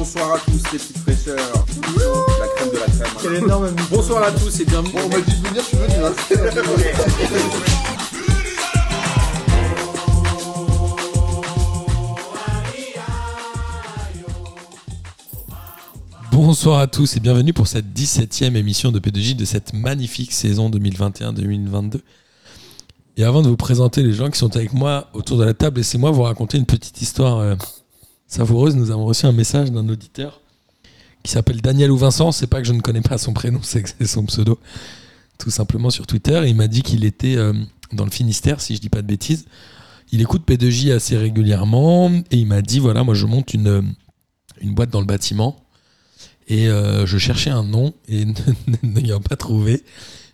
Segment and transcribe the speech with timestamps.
[0.00, 1.36] Bonsoir à tous les petites fraîcheurs.
[1.36, 3.12] La crème de la crème.
[3.20, 4.94] Quel énorme Bonsoir à tous et bienvenue.
[4.94, 5.94] Bon, on m'a dit de venir, je suis venu.
[6.02, 6.14] Hein.
[16.32, 20.70] Bonsoir à tous et bienvenue pour cette 17e émission de P2J de cette magnifique saison
[20.70, 22.00] 2021-2022.
[23.18, 25.76] Et avant de vous présenter les gens qui sont avec moi autour de la table,
[25.76, 27.54] laissez-moi vous raconter une petite histoire euh,
[28.30, 28.76] savoureuse.
[28.76, 30.40] Nous avons reçu un message d'un auditeur
[31.22, 32.32] qui s'appelle Daniel ou Vincent.
[32.32, 34.58] C'est pas que je ne connais pas son prénom, c'est que c'est son pseudo.
[35.38, 36.42] Tout simplement sur Twitter.
[36.46, 37.52] Il m'a dit qu'il était euh,
[37.92, 39.46] dans le Finistère, si je dis pas de bêtises.
[40.12, 43.82] Il écoute P2J assez régulièrement et il m'a dit voilà, moi je monte une, euh,
[44.64, 45.56] boîte dans le bâtiment
[46.48, 48.24] et euh, je cherchais un nom et
[48.82, 49.84] n'ayant pas trouvé,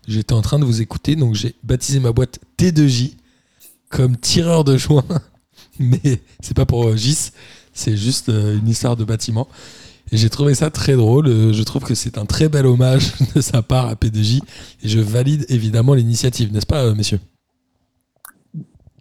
[0.09, 3.17] j'étais en train de vous écouter donc j'ai baptisé ma boîte T2J
[3.91, 5.05] comme tireur de joint.
[5.79, 7.33] Mais c'est pas pour Gis,
[7.77, 9.47] c'est juste euh, une histoire de bâtiment.
[10.13, 11.27] Et j'ai trouvé ça très drôle.
[11.29, 14.41] Euh, Je trouve que c'est un très bel hommage de sa part à P2J.
[14.83, 17.21] Et je valide évidemment l'initiative, n'est-ce pas, euh, messieurs?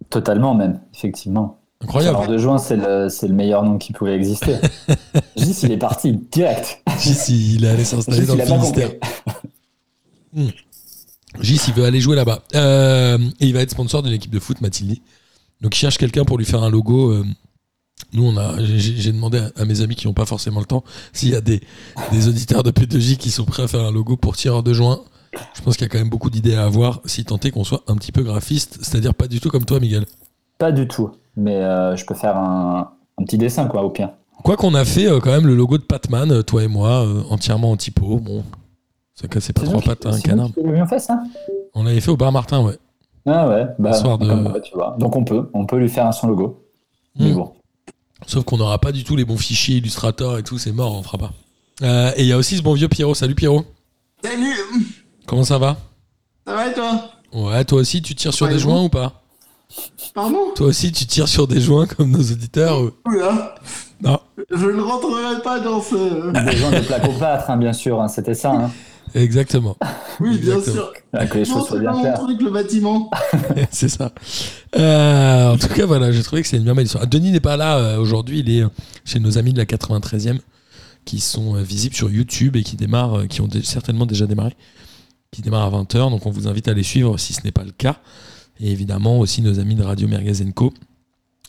[0.09, 1.59] Totalement même, effectivement.
[1.81, 2.17] Incroyable.
[2.17, 4.55] Alors de juin, c'est le, meilleur nom qui pouvait exister.
[5.35, 6.81] Gis, il est parti direct.
[6.99, 8.91] Gis, il est allé s'installer dans le Finistère.
[10.33, 10.53] compris.
[11.41, 12.43] Gis, il veut aller jouer là-bas.
[12.55, 14.97] Euh, et il va être sponsor d'une équipe de foot, Mathilde.
[15.61, 17.11] Donc il cherche quelqu'un pour lui faire un logo.
[17.11, 17.25] euh,
[18.13, 21.29] nous, on a, j'ai- demandé à, mes amis qui n'ont pas forcément le temps s'il
[21.29, 21.61] y a des,
[22.11, 25.01] des auditeurs de P2J qui sont prêts à faire un logo pour tireur de joint.
[25.53, 27.63] Je pense qu'il y a quand même beaucoup d'idées à avoir si tant est qu'on
[27.65, 30.05] soit un petit peu graphiste, c'est-à-dire pas du tout comme toi, Miguel.
[30.57, 31.11] Pas du tout.
[31.35, 34.11] Mais euh, je peux faire un, un petit dessin, quoi, au pire.
[34.43, 37.05] Quoi qu'on a fait euh, quand même le logo de Patman, euh, toi et moi,
[37.05, 38.19] euh, entièrement en typo.
[38.19, 38.43] Bon,
[39.13, 40.49] ça cassait pas trois pattes à un canard.
[40.55, 41.21] l'avons fait, ça?
[41.73, 42.77] On l'avait fait au bar Martin, ouais.
[43.25, 44.95] Ah ouais, bah, de- comme tu vois.
[44.99, 46.63] Donc on peut, on peut lui faire un son logo.
[47.19, 47.35] Mais Mm.
[47.35, 47.51] bon.
[48.27, 51.03] Sauf qu'on n'aura pas du tout les bons fichiers Illustrator et tout, c'est mort, on
[51.03, 51.31] fera pas.
[51.81, 53.13] Euh, et il y a aussi ce bon vieux Pierrot.
[53.13, 53.65] Salut Pierrot.
[54.23, 54.55] Salut
[55.25, 55.77] Comment ça va?
[56.47, 57.09] Ça va et toi?
[57.33, 59.21] Ouais, toi aussi tu tires sur Ouais, des joints ou pas?
[60.13, 60.37] Pardon?
[60.55, 63.55] Toi aussi tu tires sur des joints comme nos auditeurs ou- Oula
[64.01, 64.19] Non.
[64.51, 65.95] Je ne rentrerai pas dans ce...
[66.51, 68.01] Besoin de plaque au plâtre, hein, bien sûr.
[68.01, 68.51] hein, C'était ça.
[68.51, 68.71] Hein.
[69.15, 69.75] Exactement.
[70.21, 70.75] Oui, bien Exactement.
[70.85, 70.93] sûr.
[71.11, 72.13] Ah, Que les choses soient bien mon claires.
[72.19, 73.11] truc, le bâtiment.
[73.71, 74.13] c'est ça.
[74.77, 77.05] Euh, en tout cas, voilà, j'ai trouvé que c'est une bien belle histoire.
[77.05, 78.69] Denis n'est pas là euh, aujourd'hui, il est euh,
[79.03, 80.39] chez nos amis de la 93e
[81.03, 84.25] qui sont euh, visibles sur YouTube et qui démarrent, euh, qui ont dé- certainement déjà
[84.25, 84.55] démarré,
[85.31, 86.09] qui démarrent à 20h.
[86.11, 87.97] Donc on vous invite à les suivre si ce n'est pas le cas.
[88.61, 90.73] Et évidemment aussi nos amis de Radio Mergazenco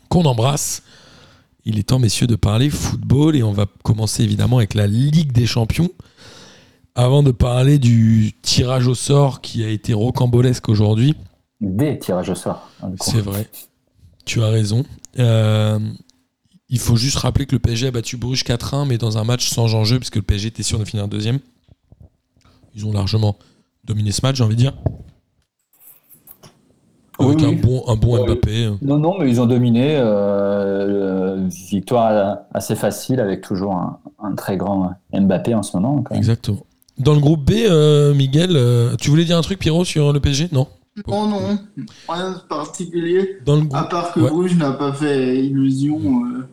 [0.09, 0.83] qu'on embrasse.
[1.65, 5.31] Il est temps, messieurs, de parler football et on va commencer évidemment avec la Ligue
[5.33, 5.91] des Champions.
[6.99, 11.15] Avant de parler du tirage au sort qui a été rocambolesque aujourd'hui,
[11.61, 12.71] Des tirages au sort.
[12.83, 13.47] hein, c'est vrai.
[14.25, 14.83] Tu as raison.
[15.19, 15.79] Euh,
[16.71, 19.49] il faut juste rappeler que le PSG a battu Bruges 4-1, mais dans un match
[19.51, 21.39] sans enjeu, puisque le PSG était sûr de finir deuxième.
[22.75, 23.37] Ils ont largement
[23.85, 24.73] dominé ce match, j'ai envie de dire.
[27.19, 27.45] Avec oui.
[27.47, 28.25] un bon, un bon.
[28.25, 28.71] Mbappé.
[28.83, 29.97] Non, non, mais ils ont dominé.
[29.97, 36.03] euh, victoire assez facile avec toujours un, un très grand Mbappé en ce moment.
[36.11, 36.66] Exactement.
[36.99, 40.21] Dans le groupe B, euh, Miguel, euh, tu voulais dire un truc, Pierrot, sur le
[40.21, 40.67] PSG Non
[41.07, 41.59] Non, non,
[42.09, 43.39] rien de particulier.
[43.45, 44.31] Dans le À part que Ouais.
[44.31, 45.99] Bruges n'a pas fait illusion.
[46.25, 46.47] euh,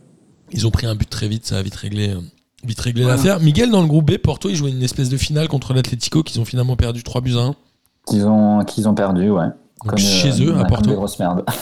[0.51, 2.13] ils ont pris un but très vite, ça a vite réglé,
[2.65, 3.15] vite réglé Voilà.
[3.17, 3.39] l'affaire.
[3.39, 6.39] Miguel, dans le groupe B, Porto, ils jouaient une espèce de finale contre l'Atlético, qu'ils
[6.41, 7.55] ont finalement perdu 3 buts à 1.
[8.07, 9.47] Qu'ils ont, qu'ils ont perdu, ouais.
[9.87, 10.89] Comme, chez euh, eux, à Porto.
[10.89, 11.43] des grosses merdes.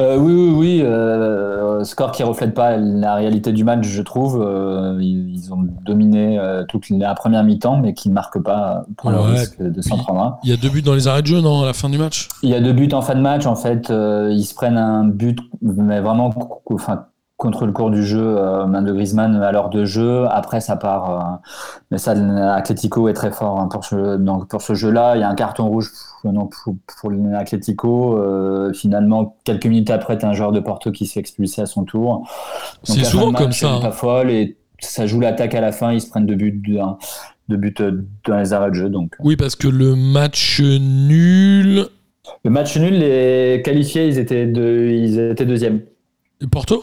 [0.00, 0.82] Euh, oui, oui, oui.
[0.82, 4.42] euh, score qui reflète pas la réalité du match, je trouve.
[4.42, 8.84] Euh, ils, ils ont dominé euh, toute la première mi-temps, mais qui ne marquent pas
[8.96, 10.36] pour le risque de s'en prendre un.
[10.42, 11.98] Il y a deux buts dans les arrêts de jeu, non, à la fin du
[11.98, 12.28] match?
[12.42, 13.46] Il y a deux buts en fin de match.
[13.46, 16.34] En fait, euh, ils se prennent un but, mais vraiment
[16.70, 17.04] enfin,
[17.36, 20.24] contre le cours du jeu, euh, main de Griezmann à l'heure de jeu.
[20.30, 21.10] Après, ça part.
[21.10, 21.50] euh,
[21.90, 25.16] mais ça, l'Atlético est très fort hein, pour ce, donc, pour ce jeu-là.
[25.16, 25.90] Il y a un carton rouge
[26.22, 28.16] pour, non, pour, pour l'Atlético.
[28.18, 31.62] Euh, finalement, quelques minutes après, tu as un joueur de Porto qui se fait expulser
[31.62, 32.28] à son tour.
[32.84, 33.80] C'est souvent de comme match ça, hein.
[33.80, 35.92] Pas folle et ça joue l'attaque à la fin.
[35.92, 36.78] Ils se prennent deux buts, deux,
[37.48, 38.88] deux buts euh, dans les arrêts de jeu.
[38.88, 41.86] Donc, Oui, parce que le match nul.
[42.44, 45.80] Le match nul, les qualifiés, ils étaient, deux, ils étaient deuxième.
[46.50, 46.82] Porto?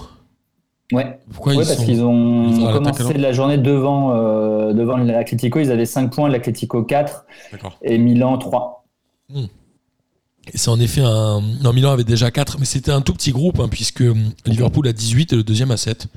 [0.92, 1.86] Ouais, Pourquoi ouais ils parce sont.
[1.86, 5.60] qu'ils ont ils l'attaque, commencé la journée devant, euh, devant l'Atlético.
[5.60, 7.78] Ils avaient 5 points, l'Atlético 4 D'accord.
[7.82, 8.86] et Milan 3.
[9.34, 11.42] Et c'est en effet un.
[11.64, 14.88] Non, Milan avait déjà 4, mais c'était un tout petit groupe, hein, puisque hum, Liverpool
[14.88, 16.08] a 18 et le deuxième a 7.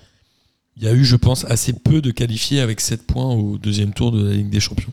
[0.76, 3.92] Il y a eu, je pense, assez peu de qualifiés avec 7 points au deuxième
[3.92, 4.92] tour de la Ligue des Champions.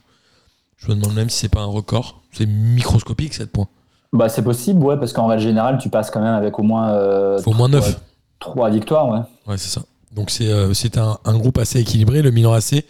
[0.78, 2.22] Je me demande même si c'est pas un record.
[2.32, 3.68] C'est microscopique, 7 points.
[4.14, 7.38] Bah, c'est possible, ouais, parce qu'en règle générale, tu passes quand même avec au moins
[7.40, 8.00] Faut au moins 9.
[8.42, 9.08] 3 victoires.
[9.10, 9.20] Ouais.
[9.48, 9.82] Ouais, c'est ça.
[10.14, 12.22] Donc c'est euh, un, un groupe assez équilibré.
[12.22, 12.84] Le Milan AC,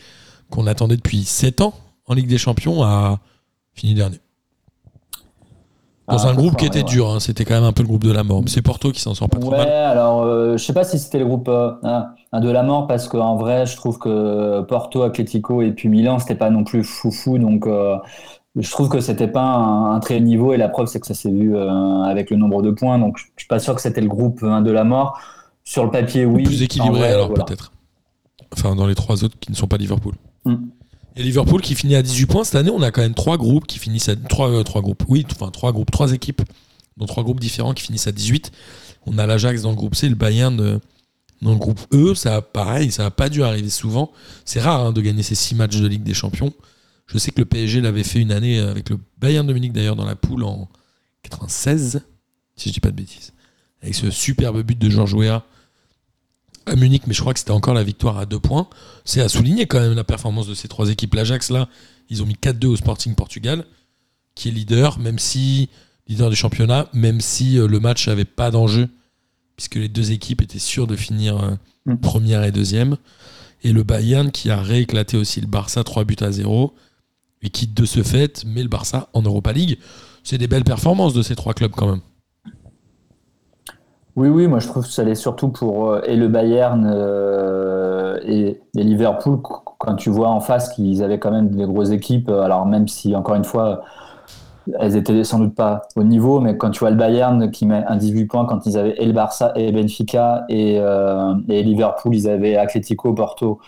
[0.50, 1.74] qu'on attendait depuis 7 ans
[2.08, 3.20] en Ligue des Champions, a
[3.74, 4.18] fini dernier.
[6.08, 6.84] Dans Ah, un groupe qui était ouais.
[6.84, 7.20] dur, hein.
[7.20, 8.42] c'était quand même un peu le groupe de la mort.
[8.42, 9.70] Mais c'est Porto qui s'en sort pas trop Ouais, mal.
[9.70, 13.08] alors euh, je sais pas si c'était le groupe euh, un de la mort parce
[13.08, 17.38] qu'en vrai, je trouve que Porto, Atlético et puis Milan, c'était pas non plus foufou.
[17.38, 17.96] Donc euh,
[18.58, 21.08] je trouve que c'était pas un, un très haut niveau et la preuve, c'est que
[21.08, 22.98] ça s'est vu euh, avec le nombre de points.
[23.00, 25.18] Donc je suis pas sûr que c'était le groupe un de la mort.
[25.72, 26.44] Sur le papier, oui.
[26.44, 27.46] Plus équilibré vrai, alors voilà.
[27.46, 27.72] peut-être.
[28.52, 30.16] Enfin, dans les trois autres qui ne sont pas Liverpool.
[30.44, 30.56] Mm.
[31.16, 32.44] Et Liverpool qui finit à 18 points.
[32.44, 34.18] Cette année, on a quand même trois groupes qui finissent à.
[34.18, 35.06] Trois, euh, trois groupes.
[35.08, 36.42] Oui, enfin, trois groupes, trois équipes,
[36.98, 38.52] dont trois groupes différents qui finissent à 18.
[39.06, 40.78] On a l'Ajax dans le groupe C, le Bayern euh,
[41.42, 42.16] dans le groupe E.
[42.16, 44.12] Ça, a- pareil, ça n'a pas dû arriver souvent.
[44.44, 46.52] C'est rare hein, de gagner ces six matchs de Ligue des Champions.
[47.08, 50.06] Je sais que le PSG l'avait fait une année avec le Bayern Munich d'ailleurs dans
[50.06, 50.68] la poule en
[51.24, 52.02] 96,
[52.58, 53.32] si je dis pas de bêtises.
[53.82, 55.46] Avec ce superbe but de Georges Weah
[56.66, 58.68] à Munich, mais je crois que c'était encore la victoire à deux points.
[59.06, 61.16] C'est à souligner quand même la performance de ces trois équipes.
[61.16, 61.68] L'Ajax, là,
[62.10, 63.66] ils ont mis 4-2 au Sporting Portugal,
[64.36, 65.70] qui est leader, même si
[66.08, 68.90] leader du championnat, même si euh, le match n'avait pas d'enjeu,
[69.56, 71.56] puisque les deux équipes étaient sûres de finir euh,
[71.86, 71.98] Mm.
[71.98, 72.98] première et deuxième.
[73.64, 76.74] Et le Bayern qui a rééclaté aussi le Barça 3 buts à 0
[77.44, 79.78] et qui de ce fait met le Barça en Europa League.
[80.24, 82.02] C'est des belles performances de ces trois clubs quand même.
[84.18, 88.20] Oui, oui, moi je trouve que ça allait surtout pour euh, et le Bayern euh,
[88.26, 91.92] et, et Liverpool qu- quand tu vois en face qu'ils avaient quand même des grosses
[91.92, 92.30] équipes.
[92.30, 93.82] euh, Alors même si encore une fois
[94.80, 97.84] elles étaient sans doute pas au niveau, mais quand tu vois le Bayern qui met
[97.88, 102.30] un 18 points quand ils avaient et le Barça et Benfica et, et Liverpool ils
[102.30, 103.60] avaient Atlético, Porto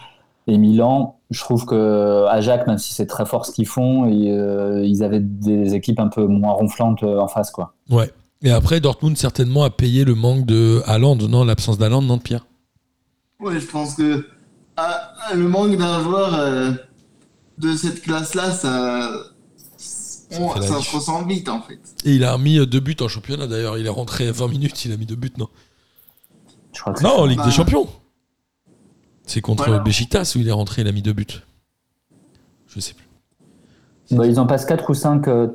[0.48, 1.16] et Milan.
[1.32, 5.74] Je trouve que Ajax, même si c'est très fort ce qu'ils font, ils avaient des
[5.74, 7.74] équipes un peu moins ronflantes en face quoi.
[7.90, 8.12] Ouais.
[8.44, 12.22] Et après, Dortmund certainement a payé le manque de Haaland, non L'absence d'Haaland, non de
[12.22, 12.46] Pierre?
[13.40, 14.28] Ouais, je pense que
[14.76, 16.72] ah, ah, le manque d'un joueur euh,
[17.58, 19.10] de cette classe-là, ça,
[20.32, 21.80] on- ça se ressent vite en fait.
[22.06, 23.78] Et il a remis euh, deux buts en championnat d'ailleurs.
[23.78, 25.48] Il est rentré à 20 minutes, il a mis deux buts, non?
[26.74, 27.46] Je crois que Non, en Ligue Bah.
[27.46, 27.88] des Champions.
[29.26, 29.84] C'est contre Voilà.
[29.84, 31.26] Besiktas où il est rentré, il a mis deux buts.
[32.68, 33.08] Je sais plus.
[34.18, 35.48] Bah, ils en passent 4 ou 5 euh,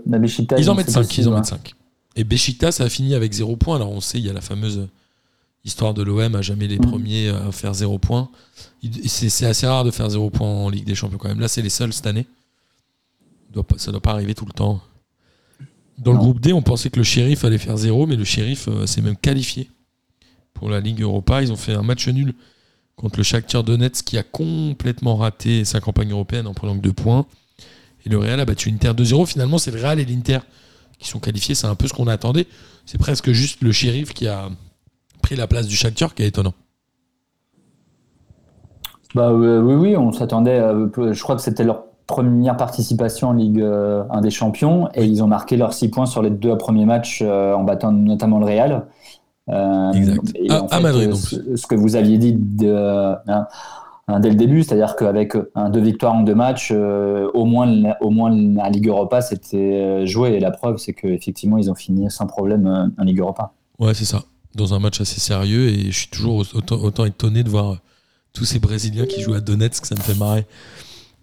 [0.58, 1.75] Ils en mettent c'est 5, possible, ils en mettent 5.
[2.19, 3.76] Et Besiktas a fini avec 0 points.
[3.76, 4.88] Alors on sait, il y a la fameuse
[5.65, 8.29] histoire de l'OM à jamais les premiers à faire 0 points.
[9.06, 11.41] C'est assez rare de faire 0 points en Ligue des Champions quand même.
[11.41, 12.26] Là, c'est les seuls cette année.
[13.49, 14.81] Ça doit pas- Ça doit pas arriver tout le temps.
[15.99, 18.69] Dans le groupe D, on pensait que le shérif allait faire 0, mais le shérif
[18.69, 19.69] euh, s'est même qualifié
[20.55, 21.43] pour la Ligue Europa.
[21.43, 22.35] Ils ont fait un match nul
[22.97, 26.93] contre le Shakhtar Donetsk qui a complètement raté sa campagne européenne en prenant que 2
[26.93, 27.26] points.
[28.05, 29.26] Et le Real a battu l'Inter 2-0.
[29.26, 30.38] Finalement, c'est le Real et l'Inter
[30.99, 31.55] qui sont qualifiés.
[31.55, 32.47] C'est un peu ce qu'on attendait.
[32.87, 34.49] C'est presque juste le shérif qui a
[35.23, 36.55] pris la place du Shakhtar qui est étonnant.
[39.15, 40.59] Bah, euh, oui, oui, on s'attendait.
[40.61, 45.05] euh, je crois que c'était leur première participation en Ligue euh, 1 des Champions et
[45.05, 48.39] ils ont marqué leurs 6 points sur les deux premiers matchs euh, en battant notamment
[48.39, 48.87] le Real.
[49.50, 50.33] Euh, Exact.
[50.35, 53.47] et À- en à Madrid, euh, ce, ce que vous aviez dit de, hein,
[54.09, 57.67] hein, dès le début, c'est-à-dire qu'avec hein, deux victoires en deux matchs, euh, au moins,
[57.67, 60.31] la- au moins la Ligue Europa c'était euh, joué.
[60.31, 63.53] Et la preuve, c'est qu'effectivement, ils ont fini sans problème euh, en Ligue Europa.
[63.79, 64.25] Ouais, c'est ça.
[64.55, 65.69] Dans un match assez sérieux.
[65.69, 67.77] Et je suis toujours autant, autant étonné de voir euh,
[68.33, 69.87] tous ces Brésiliens qui jouent à Donetsk.
[69.87, 70.47] Ça me fait marrer.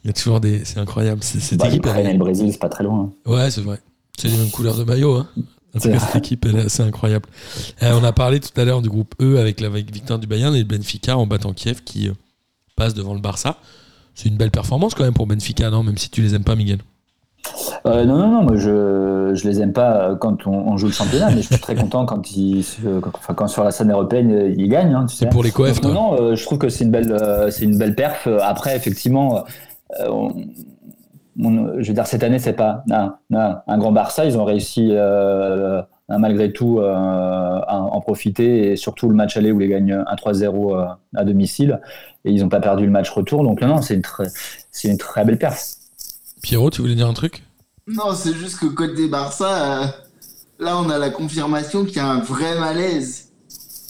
[0.04, 0.64] Il y a toujours des.
[0.64, 1.22] C'est incroyable.
[1.24, 3.12] C'est- Bah, équipe, elle l'Ukraine est- et le Brésil, c'est pas très loin.
[3.26, 3.80] Ouais, c'est vrai.
[4.18, 5.16] C'est les mêmes couleurs de maillot.
[5.16, 5.28] Hein.
[5.36, 6.08] En tout C'est cas, vrai.
[6.14, 7.26] cette équipe, elle est assez incroyable.
[7.84, 10.56] Euh, on a parlé tout à l'heure du groupe E avec la victoire du Bayern
[10.56, 12.14] et le Benfica en battant Kiev qui euh,
[12.76, 13.56] passe devant le Barça.
[14.14, 16.56] C'est une belle performance quand même pour Benfica, non Même si tu les aimes pas,
[16.56, 16.80] Miguel.
[17.86, 20.88] Euh, non, non, non, moi je, je les aime pas euh, quand on, on joue
[20.88, 22.66] le championnat, mais je suis très content quand ils,
[23.02, 25.26] quand, enfin, quand sur la scène européenne euh, ils gagnent, hein, tu sais.
[25.26, 27.66] C'est pour les coefs, Non, non, euh, je trouve que c'est une belle, euh, c'est
[27.66, 28.28] une belle perf.
[28.42, 29.44] Après, effectivement,
[30.10, 30.32] on-
[31.40, 34.46] on- je veux dire cette année c'est pas un, un- un grand Barça, ils ont
[34.46, 34.92] réussi
[36.10, 40.46] malgré tout euh, à en profiter et surtout le match aller où ils gagnent 1-3-0
[40.76, 40.86] euh,
[41.16, 41.82] à domicile
[42.24, 44.28] et ils n'ont pas perdu le match retour, donc non, non, c'est une très,
[44.72, 45.76] c'est une très belle perf.
[46.42, 47.44] Pierrot, tu voulais dire un truc?
[47.88, 49.88] Non, c'est juste que côté Barça, euh,
[50.60, 53.30] là on a la confirmation qu'il y a un vrai malaise.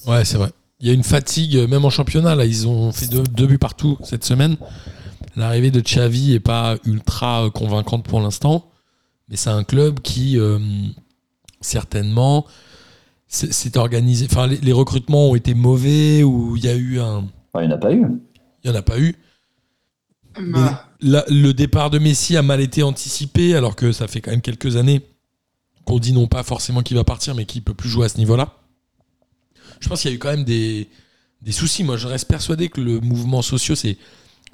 [0.07, 0.51] Ouais, c'est vrai.
[0.79, 2.35] Il y a une fatigue, même en championnat.
[2.35, 4.57] Là, ils ont fait deux, deux buts partout cette semaine.
[5.35, 8.69] L'arrivée de Xavi est pas ultra convaincante pour l'instant,
[9.29, 10.59] mais c'est un club qui euh,
[11.65, 12.45] certainement
[13.27, 14.27] s'est organisé.
[14.29, 17.73] Enfin, les, les recrutements ont été mauvais ou il y a eu un, il n'y
[17.73, 18.05] en a pas eu.
[18.63, 19.15] il y en a pas eu.
[20.39, 24.31] Bah, La- le départ de Messi a mal été anticipé, alors que ça fait quand
[24.31, 25.01] même quelques années
[25.85, 28.17] qu'on dit non pas forcément qu'il va partir, mais qu'il peut plus jouer à ce
[28.17, 28.53] niveau-là.
[29.79, 30.89] Je pense qu'il y a eu quand même des,
[31.41, 31.83] des soucis.
[31.83, 33.97] Moi, je reste persuadé que le mouvement social, c'est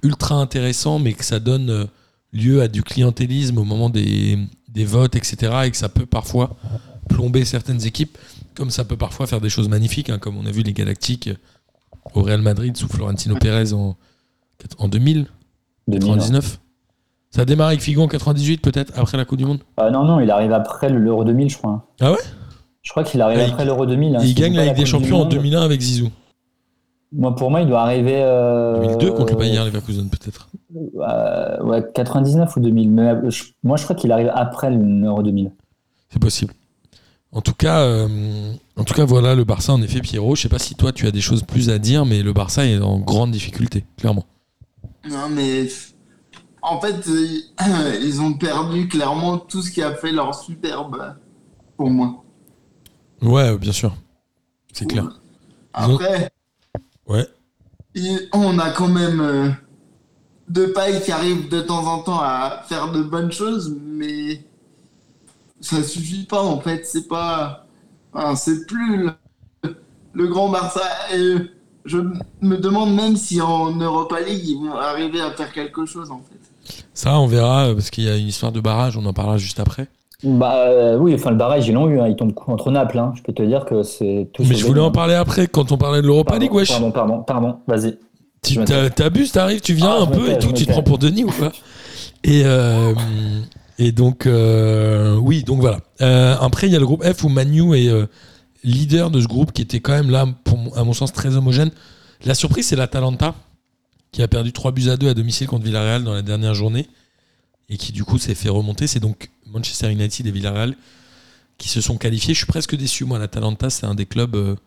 [0.04, 1.86] ultra intéressant, mais que ça donne euh,
[2.34, 4.38] lieu à du clientélisme au moment des,
[4.68, 5.54] des votes, etc.
[5.66, 6.56] Et que ça peut parfois
[7.10, 8.18] plomber certaines équipes,
[8.56, 11.30] comme ça peut parfois faire des choses magnifiques, hein, comme on a vu les Galactiques
[12.14, 13.96] au Real Madrid sous Florentino Pérez en,
[14.78, 15.28] en 2000,
[15.88, 16.60] 2000, 99.
[17.32, 19.60] Ça a démarré avec Figo en 98, peut-être, après la Coupe du Monde?
[19.78, 21.88] Ah non, non, il arrive après l'Euro 2000, je crois.
[22.02, 22.18] Ah ouais?
[22.82, 24.16] Je crois qu'il arrive Ah, après l'Euro 2000.
[24.16, 25.30] hein, il gagne la Ligue des Champions en Monde.
[25.30, 26.10] 2001 avec Zizou.
[27.14, 28.22] Moi, pour moi, il doit arriver.
[28.24, 30.50] euh, 2002 contre le Bayern Leverkusen, peut-être.
[30.76, 32.90] euh, ouais, 99 ou 2000.
[32.92, 33.30] Mais euh,
[33.64, 35.52] moi, je crois qu'il arrive après l'Euro 2000.
[36.10, 36.54] C'est possible.
[37.34, 39.72] En tout cas, euh, en tout cas, voilà le Barça.
[39.74, 40.36] En effet, Pierrot.
[40.36, 42.66] Je sais pas si toi tu as des choses plus à dire, mais le Barça
[42.66, 44.26] est en grande difficulté, clairement.
[45.10, 45.68] Non, mais
[46.62, 51.16] en fait, euh, ils ont perdu clairement tout ce qui a fait leur superbe
[51.78, 52.24] pour moi.
[53.22, 53.96] Ouais, bien sûr.
[54.74, 55.08] C'est clair.
[55.74, 56.30] Après,
[57.08, 57.28] Ouais.
[58.34, 59.50] on a quand même euh,
[60.50, 64.44] deux pailles qui arrivent de temps en temps à faire de bonnes choses, mais
[65.62, 66.86] ça suffit pas en fait.
[66.86, 67.66] C'est pas,
[68.14, 69.12] enfin, c'est plus le,
[70.14, 70.82] le grand Barça.
[71.16, 71.36] Et
[71.86, 71.98] je
[72.42, 76.20] me demande même si en Europa League ils vont arriver à faire quelque chose en
[76.20, 76.76] fait.
[76.94, 78.98] Ça, on verra euh, parce qu'il y a une histoire de barrage.
[78.98, 79.88] On en parlera juste après.
[80.24, 82.00] Bah euh, oui, enfin le barrage, ils l'ont eu.
[82.00, 83.00] hein, ils tombent contre Naples.
[83.00, 83.14] hein.
[83.16, 84.44] Je peux te dire que c'est tout.
[84.44, 86.54] Mais je voulais en parler après quand on parlait de l'Europa League.
[86.54, 86.70] Wesh.
[86.70, 87.56] Pardon, pardon, pardon.
[87.68, 87.98] Vas-y.
[88.44, 88.58] Tu
[88.96, 90.52] t'abuses, t'arrives, tu viens Ah, un peu et tout.
[90.52, 91.52] Tu te prends pour Denis ou quoi?
[92.24, 92.94] Et euh,
[93.82, 95.82] et donc euh, oui, donc voilà.
[96.02, 98.06] Euh, après, il y a le groupe F où Manu est euh,
[98.64, 101.72] leader de ce groupe qui était quand même là, pour, à mon sens, très homogène.
[102.24, 103.34] La surprise, c'est l'Atalanta
[104.12, 106.90] qui a perdu 3 buts à 2 à domicile contre Villarreal dans la dernière journée
[107.70, 108.86] et qui du coup s'est fait remonter.
[108.86, 110.76] C'est donc Manchester United et Villarreal
[111.58, 112.36] qui se sont qualifiés.
[112.36, 113.18] Je suis presque déçu, moi.
[113.18, 114.60] L'Atalanta, c'est un des clubs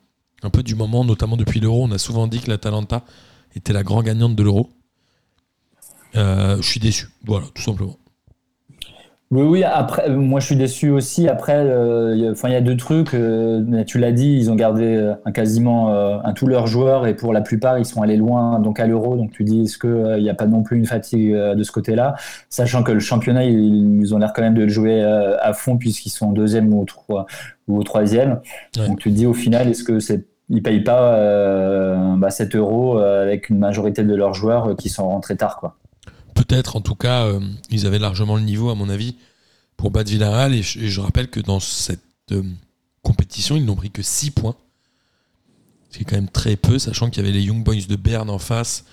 [0.43, 1.85] un peu du moment, notamment depuis l'Euro.
[1.85, 3.05] On a souvent dit que l'Atalanta
[3.55, 4.71] était la grande gagnante de l'Euro.
[6.15, 7.97] Je suis déçu, voilà, tout simplement.
[9.31, 11.29] Oui, oui, après, moi je suis déçu aussi.
[11.29, 12.21] Après, euh, il
[12.53, 13.15] y a- deux trucs.
[13.15, 17.07] euh, tu l'as dit, ils ont gardé euh, un quasiment euh, un tous leurs joueurs
[17.09, 19.17] et pour la plupart, ils sont allés loin donc à l'Euro.
[19.17, 22.15] Donc tu dis, est-ce qu'il n'y a pas non plus une fatigue de ce côté-là?
[22.49, 25.79] Sachant que le championnat, ils, ils ont l'air quand même de le jouer à fond
[25.79, 27.27] puisqu'ils sont deuxième ou au, trois-
[27.67, 28.41] ou au troisième.
[28.79, 28.87] Ouais.
[28.87, 30.27] Donc tu te dis, au final, est-ce que c'est.
[30.51, 35.37] Ils payent pas bah, 7 euros avec une majorité de leurs joueurs qui sont rentrés
[35.37, 35.57] tard.
[35.59, 35.75] Quoi?
[36.35, 39.17] Peut-être, en tout cas, euh, ils avaient largement le niveau, à mon avis,
[39.77, 40.55] pour battre Villarreal.
[40.55, 42.01] Et je, rappelle que dans cette
[42.33, 42.43] euh,
[43.03, 44.57] compétition, ils n'ont pris que 6 points.
[45.91, 47.97] Ce qui est quand même très peu, sachant qu'il y avait les Young Boys de
[47.97, 48.85] Berne en face.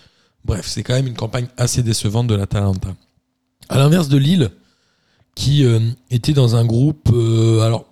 [0.46, 2.96] Bref, c'est quand même une campagne assez décevante de l'Atalanta.
[3.70, 4.52] À l'inverse de Lille,
[5.34, 5.80] qui euh,
[6.12, 7.10] était dans un groupe,
[7.62, 7.86] alors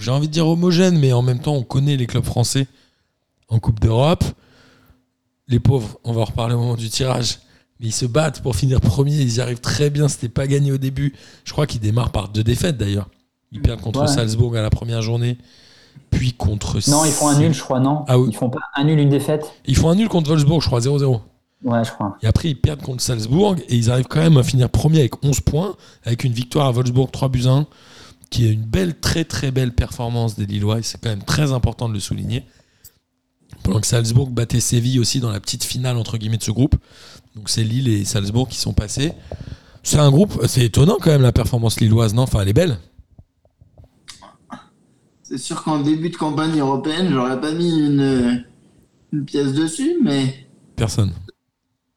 [0.00, 2.66] j'ai envie de dire homogène, mais en même temps, on connaît les clubs français
[3.48, 4.24] en Coupe d'Europe.
[5.48, 7.38] Les pauvres, on va en reparler au moment du tirage,
[7.80, 9.16] mais ils se battent pour finir premier.
[9.16, 10.08] Ils y arrivent très bien.
[10.08, 11.14] C'était pas gagné au début.
[11.44, 13.08] Je crois qu'ils démarrent par deux défaites d'ailleurs.
[13.52, 14.06] Ils perdent contre Ouais.
[14.06, 15.36] Salzbourg à la première journée,
[16.10, 16.78] puis contre.
[16.88, 18.28] Non, ils font un nul, je crois, non Ah oui.
[18.30, 20.80] Ils font pas un nul, une défaite Ils font un nul contre Wolfsburg, je crois,
[20.80, 21.20] 0-0.
[21.64, 22.16] Ouais, je crois.
[22.22, 25.24] Et après, ils perdent contre Salzbourg et ils arrivent quand même à finir premier avec
[25.24, 27.66] 11 points, avec une victoire à Wolfsburg 3 buts à 1,
[28.30, 30.78] qui est une belle, très très belle performance des Lillois.
[30.82, 32.44] C'est quand même très important de le souligner.
[33.64, 36.76] Pendant que Salzbourg battait Séville aussi dans la petite finale entre guillemets de ce groupe.
[37.36, 39.12] Donc c'est Lille et Salzbourg qui sont passés.
[39.82, 42.22] C'est un groupe, c'est étonnant quand même la performance lilloise, non?
[42.22, 42.78] Enfin, elle est belle.
[45.22, 48.44] C'est sûr qu'en début de campagne européenne, j'aurais pas mis une,
[49.12, 51.12] une pièce dessus, mais Personne.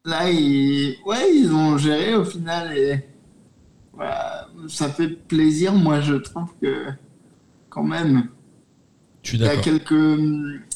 [0.05, 3.03] là, ils, ouais, ils ont géré au final et
[3.91, 5.73] voilà, ça fait plaisir.
[5.73, 6.87] Moi, je trouve que
[7.69, 8.29] quand même,
[9.23, 9.63] Je suis il y a d'accord.
[9.63, 10.69] quelques.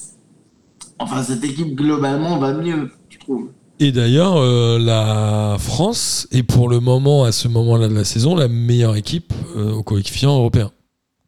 [0.99, 3.51] Enfin, cette équipe globalement va mieux, je trouve.
[3.79, 8.35] Et d'ailleurs, euh, la France est pour le moment, à ce moment-là de la saison,
[8.35, 10.71] la meilleure équipe euh, au coefficient européen.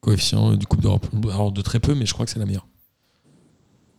[0.02, 1.06] Coefficient euh, du Coupe d'Europe.
[1.32, 2.66] Alors de très peu, mais je crois que c'est la meilleure.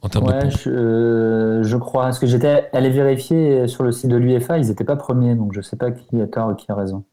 [0.02, 2.04] En termes de Ouais, je, je crois.
[2.04, 5.52] Parce que j'étais allé vérifier sur le site de l'UEFA, ils n'étaient pas premiers, donc
[5.52, 7.04] je sais pas qui a tort ou qui a raison.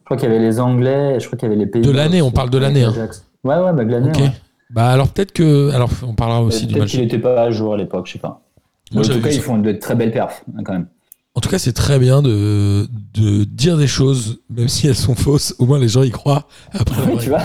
[0.00, 1.82] Je crois qu'il y avait les Anglais, je crois qu'il y avait les pays.
[1.82, 2.92] De l'année, on parle de l'année, hein.
[3.42, 4.12] Ouais, ouais, bah, de l'année.
[4.20, 4.30] Ouais.
[4.70, 5.70] Bah alors peut-être que.
[5.72, 6.90] Alors on parlera aussi du Peut-être match.
[6.90, 8.43] qu'il n'était pas à jour à l'époque, je sais pas.
[8.94, 10.86] Moi, en tout cas, ils font de très belles perfs, hein, quand même.
[11.36, 15.16] En tout cas, c'est très bien de, de dire des choses, même si elles sont
[15.16, 15.52] fausses.
[15.58, 16.46] Au moins, les gens y croient.
[16.72, 17.42] Après, Oui, avoir tu vois.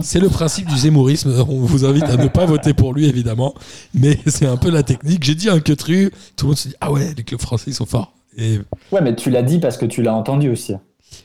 [0.00, 1.32] C'est le principe du zémourisme.
[1.48, 3.54] On vous invite à ne pas voter pour lui, évidemment.
[3.94, 5.22] Mais c'est un peu la technique.
[5.22, 6.10] J'ai dit un que tru.
[6.34, 8.12] Tout le monde se dit Ah ouais, les clubs français, ils sont forts.
[8.36, 8.58] Et
[8.90, 10.74] Ouais, mais tu l'as dit parce que tu l'as entendu aussi.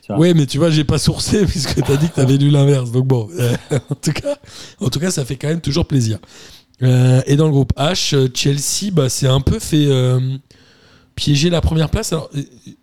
[0.10, 2.50] Ouais, mais tu vois, j'ai pas sourcé puisque tu as dit que tu avais lu
[2.50, 2.92] l'inverse.
[2.92, 3.56] Donc bon, euh,
[3.90, 4.38] en, tout cas,
[4.80, 6.20] en tout cas, ça fait quand même toujours plaisir.
[6.84, 10.20] Euh, et dans le groupe H, euh, Chelsea bah, s'est un peu fait euh,
[11.16, 12.14] piéger la première place.
[12.14, 12.30] Alors,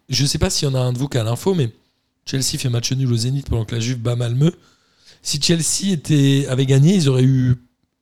[0.09, 1.71] je sais pas s'il y en a un de vous qui a l'info, mais
[2.27, 4.51] Chelsea fait match nul au Zénith pendant que la Juve bat Malmö.
[5.23, 7.57] Si Chelsea était, avait gagné, ils auraient eu.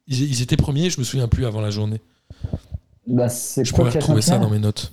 [0.09, 2.01] Ils, ils étaient premiers, je me souviens plus avant la journée.
[3.07, 4.93] Bah, Je pourrais retrouver ça dans mes notes.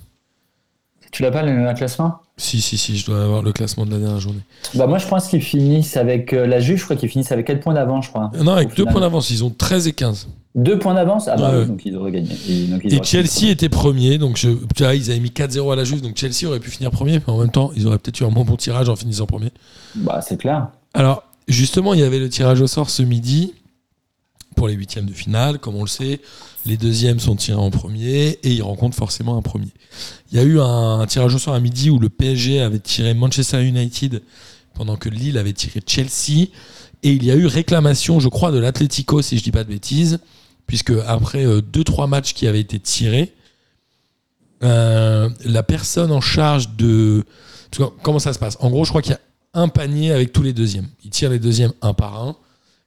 [1.10, 2.18] Tu l'as pas le, le classement?
[2.36, 4.40] Si, si, si, je dois avoir le classement de la dernière journée.
[4.74, 7.46] Bah moi je pense qu'ils finissent avec euh, la Juve, je crois qu'ils finissent avec
[7.46, 8.30] 4 points d'avance, je crois.
[8.34, 8.92] Euh, Non, avec Au deux final.
[8.92, 10.28] points d'avance, ils ont 13 et 15.
[10.54, 11.28] Deux points d'avance?
[11.28, 12.28] Ah bah Ouais, donc ils auraient gagné.
[12.48, 14.48] Et, donc, ils Et auraient fini Chelsea était premier, donc je,
[14.94, 17.38] ils avaient mis 4-0 à la Juve, donc Chelsea aurait pu finir premier, mais en
[17.38, 19.50] même temps, ils auraient peut-être eu un moins bon tirage en finissant premier.
[19.50, 20.04] premier.
[20.06, 20.68] Bah c'est clair.
[20.94, 23.54] Alors, justement, il y avait le tirage au sort ce midi
[24.56, 25.58] pour les huitièmes de finale.
[25.58, 26.20] Comme on le sait,
[26.66, 29.72] les deuxièmes sont tirés en premier et ils rencontrent forcément un premier.
[30.30, 33.14] Il y a eu un, tirage au sort à midi où le PSG avait tiré
[33.14, 34.22] Manchester United
[34.74, 36.48] pendant que Lille avait tiré Chelsea.
[37.02, 39.70] Et il y a eu réclamation, je crois, de l'Atlético, si je dis pas de
[39.70, 40.18] bêtises,
[40.66, 43.32] puisque après 2-3 matchs qui avaient été tirés,
[44.62, 47.24] euh, la personne en charge de...
[48.02, 48.58] Comment ça se passe?
[48.60, 49.20] En gros, je crois qu'il y a
[49.54, 50.88] un panier avec tous les deuxièmes.
[51.04, 52.36] Ils tirent les deuxièmes un par un.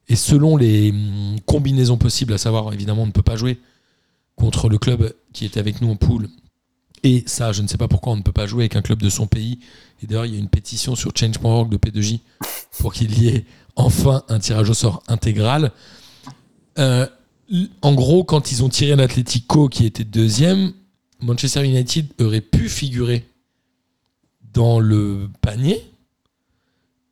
[0.09, 3.59] Et selon les hum, combinaisons possibles, à savoir, évidemment, on ne peut pas jouer
[4.35, 6.27] contre le club qui était avec nous en poule.
[7.03, 9.01] Et ça, je ne sais pas pourquoi on ne peut pas jouer avec un club
[9.01, 9.59] de son pays.
[10.01, 12.21] Et d'ailleurs, il y a une pétition sur change.org de P2J
[12.79, 13.45] pour qu'il y ait
[13.75, 15.71] enfin un tirage au sort intégral.
[16.79, 17.05] Euh,
[17.81, 20.73] en gros, quand ils ont tiré l'Atlético qui était deuxième,
[21.19, 23.27] Manchester United aurait pu figurer
[24.53, 25.81] dans le panier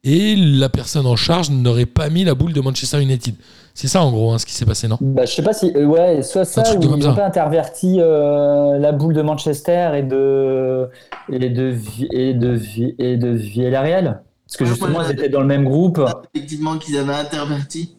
[0.04, 3.36] et la personne en charge n'aurait pas mis la boule de Manchester United.
[3.74, 4.98] C'est ça en gros hein, ce qui s'est passé, non?
[5.00, 7.10] Bah je sais pas si euh, ouais soit ça ou ils ça.
[7.12, 10.90] ont pas interverti euh, la boule de Manchester et de
[11.32, 11.76] et de
[12.12, 15.64] et de Vi- et de Villarreal parce que justement ouais, ils étaient dans le même
[15.64, 16.02] groupe.
[16.36, 17.96] Effectivement, qu'ils avaient interverti.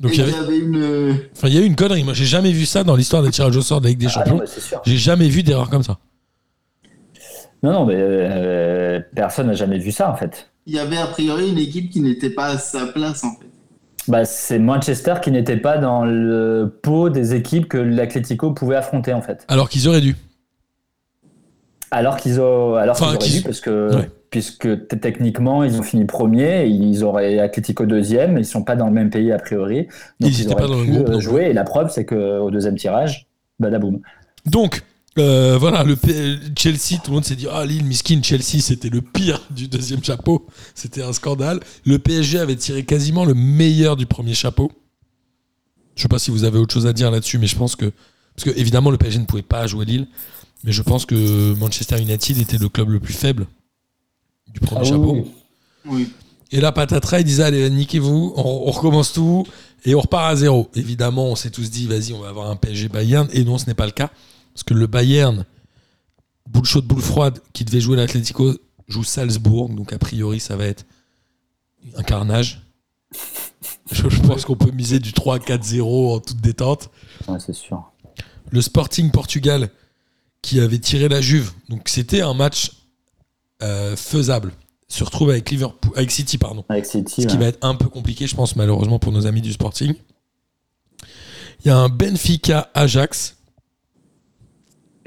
[0.00, 1.16] Donc il y il y avait- une.
[1.34, 2.04] enfin, il y a eu une connerie.
[2.04, 4.06] Moi, j'ai jamais vu ça dans l'histoire des tirages au sort de la Ligue des
[4.06, 4.42] Ah Champions.
[4.84, 5.98] J'ai jamais vu d'erreur comme ça.
[7.62, 10.50] Non non mais euh, personne n'a jamais vu ça en fait.
[10.68, 13.46] Il y avait a priori une équipe qui n'était pas à sa place en fait.
[14.06, 19.12] Bah, c'est Manchester qui n'était pas dans le pot des équipes que l'Atlético pouvait affronter
[19.14, 19.44] en fait.
[19.48, 20.14] Alors qu'ils auraient dû.
[21.90, 24.10] Alors qu'ils ont, alors Enfin, qu'ils auraient qu'ils- dû parce que Ouais.
[24.30, 28.92] puisque techniquement ils ont fini premier, ils auraient Atlético deuxième, ils sont pas dans le
[28.92, 29.88] même pays a priori,
[30.20, 31.44] donc Ils ils, auraient pas dans le pu groupe, euh, jouer.
[31.44, 33.26] Et la preuve c'est que au deuxième tirage,
[33.58, 34.00] badaboum.
[34.44, 34.82] Donc,
[35.18, 35.96] euh, voilà, le
[36.56, 40.02] Chelsea, tout le monde s'est dit Ah, Lille, miskin, Chelsea, c'était le pire du deuxième
[40.02, 40.46] chapeau.
[40.74, 41.60] C'était un scandale.
[41.84, 44.72] Le PSG avait tiré quasiment le meilleur du premier chapeau.
[45.96, 47.92] Je sais pas si vous avez autre chose à dire là-dessus, mais je pense que.
[48.34, 50.06] Parce que, évidemment, le PSG ne pouvait pas jouer Lille.
[50.64, 53.46] Mais je pense que Manchester United était le club le plus faible
[54.52, 55.28] du premier Ah chapeau.
[55.86, 56.08] Oui.
[56.50, 59.46] Et là, Patatra, il disait Allez, niquez-vous, on, on recommence tout
[59.84, 60.68] et on repart à zéro.
[60.74, 63.28] Évidemment, on s'est tous dit Vas-y, on va avoir un PSG Bayern.
[63.32, 64.10] Et non, ce n'est pas le cas.
[64.58, 65.44] Parce que le Bayern,
[66.48, 68.52] boule chaude, boule froide, qui devait jouer l'Atlético,
[68.88, 69.68] joue Salzbourg.
[69.68, 70.84] Donc, a priori, ça va être
[71.94, 72.66] un carnage.
[73.92, 76.90] Je, je pense qu'on peut miser du 3-4-0 en toute détente.
[77.28, 77.92] Ouais, c'est sûr.
[78.50, 79.70] Le Sporting Portugal,
[80.42, 81.52] qui avait tiré la Juve.
[81.68, 82.72] Donc, c'était un match
[83.62, 84.50] euh, faisable.
[84.88, 86.64] Se retrouve avec, Liverpool, avec City, pardon.
[86.68, 87.22] Avec City.
[87.22, 87.42] Ce qui ouais.
[87.42, 89.94] va être un peu compliqué, je pense, malheureusement, pour nos amis du Sporting.
[91.64, 93.36] Il y a un Benfica Ajax.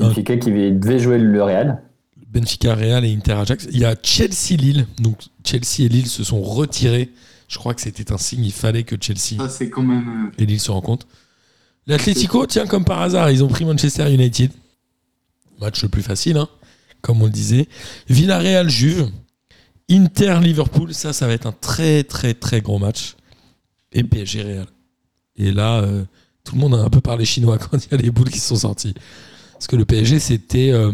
[0.02, 1.82] Benfica qui devait jouer le Real.
[2.28, 3.68] Benfica Real et Inter Ajax.
[3.72, 4.88] Il y a Chelsea Lille.
[5.00, 7.12] Donc Chelsea et Lille se sont retirés.
[7.48, 10.28] Je crois que c'était un signe, il fallait que Chelsea Ça, c'est quand même.
[10.28, 11.08] euh, et Lille se rencontrent.
[11.88, 14.52] L'Atlético, tiens, comme par hasard, ils ont pris Manchester United.
[15.60, 16.48] Match le plus facile, hein,
[17.02, 17.68] comme on le disait.
[18.08, 19.10] Villarreal Juve.
[19.90, 23.16] Inter Liverpool, ça, ça va être un très très très gros match.
[23.92, 24.66] Et PSG Real.
[25.36, 26.06] Et là, euh,
[26.46, 28.40] tout le monde a un peu parlé chinois quand il y a les boules qui
[28.40, 28.94] sont sorties.
[29.62, 30.91] Parce que le PSG, c'était euh,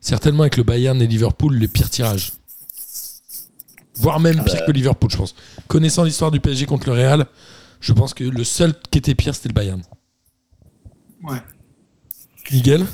[0.00, 2.32] certainement avec le Bayern et Liverpool les pires tirages.
[3.94, 5.36] Voire même pire que Liverpool, je pense.
[5.68, 7.26] Connaissant l'histoire du PSG contre le Real,
[7.80, 9.80] je pense que le seul qui était pire, c'était le Bayern.
[11.22, 11.40] Ouais.
[12.50, 12.84] Miguel?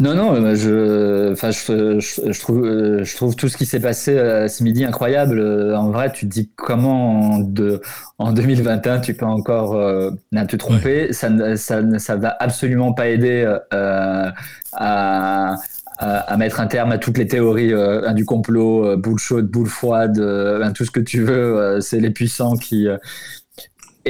[0.00, 3.66] Non, non, euh, je, enfin, je, je, je trouve, euh, je trouve tout ce qui
[3.66, 5.40] s'est passé euh, ce midi incroyable.
[5.74, 7.80] En vrai, tu te dis comment en, de,
[8.18, 10.10] en 2021 tu peux encore euh,
[10.48, 11.12] te tromper.
[11.12, 11.80] Ça, ne- ça,
[12.16, 14.30] va absolument pas aider euh,
[14.72, 15.54] à,
[15.98, 19.46] à, à mettre un terme à toutes les théories euh, du complot, euh, boule chaude,
[19.48, 21.80] boule froide, euh, tout ce que tu veux.
[21.80, 22.86] C'est les puissants qui.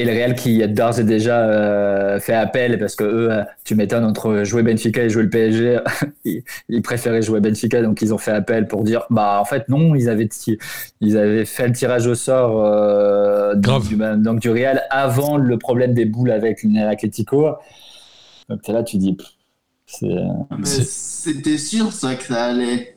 [0.01, 3.43] Et le Real qui a d'ores et déjà euh, fait appel parce que eux, euh,
[3.65, 5.79] tu m'étonnes entre jouer Benfica et jouer le PSG,
[6.25, 9.69] ils, ils préféraient jouer Benfica donc ils ont fait appel pour dire bah en fait
[9.69, 10.29] non ils avaient
[11.01, 15.95] ils avaient fait le tirage au sort euh, du- donc du Real avant le problème
[15.95, 17.55] des boules avec l'Atlético
[18.49, 19.17] Donc là, tu dis.
[20.65, 22.95] C'était sûr ça que ça allait.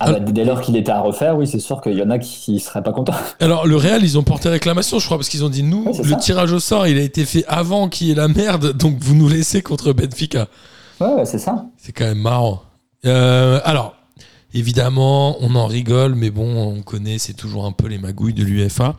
[0.00, 2.18] Ah bah, dès lors qu'il était à refaire, oui, c'est sûr qu'il y en a
[2.18, 3.14] qui seraient pas contents.
[3.40, 5.92] Alors, le Real, ils ont porté réclamation, je crois, parce qu'ils ont dit nous, Ouais,
[6.02, 6.16] le ça.
[6.16, 9.14] tirage au sort, il a été fait avant qu'il y ait la merde, donc vous
[9.14, 10.48] nous laissez contre Benfica.
[11.00, 11.64] Ouais, ouais, c'est ça.
[11.76, 12.62] C'est quand même marrant.
[13.06, 13.94] Euh, alors,
[14.52, 18.42] évidemment, on en rigole, mais bon, on connaît, c'est toujours un peu les magouilles de
[18.42, 18.96] l'UFA.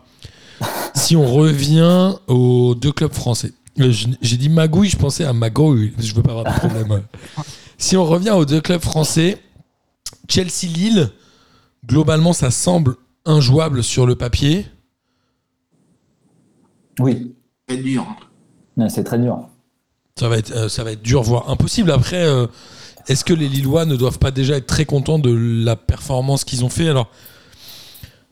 [0.94, 5.92] si on revient aux deux clubs français, Euh, j'ai dit magouille, je pensais à magouille,
[5.98, 7.02] je veux pas avoir de problème.
[7.78, 9.36] si on revient aux deux clubs français,
[10.28, 11.10] Chelsea-Lille,
[11.84, 14.66] globalement, ça semble injouable sur le papier.
[16.98, 17.36] Oui,
[17.66, 18.06] Très dur.
[18.88, 19.48] C'est très dur.
[20.18, 21.90] Ça va être, euh, ça va être dur, voire impossible.
[21.90, 22.46] Après, euh,
[23.08, 25.30] est-ce que les Lillois ne doivent pas déjà être très contents de
[25.64, 26.88] la performance qu'ils ont fait?
[26.88, 27.10] Alors,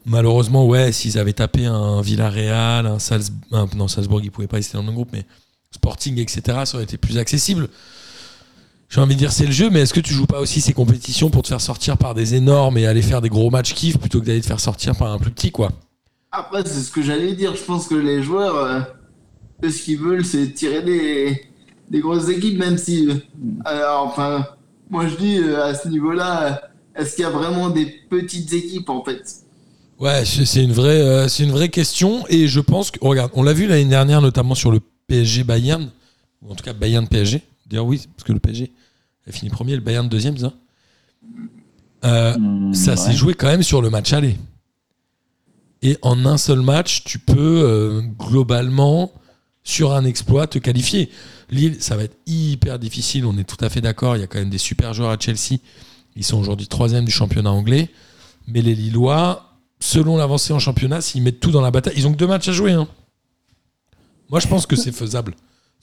[0.06, 4.74] malheureusement, ouais, s'ils avaient tapé un Villarreal, un Salzbourg, non, Salzbourg, ils pouvaient pas, étaient
[4.74, 5.26] dans le même groupe, mais
[5.72, 7.68] Sporting, etc., ça aurait été plus accessible.
[8.94, 10.72] J'ai envie de dire, c'est le jeu, mais est-ce que tu joues pas aussi ces
[10.72, 13.98] compétitions pour te faire sortir par des énormes et aller faire des gros matchs kiff
[13.98, 15.72] plutôt que d'aller te faire sortir par un plus petit, quoi?
[16.30, 17.56] Après, c'est ce que j'allais dire.
[17.56, 21.42] Je pense que les joueurs, euh, ce qu'ils veulent, c'est tirer des,
[21.90, 23.08] des grosses équipes, même si.
[23.08, 23.14] euh,
[23.64, 24.46] alors, enfin,
[24.88, 26.62] moi je dis euh, à ce niveau-là,
[26.94, 29.24] est-ce qu'il y a vraiment des petites équipes en fait?
[29.98, 33.54] Ouais, c'est une vraie, c'est une vraie question et je pense que regarde, on l'a
[33.54, 34.78] vu l'année dernière notamment sur le
[35.08, 35.90] PSG Bayern
[36.42, 37.42] ou en tout cas Bayern PSG.
[37.66, 38.70] D'ailleurs oui, parce que le PSG
[39.28, 40.52] a fini premier, le Bayern deuxième, ça.
[42.04, 42.96] Euh, Hum, ça ouais.
[42.96, 44.36] s'est joué quand même sur le match aller.
[45.82, 49.12] Et en un seul match, tu peux euh, globalement
[49.62, 51.10] sur un exploit te qualifier.
[51.50, 54.16] Lille, ça va être hyper difficile, on est tout à fait d'accord.
[54.16, 55.58] Il y a quand même des super joueurs à Chelsea.
[56.16, 57.90] Ils sont aujourd'hui troisième du championnat anglais.
[58.46, 62.12] Mais les Lillois, selon l'avancée en championnat, s'ils mettent tout dans la bataille, ils ont
[62.12, 62.72] que deux matchs à jouer.
[62.72, 62.86] hein.
[64.30, 65.34] Moi, je pense que c'est faisable.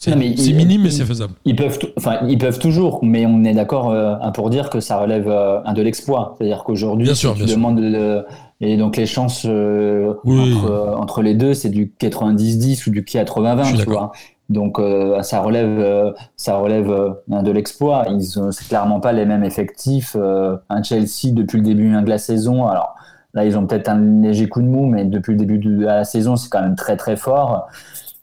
[0.02, 0.16] C'est
[0.54, 1.34] minime, mais c'est faisable.
[1.46, 4.98] Ils peuvent, enfin, ils peuvent toujours, mais on est d'accord euh, pour dire que ça
[4.98, 6.34] relève euh, un de l'exploit.
[6.38, 8.26] C'est-à-dire qu'aujourd'hui, si sûr, tu demandes de-
[8.62, 10.56] et donc les chances euh, Oui.
[10.56, 14.12] entre, euh, entre les deux, c'est du 90-10 ou du Je 80-20, suis tu vois.
[14.50, 18.06] Donc euh, ça relève, euh, ça relève euh, un de l'exploit.
[18.10, 20.16] Ils ont c'est clairement pas les mêmes effectifs.
[20.20, 22.96] euh, un Chelsea depuis le début de la saison, alors
[23.36, 26.04] là ils ont peut-être un léger coup de mou, mais depuis le début de la
[26.06, 27.68] saison, c'est quand même très très fort.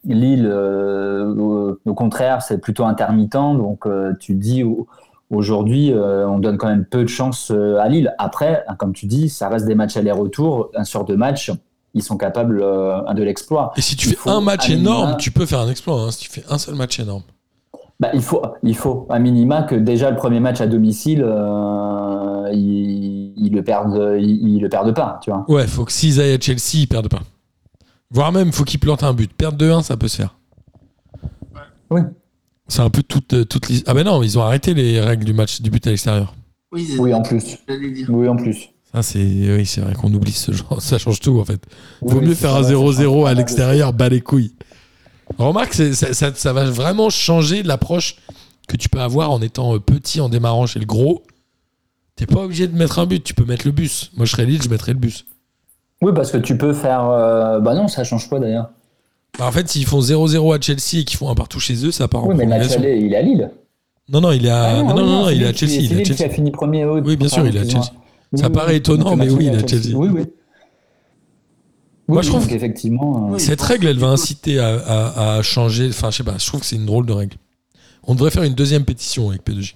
[0.04, 3.32] Lille, euh, au, contraire, c'est plutôt intermittent.
[3.32, 4.86] Donc, euh, tu dis, au-
[5.30, 8.14] aujourd'hui, euh, on donne quand même peu de chance à Lille.
[8.18, 10.70] Après, hein, comme tu dis, ça reste des matchs aller-retour.
[10.74, 11.52] Un sur deux matchs,
[11.94, 13.72] ils sont capables de l'exploit.
[13.76, 16.00] Et si tu Il fais un match énorme, tu peux faire un exploit.
[16.00, 17.22] hein, si tu fais un seul match énorme.
[18.00, 21.18] Bah, il, faut, il faut, à minima, que déjà le premier match à domicile,
[22.52, 25.44] ils, ils le perdent, ils, ils le perdent pas, tu vois.
[25.48, 27.20] Ouais, faut que s'ils aillent à Chelsea, ils perdent pas.
[28.10, 29.32] Voire même, faut qu'ils plantent un but.
[29.32, 30.36] Perdre 2-1, ça peut se faire.
[31.90, 32.00] Oui.
[32.68, 35.32] C'est un peu toute, euh, toute Ah ben non, ils ont arrêté les règles du
[35.32, 36.34] match du but à l'extérieur.
[36.72, 37.58] Oui, Oui, en plus.
[38.08, 38.68] Oui, en plus.
[38.92, 40.76] Ça, c'est oui, c'est vrai qu'on oublie ce genre.
[40.82, 41.60] Ça change tout, en fait.
[42.02, 44.54] Vaut Oui, mieux faire un ça va, ça 0-0 change à l'extérieur, bas les couilles.
[45.38, 48.16] Remarque, c'est- ça, ça- ça va vraiment changer l'approche
[48.66, 51.22] que tu peux avoir en étant euh, petit, en démarrant chez le gros.
[52.16, 54.10] T'es pas obligé de mettre un but, tu peux mettre le bus.
[54.16, 55.24] Moi, je serais Lille, je mettrais le bus.
[56.02, 57.08] Oui, parce que tu peux faire.
[57.10, 58.70] euh, Bah non, ça change pas d'ailleurs.
[59.38, 61.90] Bah, en fait, s'ils font 0-0 à Chelsea et qu'ils font un partout chez eux,
[61.90, 63.50] ça part en Oui, mais le match aller, il est à Lille.
[64.08, 65.80] Non, non, il est à, Ah non, non, non, il est à Chelsea.
[65.80, 66.84] Il C'est Lille qui a fini premier.
[66.84, 67.64] oui, Oui, bien sûr, il est à.
[67.68, 67.90] Chelsea.
[68.32, 68.76] Oui, Ça oui, paraît oui.
[68.78, 69.94] étonnant, mais oui, il est à Chelsea.
[69.94, 70.22] Oui, oui.
[72.06, 73.28] Moi, Oui, je trouve donc, effectivement.
[73.28, 73.40] euh, Oui.
[73.40, 75.88] Cette règle, elle va inciter à, à- à changer.
[75.90, 77.36] Enfin, je sais pas, je trouve que c'est une drôle de règle.
[78.04, 79.74] On devrait faire une deuxième pétition avec P2J.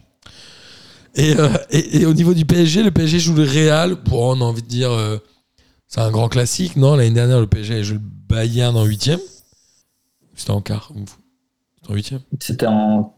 [1.15, 3.97] Et, euh, et, et au niveau du PSG, le PSG joue le Real.
[3.97, 5.19] Pour, on a envie de dire, euh,
[5.95, 6.77] c'est un grand classique.
[6.77, 9.21] Non, l'année dernière, le PSG a joué le Bayern en huitième.
[10.35, 10.91] C'était en quart.
[11.77, 13.15] C'était en huitième C'était en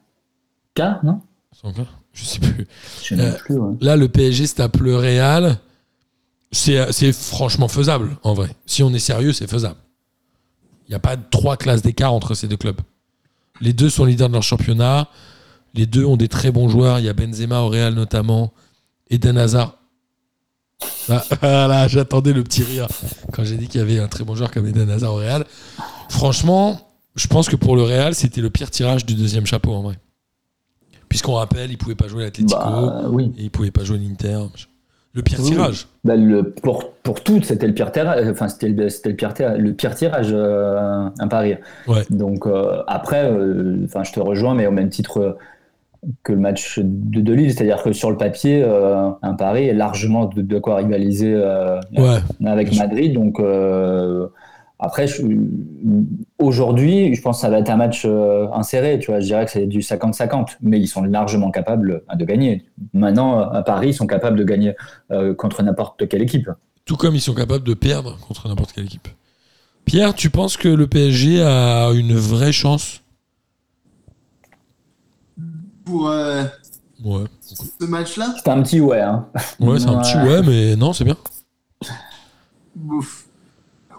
[0.74, 1.20] quart, non?
[1.52, 2.66] C'était en quart Je sais plus.
[3.00, 3.56] Je Euh, plus.
[3.58, 3.76] ouais.
[3.80, 5.58] Là, le PSG se tape le Real.
[6.50, 8.50] C'est c'est franchement faisable, en vrai.
[8.66, 9.76] Si on est sérieux, c'est faisable.
[10.86, 12.80] Il n'y a pas trois classes d'écart entre ces deux clubs.
[13.60, 15.08] Les deux sont leaders de leur championnat.
[15.74, 16.98] Les deux ont des très bons joueurs.
[16.98, 18.52] Il y a Benzema au Real notamment.
[19.10, 19.78] Eden Hazard.
[21.10, 22.86] Ah, Voilà, j'attendais le petit rire
[23.32, 25.44] quand j'ai dit qu'il y avait un très bon joueur comme Eden Hazard au Real.
[26.08, 26.80] Franchement,
[27.16, 29.94] je pense que pour le Real, c'était le pire tirage du deuxième chapeau en vrai.
[31.08, 33.32] Puisqu'on rappelle, il pouvait pas jouer l'Atlético Bah, oui.
[33.38, 34.38] et il pouvait pas jouer l'Inter.
[35.12, 35.50] Le pire Oui.
[35.52, 35.86] tirage.
[36.02, 38.26] Bah, le, pour, pour toutes, c'était le pire tirage.
[38.28, 41.54] Enfin, c'était le, c'était le pire tirage, le pire tirage euh, à Paris.
[41.86, 42.02] Ouais.
[42.10, 45.38] Donc euh, après, euh, je te rejoins, mais au même titre euh,
[46.22, 49.74] que le match de, de Lille, c'est-à-dire que sur le papier, euh, un Paris est
[49.74, 52.18] largement de, de quoi rivaliser euh, Ouais.
[52.46, 52.74] avec.
[52.76, 53.12] Madrid.
[53.14, 54.26] Donc euh,
[54.78, 55.06] Après,
[56.38, 58.06] aujourd'hui, je pense que ça va être un match
[58.52, 58.98] inséré.
[58.98, 62.64] Tu vois, je dirais que c'est du 50-50, mais ils sont largement capables de gagner.
[62.92, 64.74] Maintenant, à Paris, ils sont capables de gagner
[65.38, 66.50] contre n'importe quelle équipe.
[66.84, 69.08] Tout comme ils sont capables de perdre contre n'importe quelle équipe.
[69.86, 73.02] Pierre, tu penses que le PSG a une vraie chance
[75.84, 76.44] Pour euh,
[77.04, 77.24] Ouais.
[77.40, 79.00] ce match-là, C'est un petit ouais.
[79.00, 79.26] Hein.
[79.60, 81.16] Ouais, c'est un petit ouais, mais non, c'est bien.
[82.74, 83.26] bouf.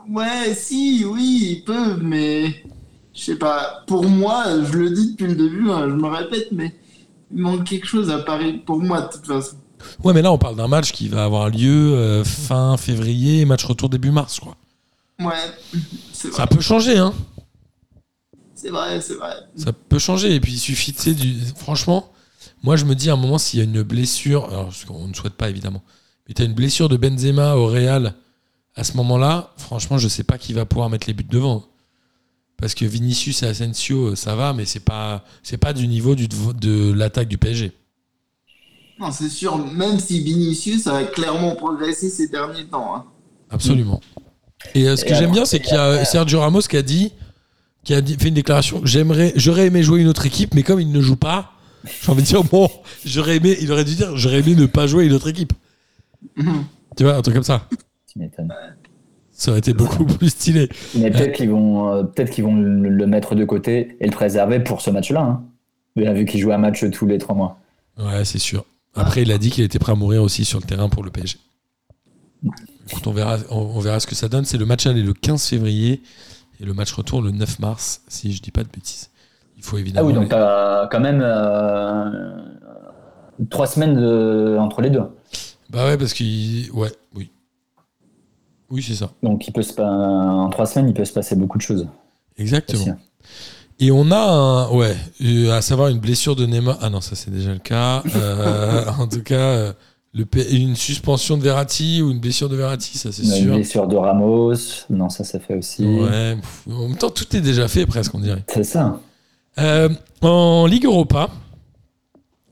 [0.10, 2.63] Ouais, si, oui, ils peuvent, mais
[3.13, 3.84] je sais pas.
[3.88, 6.76] Pour moi, je le dis depuis le début, hein, je me répète, mais
[7.34, 8.62] il manque quelque chose à Paris.
[8.65, 9.56] Pour moi, de toute façon.
[10.04, 13.63] Ouais, mais là, on parle d'un match qui va avoir lieu euh, fin février, match
[13.65, 14.56] retour début mars, quoi.
[15.19, 15.34] Ouais,
[16.13, 16.38] c'est vrai.
[16.38, 17.13] Ça peut changer, hein.
[18.65, 19.36] C'est vrai, c'est vrai.
[19.56, 20.34] Ça peut changer.
[20.34, 21.36] Et puis, il suffit, tu sais, du...
[21.56, 22.12] franchement,
[22.63, 25.08] moi, je me dis à un moment, s'il y a une blessure, alors, ce qu'on
[25.08, 25.84] ne souhaite pas, évidemment,
[26.28, 28.15] mais tu as une blessure de Benzema au Real
[28.75, 31.63] à ce moment-là, franchement, je sais pas qui va pouvoir mettre les buts devant.
[32.58, 36.28] Parce que Vinicius et Asensio, ça va, mais c'est pas, c'est pas du niveau du,
[36.28, 37.71] de l'attaque du PSG.
[38.99, 42.95] Non, c'est sûr, même si Vinicius a clairement progressé ces derniers temps.
[42.95, 43.06] hein.
[43.51, 44.01] Absolument.
[44.73, 47.12] Et euh, ce que j'aime bien, c'est qu'il y a Sergio Ramos qui a dit,
[47.86, 48.82] qui a fait une déclaration.
[48.84, 51.54] J'aimerais, j'aurais aimé jouer une autre équipe, mais comme il ne joue pas,
[51.86, 52.69] j'ai envie de dire bon,
[53.06, 55.54] j'aurais aimé, il aurait dû dire, j'aurais aimé ne pas jouer une autre équipe.
[56.98, 57.67] Tu vois, un truc comme ça.
[58.12, 58.54] Tu m'étonnes.
[59.32, 60.69] Ça aurait été beaucoup plus stylé.
[60.95, 64.12] Mais peut-être qu'ils vont, euh, peut-être qu'ils vont le, le mettre de côté et le
[64.12, 65.21] préserver pour ce match-là.
[65.21, 65.43] Hein.
[66.13, 67.60] Vu qu'il joue un match tous les trois mois.
[67.98, 68.65] Ouais, c'est sûr.
[68.95, 71.12] Après, il a dit qu'il était prêt à mourir aussi sur le terrain pour le
[71.12, 71.38] PSG.
[72.89, 74.45] Écoute, on verra, on, on verra ce que ça donne.
[74.45, 76.02] C'est le match aller le 15 février
[76.59, 79.09] et le match retour le 9 mars, si je dis pas de bêtises.
[79.57, 80.07] Il faut Ah évidemment.
[80.07, 82.41] oui, donc t'as quand même euh,
[83.49, 85.03] trois semaines de- entre les deux.
[85.69, 86.71] Bah ouais, parce qu'il.
[86.71, 87.31] Ouais, oui.
[88.69, 89.11] Oui, c'est ça.
[89.23, 91.87] Donc il peut se, en trois semaines, il peut se passer beaucoup de choses.
[92.37, 92.81] Exactement.
[92.81, 92.91] aussi.
[93.79, 96.77] Et on a un, ouais, euh, à savoir une blessure de Neymar.
[96.81, 98.03] Ah non, ça c'est déjà le cas.
[98.15, 99.73] Euh, en tout cas,
[100.15, 103.56] le une suspension de Verratti ou une blessure de Verratti, ça c'est Une sûr.
[103.56, 104.54] blessure de Ramos,
[104.89, 105.86] non, ça, ça fait aussi.
[105.86, 106.38] Ouais.
[106.71, 108.43] En même temps, tout est déjà fait presque, on dirait.
[108.47, 109.01] C'est ça.
[109.60, 109.89] Euh,
[110.21, 111.30] en Ligue Europa,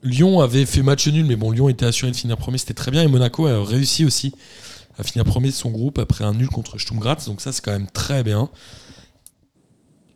[0.03, 2.91] Lyon avait fait match nul, mais bon, Lyon était assuré de finir premier, c'était très
[2.91, 3.01] bien.
[3.01, 4.33] Et Monaco a réussi aussi
[4.99, 7.63] à finir premier de son groupe après un nul contre Sturm Graz, donc ça c'est
[7.63, 8.49] quand même très bien.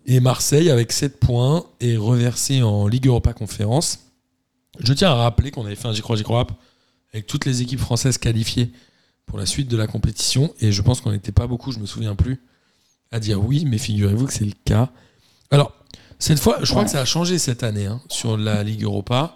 [0.05, 3.99] Et Marseille, avec 7 points, est reversé en Ligue Europa Conférence.
[4.79, 6.45] Je tiens à rappeler qu'on avait fait un J'y crois, J'y crois
[7.17, 8.71] avec toutes les équipes françaises qualifiées
[9.25, 10.51] pour la suite de la compétition.
[10.61, 12.39] Et je pense qu'on n'était pas beaucoup, je me souviens plus,
[13.11, 14.89] à dire oui, mais figurez-vous que c'est le cas.
[15.51, 15.73] Alors,
[16.19, 16.85] cette fois, je crois Ouais.
[16.85, 19.35] que ça a changé cette année hein, sur la Ligue Europa.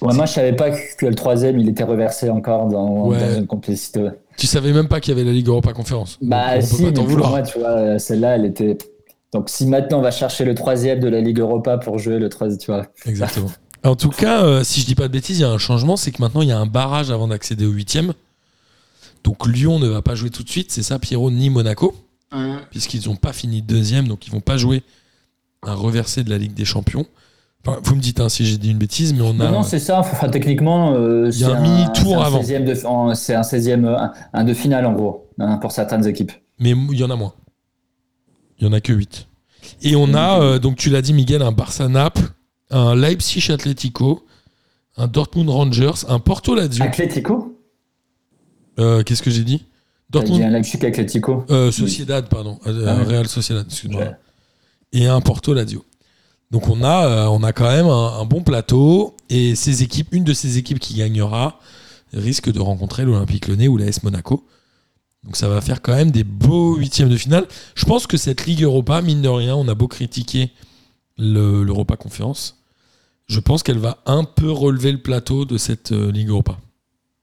[0.00, 3.18] Ouais, moi, je savais pas que le troisième, il était reversé encore dans, Ouais.
[3.18, 4.08] dans une complicité.
[4.36, 6.16] Tu savais même pas qu'il y avait la Ligue Europa Conférence.
[6.22, 7.30] Bah, on si, peut pas mais vouloir.
[7.30, 8.78] moi, tu vois, celle-là, elle était.
[9.32, 12.28] Donc, si maintenant on va chercher le troisième de la Ligue Europa pour jouer le
[12.28, 12.86] troisième, tu vois.
[13.04, 13.50] Exactement.
[13.84, 15.96] En tout cas, euh, si je dis pas de bêtises, il y a un changement,
[15.96, 18.12] c'est que maintenant il y a un barrage avant d'accéder au huitième.
[19.24, 21.94] Donc Lyon ne va pas jouer tout de suite, c'est ça, Pierrot, ni Monaco,
[22.32, 22.56] Ouais.
[22.70, 24.82] puisqu'ils n'ont pas fini deuxième, donc ils vont pas jouer
[25.62, 27.06] un reversé de la Ligue des Champions.
[27.66, 29.44] Enfin, vous me dites hein, si j'ai dit une bêtise, mais on a.
[29.46, 29.98] Non, non, c'est ça.
[29.98, 32.40] Enfin, techniquement, euh, c'est un mini-tour c'est un avant.
[32.42, 35.72] 16e de- en- C'est un 16e, euh, un, un de finale, en gros, hein, pour
[35.72, 36.32] certaines équipes.
[36.60, 37.32] Mais il y en a moins.
[38.60, 39.26] Il y en a que 8.
[39.82, 42.28] Et on a, euh, donc tu l'as dit, Miguel, un Barça-Naples,
[42.70, 44.24] un Leipzig Atlético,
[44.96, 46.84] un Dortmund Rangers, un Porto Lazio.
[46.84, 47.54] Atlético
[48.78, 49.64] Euh, Qu'est-ce que j'ai dit
[50.10, 52.58] Dortmund un Leipzig Atlético Euh, Sociedad, pardon.
[52.66, 53.04] Euh, Ah.
[53.04, 54.02] Real Sociedad, excuse-moi.
[54.02, 54.16] Ouais.
[54.92, 55.84] Et un Porto Lazio.
[56.50, 59.14] Donc on a, euh, on a quand même un, un bon plateau.
[59.28, 61.60] Et ces équipes, une de ces équipes qui gagnera
[62.14, 64.46] risque de rencontrer l'Olympique Lyonnais ou l'AS Monaco.
[65.24, 67.46] Donc ça va faire quand même des beaux huitièmes de finale.
[67.74, 70.52] Je pense que cette Ligue Europa, mine de rien, on a beau critiquer
[71.18, 72.57] le- l'Europa Conférence.
[73.28, 76.58] Je pense qu'elle va un peu relever le plateau de cette euh, Ligue Europa.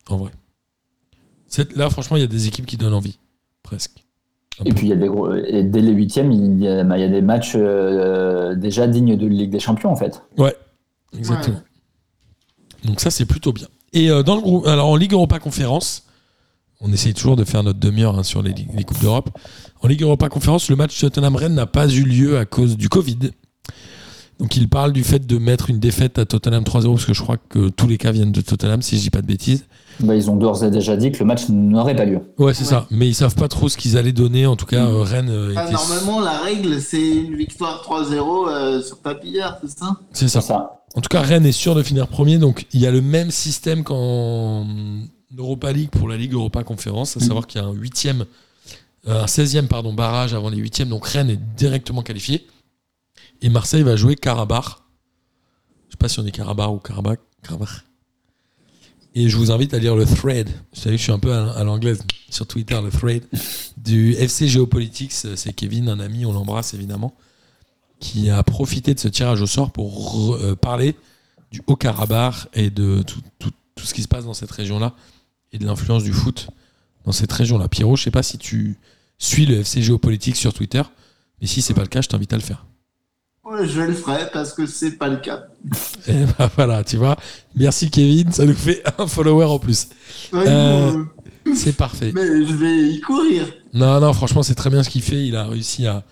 [0.07, 0.31] En vrai.
[1.47, 3.17] Cette- là, franchement, il y a des équipes qui donnent envie.
[3.63, 4.03] Presque.
[4.63, 6.97] Et puis, il y a des gros, et dès les huitièmes, il y a, bah,
[6.97, 10.21] il y a des matchs euh, déjà dignes de Ligue des Champions, en fait.
[11.17, 11.61] Exactement.
[12.85, 13.67] Donc ça, c'est plutôt bien.
[13.93, 16.05] Et euh, dans le groupe, alors en Ligue Europa Conférence,
[16.81, 19.29] on essaye toujours de faire notre demi-heure hein, sur les, les Coupes d'Europe.
[19.81, 23.17] En Ligue Europa Conférence, le match Tottenham-Rennes n'a pas eu lieu à cause du Covid.
[24.39, 27.21] Donc il parle du fait de mettre une défaite à Tottenham 3-0, parce que je
[27.21, 29.65] crois que tous les cas viennent de Tottenham, si je dis pas de bêtises.
[30.01, 32.19] Bah, ils ont d'ores et déjà dit que le match n'aurait pas lieu.
[32.37, 32.69] Ouais, c'est Ouais.
[32.69, 32.85] ça.
[32.91, 34.45] Mais ils savent pas trop ce qu'ils allaient donner.
[34.45, 38.49] En tout cas, euh, Rennes euh, Ah, était- normalement, la règle, c'est une victoire 3-0
[38.49, 39.95] euh, sur papillard, c'est ça?
[40.11, 40.81] C'est ça.
[40.95, 42.37] En tout cas, Rennes est sûr de finir premier.
[42.37, 44.65] Donc, il y a le même système qu'en
[45.37, 47.27] Europa League pour la Ligue Europa Conférence, à Mhm.
[47.27, 48.25] savoir qu'il y a un huitième
[49.07, 52.47] euh, un 16e pardon, barrage avant les 8e, donc Rennes est directement qualifié.
[53.41, 54.65] Et Marseille va jouer Karabakh.
[55.87, 57.19] Je sais pas si on est Karabakh ou Karabakh.
[57.43, 57.85] Karabakh.
[59.17, 60.49] Et je vous invite à lire le thread.
[60.49, 63.23] Vous savez, je suis un peu à, l'anglaise sur Twitter, le thread
[63.77, 65.13] du FC Geopolitics.
[65.13, 67.15] C'est Kevin, un ami, on l'embrasse évidemment,
[68.01, 70.95] qui a profité de ce tirage au sort pour euh, parler
[71.49, 74.93] du Haut-Karabakh et de tout, ce qui se passe dans cette région-là
[75.53, 76.49] et de l'influence du foot
[77.05, 77.69] dans cette région-là.
[77.69, 78.77] Pierrot, je sais pas si tu
[79.17, 80.81] suis le FC Géopolitique sur Twitter,
[81.39, 82.65] mais si c'est pas le cas, je t'invite à le faire.
[83.63, 85.45] Je le ferai parce que c'est pas le cas.
[86.07, 87.15] Et bah voilà, tu vois.
[87.55, 89.87] Merci Kevin, ça nous fait un follower en plus.
[90.33, 90.91] Ouais, Euh,
[91.45, 92.11] bon, C'est parfait.
[92.13, 93.45] mais je vais y courir.
[93.73, 95.25] Non, non, franchement, c'est très bien ce qu'il fait.
[95.27, 96.03] Il a réussi à,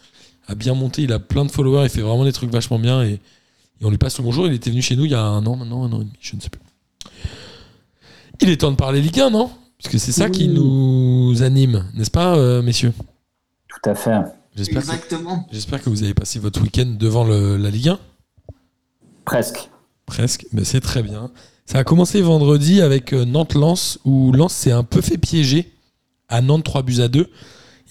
[0.47, 1.03] à bien monter.
[1.03, 1.83] Il a plein de followers.
[1.85, 3.03] Il fait vraiment des trucs vachement bien.
[3.03, 3.19] Et, et
[3.85, 4.47] on lui passe le bonjour.
[4.47, 6.13] Il était venu chez nous il y a un an, maintenant, un an et demi,
[6.21, 6.61] je ne sais plus.
[8.41, 9.49] Il est temps de parler Ligue 1, non?
[9.81, 12.93] Parce que c'est ça qui nous anime, n'est-ce pas, euh, messieurs?
[13.67, 14.11] Tout à fait.
[14.55, 15.47] J'espère que, Exactement.
[15.51, 17.99] j'espère que vous avez passé votre week-end devant le- la Ligue 1.
[19.25, 19.69] Presque.
[20.05, 21.31] Presque, mais c'est très bien.
[21.65, 25.71] Ça a commencé vendredi avec euh, Nantes-Lens, où Lens s'est un peu fait piéger
[26.29, 27.29] à Nantes 3 buts à 2.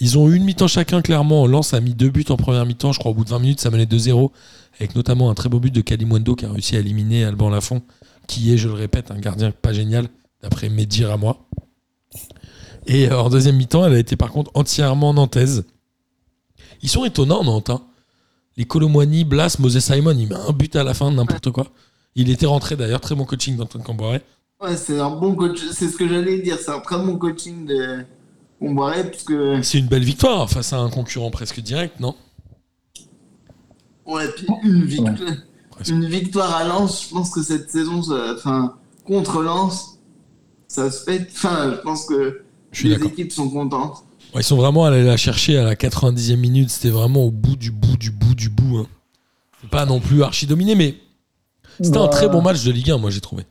[0.01, 1.47] Ils ont eu une mi-temps chacun, clairement.
[1.47, 3.61] Lens a mis deux buts en première mi-temps, je crois, au bout de 20 minutes,
[3.61, 4.31] ça menait 2-0,
[4.79, 7.83] avec notamment un très beau but de Kalimwendo qui a réussi à éliminer Alban Lafont,
[8.27, 10.09] qui est, je le répète, un gardien pas génial,
[10.43, 11.49] d'après Medir à moi.
[12.87, 15.65] Et euh, en deuxième mi-temps, elle a été par contre entièrement nantaise.
[16.83, 17.71] Ils sont étonnants, Nantes.
[17.71, 17.81] hein.
[18.57, 21.69] Les Colomwani, Blas, Moses Simon, il met un but à la fin, n'importe quoi.
[22.15, 24.23] Il était rentré d'ailleurs, très bon coaching d'Antoine Camboret.
[24.61, 25.59] Ouais, c'est un bon coach.
[25.73, 26.59] C'est ce que j'allais dire.
[26.59, 28.05] C'est un très bon coaching de
[28.61, 32.15] Comboiré parce que C'est une belle victoire face à un concurrent presque direct, non?
[34.07, 35.15] Ouais, puis une victoire,
[35.89, 37.05] une victoire à Lens.
[37.05, 39.99] Je pense que cette saison, ça- enfin contre Lens,
[40.69, 41.27] ça se fait.
[41.33, 42.43] Enfin, je pense que
[42.73, 44.05] Je suis les équipes sont contentes.
[44.35, 46.71] Ouais, ils sont vraiment allés la chercher à la 90e minute.
[46.71, 48.79] C'était vraiment au bout du bout du bout du bout.
[48.79, 48.87] hein.
[49.63, 50.97] C'est pas non plus archi dominé, mais
[51.83, 53.45] c'était un Bah, très bon match de Ligue 1, moi j'ai trouvé.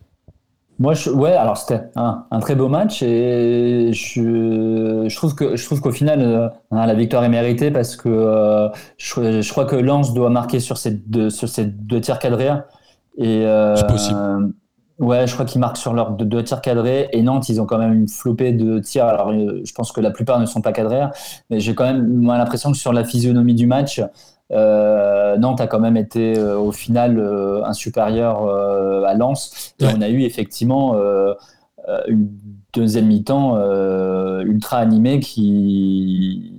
[0.80, 5.56] Moi, je, ouais, alors c'était un, un très beau match et je, je trouve que
[5.56, 8.68] je trouve qu'au final euh, hein, la victoire est méritée parce que euh,
[8.98, 12.50] je, je crois que Lens doit marquer sur ces deux sur ces deux tirs cadrés
[13.18, 14.22] et euh, C'est possible.
[15.00, 17.66] Ouais, je crois qu'ils marquent sur leurs deux, deux tirs cadrés et Nantes ils ont
[17.66, 19.06] quand même une flopée de tirs.
[19.06, 21.04] Alors euh, je pense que la plupart ne sont pas cadrés,
[21.50, 24.02] mais j'ai quand même l'impression que sur la physionomie du match.
[24.52, 28.46] Euh, Nantes a quand même été euh, au final euh, un supérieur
[29.06, 29.94] à Lens et Ouais.
[29.98, 30.96] on a eu effectivement
[32.08, 32.30] une
[32.74, 33.58] deuxième mi-temps
[34.42, 36.51] ultra animée qui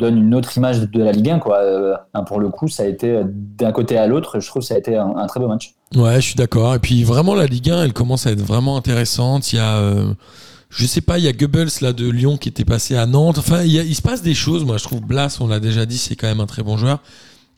[0.00, 1.58] donne une autre image de la Ligue 1 quoi.
[1.58, 1.94] Euh,
[2.26, 4.74] pour le coup, ça a été euh, d'un côté à l'autre, je trouve que ça
[4.74, 5.74] a été un, un très beau match.
[5.94, 6.74] Ouais, je suis d'accord.
[6.74, 9.52] Et puis vraiment, la Ligue 1, elle commence à être vraiment intéressante.
[9.52, 10.12] Il y a, euh,
[10.70, 13.38] je sais pas, il y a Goebbels là de Lyon qui était passé à Nantes.
[13.38, 14.64] Enfin, il, y a- il se passe des choses.
[14.64, 17.00] Moi, je trouve Blas, on l'a déjà dit, c'est quand même un très bon joueur.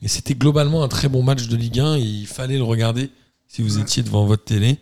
[0.03, 1.97] Et c'était globalement un très bon match de Ligue 1.
[1.99, 3.11] Il fallait le regarder
[3.49, 4.79] si vous étiez devant votre télé.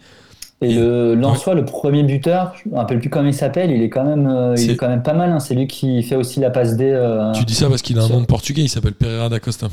[0.63, 3.83] Et Et- le Lensois, le premier buteur, je me rappelle plus comment il s'appelle, il
[3.83, 5.31] est quand même, euh, il est quand même pas mal.
[5.33, 5.41] hein.
[5.41, 6.85] C'est lui qui fait aussi la passe D.
[6.85, 8.63] euh, Tu dis ça parce qu'il a un nom de portugais.
[8.63, 9.69] Il s'appelle Pereira da Costa.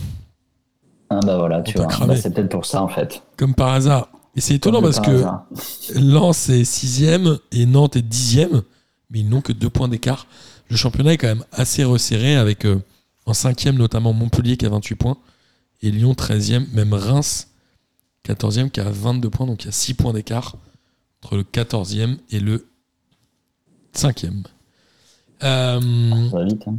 [1.09, 1.87] ah, bah voilà, tu vois.
[2.05, 3.21] Bah, c'est peut-être pour ça en fait.
[3.37, 4.09] Comme par hasard.
[4.35, 5.45] Et c'est étonnant parce par que hasard.
[5.95, 8.61] Lens est sixième et Nantes est dixième,
[9.09, 10.27] mais ils n'ont que deux points d'écart.
[10.69, 12.77] Le championnat est quand même assez resserré avec euh,
[13.25, 15.17] en cinquième notamment Montpellier qui a 28 points
[15.81, 17.47] et Lyon 13e, même Reims
[18.27, 20.55] 14e qui a 22 points, donc il y a 6 points d'écart
[21.23, 22.67] entre le 14e et le
[23.95, 24.43] 5e.
[25.43, 25.79] Euh,
[26.29, 26.63] Ça va vite.
[26.67, 26.77] hein.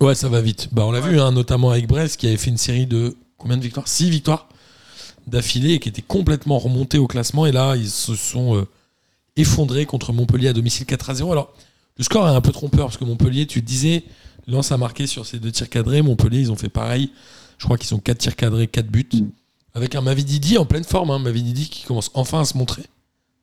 [0.00, 0.68] Ouais, ça va vite.
[0.72, 3.56] Bah, on l'a vu, hein, notamment avec Brest, qui avait fait une série de combien
[3.56, 3.88] de victoires?
[3.88, 4.48] 6 victoires
[5.26, 7.46] d'affilée et qui était complètement remonté au classement.
[7.46, 8.66] Et là, ils se sont euh,
[9.36, 11.32] effondrés contre Montpellier à domicile 4 à 0.
[11.32, 11.52] Alors,
[11.96, 14.04] le score est un peu trompeur parce que Montpellier, tu disais,
[14.46, 16.02] Lens a marqué sur ces deux tirs cadrés.
[16.02, 17.10] Montpellier, ils ont fait pareil.
[17.58, 19.08] Je crois qu'ils ont 4 tirs cadrés, 4 buts.
[19.14, 19.28] Mm.
[19.74, 21.10] Avec un Mavididi en pleine forme.
[21.10, 22.82] Hein, Mavididi qui commence enfin à se montrer.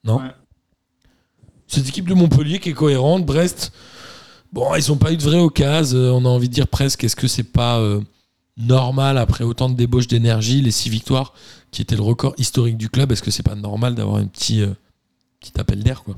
[0.03, 0.31] Non Ouais.
[1.67, 3.25] Cette équipe de Montpellier qui est cohérente.
[3.25, 3.71] Brest,
[4.51, 5.97] bon, ils n'ont pas eu de vraie occasion.
[5.97, 8.01] Euh, on a envie de dire presque, est-ce que c'est pas euh,
[8.57, 11.33] normal après autant de débauches d'énergie, les six victoires
[11.71, 14.61] qui étaient le record historique du club Est-ce que c'est pas normal d'avoir un petit,
[14.61, 14.73] euh,
[15.39, 16.15] petit appel d'air quoi?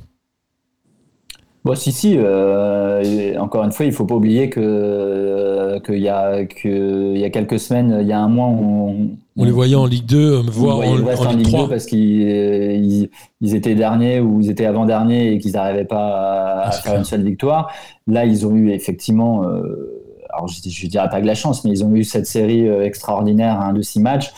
[1.66, 2.16] Bon, si, si.
[2.18, 7.20] euh, encore une fois, il faut pas oublier que euh, qu'il y a que il
[7.20, 10.06] y a quelques semaines, il y a un mois, on, On les voyait en Ligue
[10.06, 11.64] 2, euh, on voire voyait en, en en Ligue Ligue 3.
[11.64, 13.10] 2 parce qu'ils ils,
[13.42, 16.98] ils étaient derniers ou ils étaient avant-derniers et qu'ils n'arrivaient pas à, Ah, à faire
[16.98, 17.72] une seule victoire.
[18.06, 21.72] Là, ils ont eu effectivement, euh, alors je, je dirais pas que la chance, mais
[21.72, 24.32] ils ont eu cette série extraordinaire hein, de six matchs.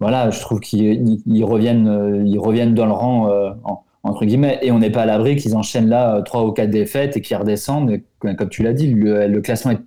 [0.00, 3.26] Voilà, je trouve qu'ils ils- reviennent, ils reviennent dans le rang
[3.64, 6.52] en- entre guillemets, et on n'est pas à l'abri qu'ils enchaînent là euh, trois ou
[6.52, 7.90] quatre défaites et qu'ils redescendent.
[7.90, 9.80] Et, comme tu l'as dit, le, le classement est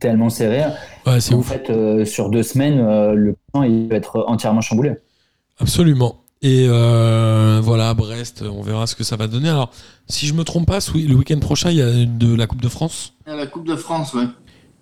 [0.00, 0.62] tellement serré.
[1.06, 1.48] Ouais, c'est En ouf.
[1.48, 4.92] fait, euh, sur deux semaines, euh, le plan il va être entièrement chamboulé.
[5.58, 6.16] Absolument.
[6.40, 9.48] Et euh, voilà, Brest, on verra ce que ça va donner.
[9.48, 9.72] Alors,
[10.08, 12.68] si je me trompe pas, le week-end prochain, il y a de la Coupe de
[12.68, 13.14] France.
[13.26, 14.22] À la Coupe de France, ouais.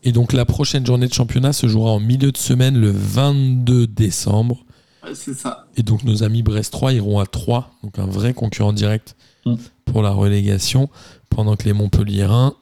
[0.05, 3.87] Et donc, la prochaine journée de championnat se jouera en milieu de semaine, le 22
[3.87, 4.66] décembre.
[5.07, 5.67] Ouais, c'est ça.
[5.77, 9.55] Et donc, nos amis Brest 3 iront à 3, donc un vrai concurrent direct Mm.
[9.85, 10.89] pour la relégation,
[11.31, 12.55] pendant que les Montpelliérains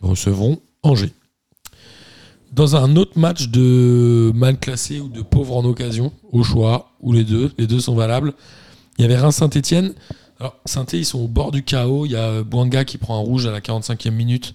[0.00, 1.12] recevront Angers.
[2.52, 7.12] Dans un autre match de mal classé ou de pauvre en occasion, au choix, ou
[7.12, 8.32] les deux, les deux sont valables,
[8.98, 9.92] il y avait Reims-Saint-Etienne.
[10.38, 12.06] Alors, saint ils sont au bord du chaos.
[12.06, 14.54] Il y a Bouanga qui prend un rouge à la 45e minute.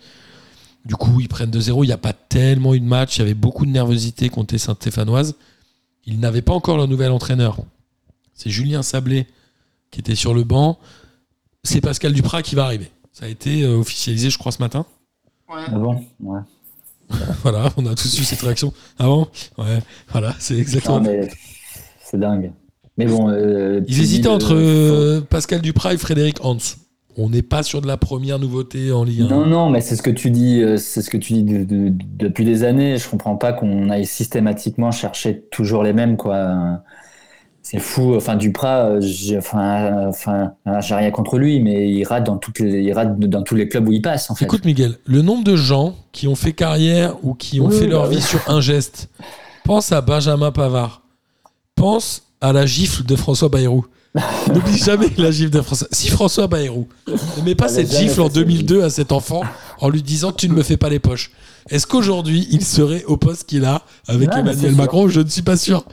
[0.86, 1.83] Du coup, ils prennent 2-0.
[1.83, 3.17] Il n'y a pas tellement eu de match.
[3.17, 5.36] Il y avait beaucoup de nervosité contre les Saint-Stéphanoises.
[6.05, 7.57] Ils n'avaient pas encore leur nouvel entraîneur.
[8.33, 9.27] C'est Julien Sablé
[9.91, 10.77] qui était sur le banc.
[11.63, 12.91] C'est Pascal Duprat qui va arriver.
[13.11, 14.85] Ça a été euh, officialisé, je crois, ce matin.
[15.49, 15.63] Ouais.
[15.67, 16.03] Ah bon?
[16.19, 16.41] Ouais.
[17.43, 18.73] Voilà, on a tous eu cette réaction.
[18.99, 19.27] Ah bon?
[19.57, 19.79] Ouais,
[20.09, 21.03] voilà, c'est exactement.
[22.03, 22.51] C'est dingue.
[22.97, 23.29] Mais bon.
[23.29, 26.57] euh, Ils hésitaient entre euh, Pascal Duprat et Frédéric Hans.
[27.18, 29.28] On n'est pas sur de la première nouveauté en Ligue 1.
[29.28, 31.63] Non, non, mais c'est ce que tu dis, euh, c'est ce que tu dis de-
[31.63, 32.97] de- depuis des années.
[32.97, 36.82] Je comprends pas qu'on aille systématiquement chercher toujours les mêmes, quoi.
[37.61, 38.13] C'est fou.
[38.16, 42.38] Enfin, Duprat, euh, j'ai, enfin, enfin, euh, j'ai rien contre lui, mais il rate dans
[42.38, 44.45] toutes les, il rate dans tous les clubs où il passe, en fait.
[44.45, 47.86] Écoute, Miguel, le nombre de gens qui ont fait carrière ou qui ont Oui, fait
[47.88, 48.18] bah leur oui.
[48.18, 49.09] vie sur un geste,
[49.63, 51.01] pense à Benjamin Pavard.
[51.76, 53.86] Pense à la gifle de François Bayrou.
[54.53, 55.88] N'oublie jamais la gifle de François.
[55.91, 59.43] Si François Bayrou ne met pas cette gifle en fait cette 2002 à cet enfant
[59.80, 61.32] en lui disant tu ne me fais pas les poches,
[61.70, 64.74] est-ce qu'aujourd'hui il serait au poste qu'il a avec Emmanuel.
[64.76, 65.07] Macron?
[65.09, 65.84] Je ne suis pas sûr.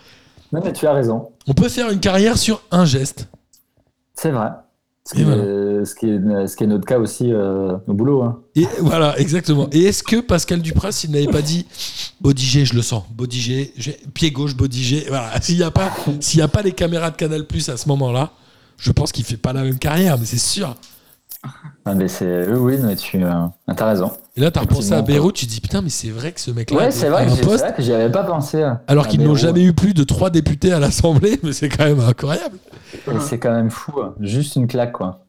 [0.52, 1.30] Non, mais tu as raison.
[1.46, 3.28] On peut faire une carrière sur un geste.
[4.14, 4.50] C'est vrai.
[5.04, 5.42] Ce Et qui, voilà.
[5.42, 8.22] est, ce, qui est, ce qui est notre cas aussi euh, au boulot.
[8.22, 8.40] Hein.
[8.54, 9.68] Et voilà, exactement.
[9.72, 11.66] Et est-ce que Pascal Duprat, s'il n'avait pas dit
[12.20, 13.72] Bodigé, je le sens, Bodigé,
[14.14, 15.90] pied gauche, Bodigé, voilà, s'il n'y a, pas-
[16.20, 18.30] s'il y a pas les caméras de Canal Plus à ce moment-là,
[18.78, 20.76] je pense qu'il fait pas la même carrière, mais c'est sûr.
[21.84, 23.30] Ah, mais c'est, oui, oui, mais tu euh,
[23.66, 24.12] as raison.
[24.36, 25.02] Et là, tu as repensé à.
[25.02, 27.26] Beyrouth, tu te dis putain, mais c'est vrai que ce mec-là Ouais, c'est vrai, un
[27.26, 28.62] que c'est poste, vrai que j'y avais pas pensé.
[28.62, 28.80] hein.
[28.86, 31.84] alors Ah, qu'ils n'ont jamais eu plus de trois députés à l'Assemblée, mais c'est quand
[31.84, 32.56] même incroyable.
[32.94, 33.92] Et C'est quand même fou.
[34.00, 34.14] hein.
[34.20, 35.24] Juste une claque, quoi.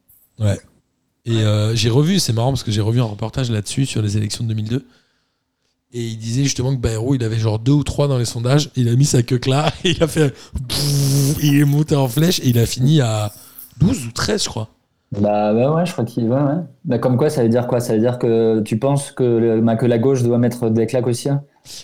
[1.25, 4.17] Et euh, j'ai revu, c'est marrant parce que j'ai revu un reportage là-dessus sur les
[4.17, 4.85] élections de 2002.
[5.95, 8.71] Et il disait justement que Bayrou, il avait genre deux ou trois dans les sondages.
[8.75, 10.33] Il a mis sa queue là et il a fait.
[11.41, 13.31] Il est monté en flèche et il a fini à
[13.79, 14.69] 12 ou 13, je crois.
[15.19, 16.25] Bah, bah ouais, je crois qu'il.
[16.29, 16.63] Ouais, ouais.
[16.85, 17.79] Bah, comme quoi, ça veut dire quoi?
[17.79, 21.07] Ça veut dire que tu penses que, bah, que la gauche doit mettre des claques
[21.07, 21.43] aussi hein?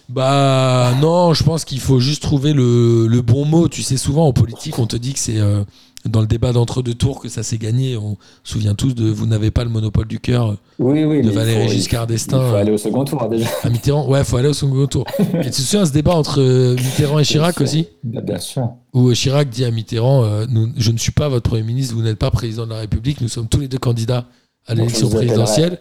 [0.09, 3.69] Bah non, je pense qu'il faut juste trouver le, le bon mot.
[3.69, 5.63] Tu sais, souvent en politique, on te dit que c'est euh,
[6.05, 7.97] dans le débat d'entre-deux tours que ça s'est gagné.
[7.97, 11.21] On se souvient tous de Vous n'avez pas le monopole du cœur Oui, oui.
[11.21, 12.49] de il Valéry faut- Giscard Il d'Estaing.
[12.49, 13.47] faut aller au second tour, déjà.
[13.63, 15.03] À Mitterrand, ouais, faut aller au second tour.
[15.19, 17.87] Et tu te souviens ce débat entre euh, Mitterrand et Chirac Bien aussi?
[18.03, 18.69] Bah, bien sûr.
[18.93, 22.01] Où Chirac dit à Mitterrand euh, nous- Je ne suis pas votre Premier ministre, vous
[22.01, 24.25] n'êtes pas président de la République, nous sommes tous les deux candidats
[24.67, 25.79] à l'élection présidentielle.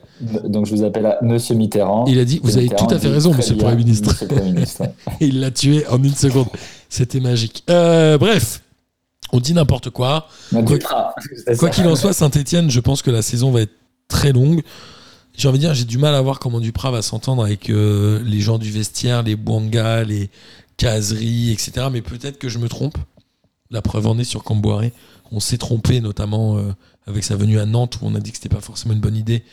[0.48, 2.06] Donc, je vous appelle à Monsieur Mitterrand.
[2.08, 4.10] Il a dit Vous avez tout à fait raison, monsieur le Premier ministre.
[4.10, 4.92] Monsieur le Premier ministre, ouais.
[5.20, 6.46] Et il l'a tué en une seconde.
[6.88, 7.64] C'était magique.
[7.68, 8.62] Euh, bref,
[9.32, 10.28] on dit n'importe quoi.
[10.64, 10.78] Quoi-
[11.70, 13.74] qu'il en soit, Saint-Etienne, je pense que la saison va être
[14.08, 14.62] très longue.
[15.36, 18.20] J'ai envie de dire, j'ai du mal à voir comment Duprat va s'entendre avec euh,
[18.24, 20.30] les gens du vestiaire, les Bouanga, les
[20.76, 21.88] Caseries, etc.
[21.92, 22.96] Mais peut-être que je me trompe.
[23.70, 24.92] La preuve en est sur Camboiré.
[25.30, 26.72] On s'est trompé, notamment euh,
[27.06, 29.16] avec sa venue à Nantes, où on a dit que c'était pas forcément une bonne
[29.16, 29.44] idée.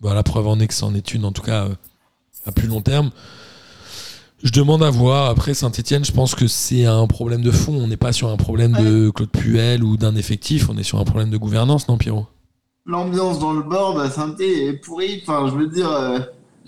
[0.00, 1.74] Voilà, la preuve en est que c'en est une, en tout cas, euh,
[2.46, 3.10] à plus long terme.
[4.44, 5.30] Je demande à voir.
[5.30, 7.72] Après, Saint-Etienne, je pense que c'est un problème de fond.
[7.82, 10.68] On n'est pas sur un problème de Claude Puel ou d'un effectif.
[10.68, 12.26] On est sur un problème de gouvernance, non, Pierrot?
[12.84, 15.22] L'ambiance dans le board à saint est pourrie.
[15.26, 16.18] Enfin, je veux dire, euh,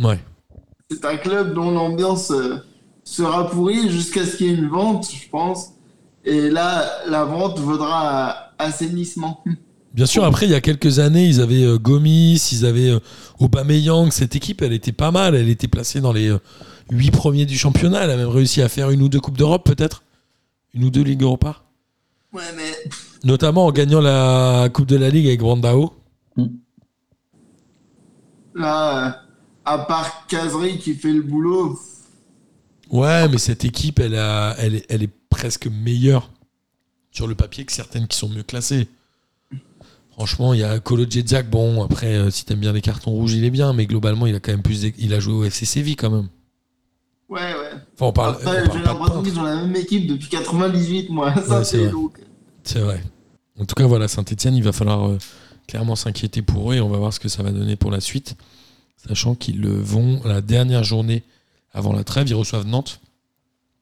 [0.00, 0.18] Ouais.
[0.90, 2.56] c'est un club dont l'ambiance euh,
[3.04, 5.72] sera pourrie jusqu'à ce qu'il y ait une vente, je pense.
[6.24, 9.44] Et là, la vente vaudra assainissement.
[9.92, 12.98] Bien sûr, après, il y a quelques années, ils avaient euh, Gomis, ils avaient
[13.38, 14.10] Aubameyang.
[14.12, 15.34] Cette équipe, elle était pas mal.
[15.34, 16.34] Elle était placée dans les
[16.92, 18.04] euh, huit premiers du championnat.
[18.04, 20.02] Elle a même réussi à faire une ou deux Coupes d'Europe, peut-être
[20.74, 21.62] Une ou deux Ligues Europa
[22.32, 22.72] Ouais, mais
[23.24, 25.94] Notamment en gagnant la Coupe de la Ligue avec Brandao.
[28.54, 29.10] là, euh,
[29.64, 31.78] à part Casery qui fait le boulot,
[32.90, 36.30] Ouais, mais cette équipe, elle, a, elle, est, elle est presque meilleure
[37.10, 38.86] sur le papier que certaines qui sont mieux classées.
[40.12, 41.50] Franchement, il y a Kolo Djedzak.
[41.50, 44.34] Bon, après, euh, si t'aimes bien les cartons rouges, il est bien, mais globalement, il
[44.36, 44.84] a quand même plus.
[44.98, 46.28] Il a joué au FC Séville quand même.
[47.28, 47.70] Ouais, ouais.
[47.94, 49.22] Enfin, on parle, Après, on j'ai parle pas de l'impression peintre.
[49.24, 51.34] qu'ils sont la même équipe depuis 98, moi.
[51.46, 51.90] Ça, Ouais, c'est c'est vrai.
[51.92, 52.20] donc.
[52.64, 53.02] C'est vrai.
[53.60, 55.18] En tout cas, voilà, Saint-Etienne, il va falloir euh,
[55.66, 58.00] clairement s'inquiéter pour eux et on va voir ce que ça va donner pour la
[58.00, 58.36] suite.
[59.08, 61.22] Sachant qu'ils le vont la dernière journée
[61.72, 63.00] avant la trêve, ils reçoivent Nantes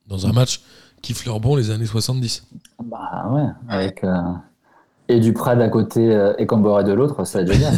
[0.06, 0.60] dans un match
[1.02, 2.44] qui fleure bon les années 70.
[2.84, 4.04] Bah ouais, avec.
[4.04, 4.16] euh,
[5.08, 7.74] Et Duprat d'un côté euh, et Camboré de l'autre, ça va être génial.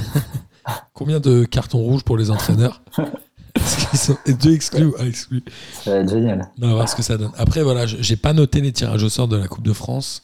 [0.92, 2.82] Combien de cartons rouges pour les entraîneurs?
[3.58, 4.92] Parce qu'ils sont deux exclus.
[4.98, 5.42] ah, exclus.
[5.82, 6.48] ça va être génial.
[6.60, 7.30] On va voir ce que ça donne.
[7.36, 10.22] Après, voilà, je- j'ai pas noté les tirages au sort de la Coupe de France,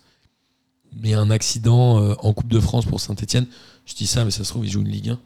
[1.02, 3.46] mais un accident euh, en Coupe de France pour Saint-Etienne.
[3.86, 5.18] Je dis ça, mais ça se trouve, ils jouent une Ligue 1.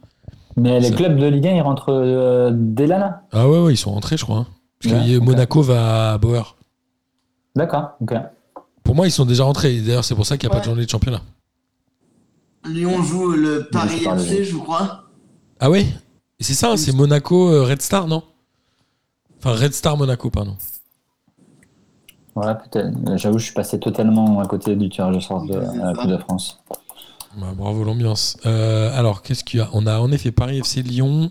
[0.56, 3.22] Mais les Ça- clubs de Ligue 1, ils rentrent euh, dès là, là?
[3.32, 4.38] Ah ouais, ouais, ils sont rentrés, je crois.
[4.38, 4.46] hein.
[4.82, 5.20] Parce que Ouais.
[5.20, 6.56] Monaco va à Bauer.
[7.54, 8.12] D'accord, ok.
[8.82, 9.80] Pour moi, ils sont déjà rentrés.
[9.80, 11.20] D'ailleurs, c'est pour ça qu'il n'y a pas de journée de championnat.
[12.68, 15.04] Lyon joue le Paris FC, je crois.
[15.60, 15.86] Ah ouais?
[16.38, 18.22] Et c'est ça, hein, c'est Monaco euh, Red Star, non?
[19.38, 20.56] Enfin, Red Star Monaco, pardon.
[22.34, 23.16] Voilà, peut-être.
[23.16, 25.94] J'avoue, je suis passé totalement à côté du tirage au sort de Ouais, la.
[25.94, 26.58] Coupe de France.
[27.38, 28.36] Bah, bravo l'ambiance.
[28.46, 29.70] Euh, alors, qu'est-ce qu'il y a?
[29.72, 31.30] On a en effet Paris FC Lyon.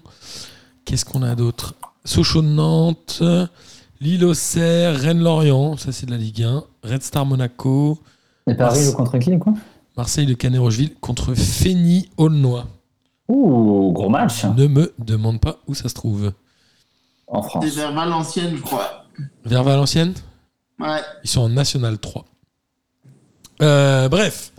[0.86, 1.76] Qu'est-ce qu'on a d'autre?
[2.03, 3.24] Sochaux de Nantes,
[3.99, 6.64] Lille Auxerre, Rennes Lorient, ça c'est de la Ligue 1.
[6.84, 7.97] Red Star Monaco,
[8.45, 9.53] Et Paris contre qui, quoi
[9.97, 12.68] Marseille de Canet Rocheville contre Fény Aulnois.
[13.28, 16.32] Ouh, gros match Ne me demande pas où ça se trouve.
[17.28, 17.63] en France.
[17.67, 19.05] C'est vers Valenciennes, je crois.
[19.45, 20.13] Vers Valenciennes
[20.80, 20.99] Ouais.
[21.23, 22.26] Ils sont en National 3.
[23.61, 24.51] Euh, bref,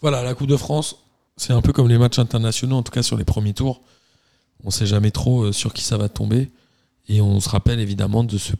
[0.00, 0.96] voilà, la Coupe de France,
[1.36, 3.80] c'est un peu comme les matchs internationaux, en tout cas sur les premiers tours.
[4.64, 6.50] On sait jamais trop euh, sur qui ça va tomber.
[7.08, 8.52] Et on se rappelle évidemment de ce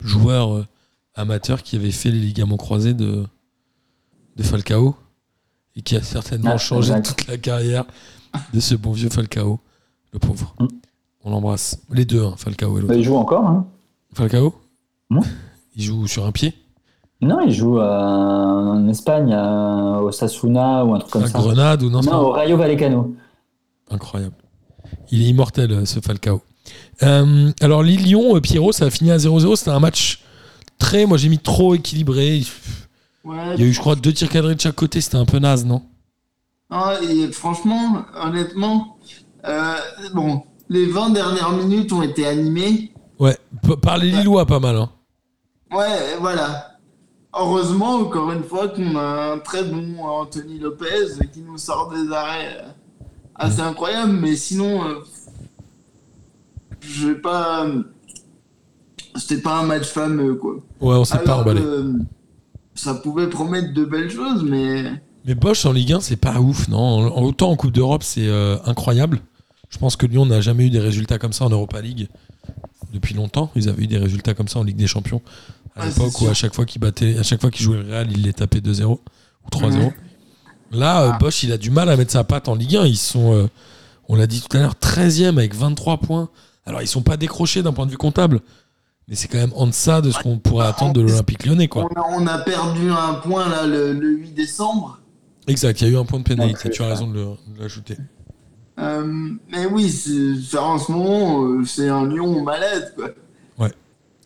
[0.00, 0.66] joueur euh,
[1.14, 3.26] amateur qui avait fait les ligaments croisés de,
[4.36, 4.94] de Falcao
[5.74, 7.18] et qui a certainement Ah, changé exact.
[7.18, 7.84] toute la carrière
[8.54, 9.60] de ce bon vieux Falcao,
[10.12, 10.54] le pauvre.
[10.58, 10.66] Mm.
[11.24, 11.80] On l'embrasse.
[11.92, 12.92] Les deux, hein, Falcao et l'autre.
[12.92, 13.66] Bah, il joue encore, hein
[14.14, 14.54] Falcao
[15.10, 15.22] Non.
[15.76, 16.54] Il joue sur un pied
[17.20, 21.38] Non, il joue euh, en Espagne, euh, au Sasuna ou un truc comme à ça.
[21.38, 23.14] Grenade ou non, Non, au Rayo Vallecano.
[23.90, 24.34] Incroyable.
[25.10, 26.42] Il est immortel, euh, ce Falcao.
[27.02, 29.56] Euh, alors, Lille-Lyon, euh, Pierrot, ça a fini à 0-0.
[29.56, 30.20] C'était un match
[30.78, 32.42] très, moi j'ai mis trop équilibré.
[33.24, 33.36] Ouais.
[33.54, 35.00] Il y a eu, je crois, deux tirs cadrés de chaque côté.
[35.00, 35.82] C'était un peu naze, non?
[36.72, 38.96] Non, et franchement, honnêtement,
[39.46, 39.74] euh,
[40.14, 42.94] bon, les 20 dernières minutes ont été animées.
[43.18, 43.36] Ouais,
[43.82, 44.76] par les Lillois, pas mal.
[44.76, 44.90] hein.
[45.70, 46.78] Ouais, voilà.
[47.34, 52.10] Heureusement, encore une fois, qu'on a un très bon Anthony Lopez qui nous sort des
[52.10, 52.68] arrêts euh,
[53.34, 54.94] assez incroyables, mais sinon, euh,
[56.80, 57.66] je vais pas.
[59.16, 60.54] C'était pas un match fameux, quoi.
[60.80, 61.60] Ouais, on s'est pas emballé.
[62.74, 64.84] ça pouvait promettre de belles choses, mais.
[65.24, 68.56] Mais Bosch en Ligue 1, c'est pas ouf, non Autant en Coupe d'Europe, c'est euh,
[68.64, 69.20] incroyable.
[69.70, 72.08] Je pense que Lyon n'a jamais eu des résultats comme ça en Europa League
[72.92, 73.50] depuis longtemps.
[73.54, 75.22] Ils avaient eu des résultats comme ça en Ligue des Champions.
[75.76, 77.88] À Ouais, l'époque où à chaque fois qu'ils battaient, à chaque fois qu'ils jouaient le
[77.90, 78.98] Real, ils les tapaient 2-0 ou
[79.50, 79.70] 3-0.
[79.86, 79.92] Mhm.
[80.72, 81.18] Là, euh, Ah.
[81.18, 82.84] Bosch, il a du mal à mettre sa patte en Ligue 1.
[82.86, 83.46] Ils sont, euh,
[84.08, 86.28] on l'a dit tout à l'heure, 13e avec 23 points.
[86.66, 88.40] Alors, ils sont pas décrochés d'un point de vue comptable.
[89.08, 91.88] Mais c'est quand même en deçà de ce qu'on pourrait attendre de l'Olympique lyonnais, quoi.
[91.96, 94.98] On a, on a perdu un point là le, le 8 décembre.
[95.48, 96.68] Exact, il y a eu un point de pénalité.
[96.68, 97.26] Ouais, tu as raison de
[97.58, 97.96] l'ajouter.
[98.78, 99.84] Euh, mais oui,
[100.58, 102.94] en ce moment, euh, c'est un lion malade.
[102.96, 103.10] Quoi.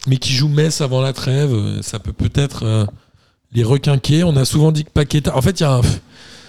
[0.07, 2.85] mais qui joue Metz avant la trêve, euh, ça peut peut-être euh,
[3.53, 4.23] les requinquer.
[4.23, 5.37] On a souvent dit que Paqueta.
[5.37, 5.81] En fait, il y a un-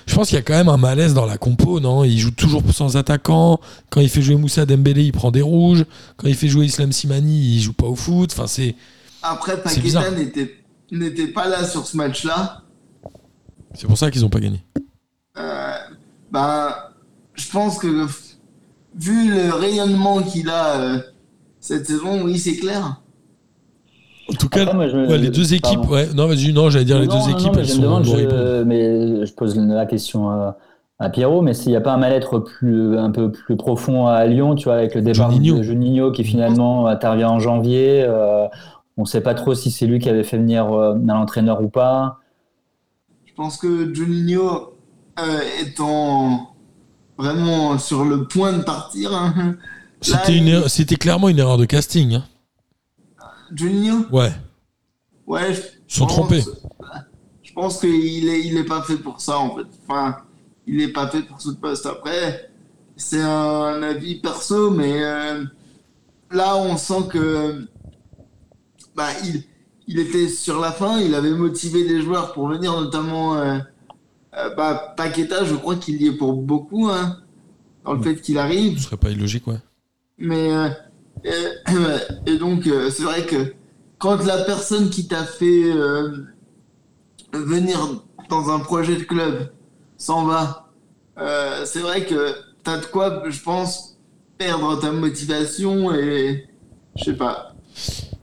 [0.05, 2.03] Je pense qu'il y a quand même un malaise dans la compo, non?
[2.03, 3.59] Il joue toujours sans attaquant.
[3.89, 5.83] Quand il fait jouer Moussa Dembélé, il prend des rouges.
[6.17, 8.29] Quand il fait jouer Islam Simani, il joue pas au foot.
[8.31, 8.75] Enfin, c'est.
[9.23, 9.61] Après.
[9.61, 10.53] Paqueta n'était
[10.91, 12.61] n'était pas là sur ce match-là.
[13.73, 14.63] C'est pour ça qu'ils ont pas gagné.
[15.37, 15.73] Euh,
[16.31, 16.69] ben,
[17.35, 18.07] je pense que
[18.97, 20.99] vu le rayonnement qu'il a euh,
[21.59, 23.01] cette saison, oui, c'est clair.
[24.29, 25.79] En tout cas, Après, moi, je me- ouais, les deux équipes.
[25.81, 25.93] Pardon.
[25.93, 28.03] Ouais, non, vas-y, non, j'allais dire les deux non, équipes, mais elles je sont demande,
[28.05, 30.51] je, mais je pose la question euh,
[30.99, 34.25] à Pierrot, mais s'il n'y a pas un mal-être plus, un peu plus profond à
[34.25, 35.57] Lyon, tu vois, avec le départ Juninho.
[35.57, 38.47] de Juninho qui finalement intervient en janvier, euh,
[38.97, 41.61] on ne sait pas trop si c'est lui qui avait fait venir euh, un entraîneur
[41.61, 42.17] ou pas.
[43.37, 44.73] Je pense que Juninho
[45.19, 46.55] euh, étant
[47.19, 49.55] vraiment sur le point de partir, hein,
[50.01, 52.15] C'était il- clairement une erreur de casting.
[52.15, 52.23] hein.
[53.53, 54.31] Juninho, Ouais,
[55.27, 56.43] ouais, je ils sont pense- trompés.
[57.43, 59.67] Je pense qu'il est, il est pas fait pour ça en fait.
[59.87, 60.17] Enfin,
[60.65, 61.85] il est pas fait pour ce poste.
[61.85, 62.49] Après,
[62.95, 65.43] c'est un avis perso, mais euh,
[66.31, 67.67] là, on sent que
[68.95, 69.43] bah, il,
[69.87, 70.99] il était sur la fin.
[70.99, 73.57] Il avait motivé les joueurs pour venir, notamment euh,
[74.35, 75.45] euh, bah, Paqueta.
[75.45, 77.17] Je crois qu'il y est pour beaucoup hein,
[77.85, 78.77] dans le fait qu'il arrive.
[78.77, 79.59] Ce serait pas illogique, ouais.
[80.17, 80.69] Mais euh,
[81.23, 81.31] et,
[82.31, 83.53] et donc euh, c'est vrai que
[83.97, 86.25] quand la personne qui t'a fait euh,
[87.33, 89.51] venir dans un projet de club
[89.97, 90.69] s'en va,
[91.17, 93.97] euh, c'est vrai que t'as de quoi, je pense,
[94.37, 96.47] perdre ta motivation et
[96.95, 97.55] je sais pas.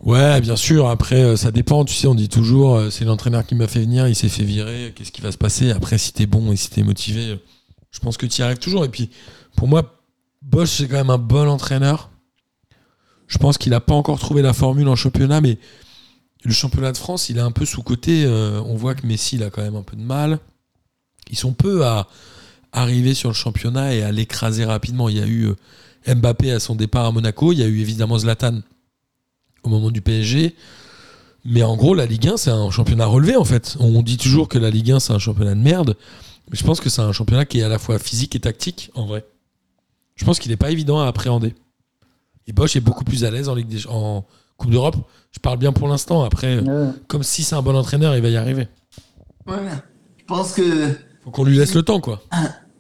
[0.04, 0.88] Ouais, bien sûr.
[0.88, 1.84] Après, euh, ça dépend.
[1.86, 4.44] Tu sais, on dit toujours, euh, c'est l'entraîneur qui m'a fait venir, il s'est fait
[4.44, 4.92] virer.
[4.94, 7.36] Qu'est-ce qui va se passer Après, si t'es bon et si t'es motivé, euh,
[7.90, 8.84] je pense que tu y arrives toujours.
[8.84, 9.08] Et puis,
[9.56, 9.98] pour moi,
[10.42, 12.10] Bosch, c'est quand même un bon entraîneur.
[13.28, 15.58] Je pense qu'il n'a pas encore trouvé la formule en championnat, mais
[16.44, 18.26] le championnat de France, il est un peu sous-côté.
[18.28, 20.38] On voit que Messi, il a quand même un peu de mal.
[21.30, 22.06] Ils sont peu à
[22.72, 25.08] arriver sur le championnat et à l'écraser rapidement.
[25.08, 25.48] Il y a eu
[26.06, 28.60] Mbappé à son départ à Monaco, il y a eu évidemment Zlatan
[29.64, 30.54] au moment du PSG.
[31.46, 33.76] Mais en gros, la Ligue 1, c'est un championnat relevé en fait.
[33.80, 35.96] On dit toujours que la Ligue 1, c'est un championnat de merde.
[36.50, 38.90] Mais je pense que c'est un championnat qui est à la fois physique et tactique,
[38.94, 39.24] en vrai.
[40.16, 41.54] Je pense qu'il n'est pas évident à appréhender.
[42.46, 44.24] Et Bosch est beaucoup plus à l'aise en, Ligue des- en
[44.56, 44.96] Coupe d'Europe.
[45.32, 46.22] Je parle bien pour l'instant.
[46.22, 46.88] Après, Ouais.
[47.08, 48.68] comme si c'est un bon entraîneur, il va y arriver.
[49.46, 49.56] Ouais.
[50.18, 50.88] Je pense que
[51.24, 52.22] Faut qu'on lui laisse le temps, quoi.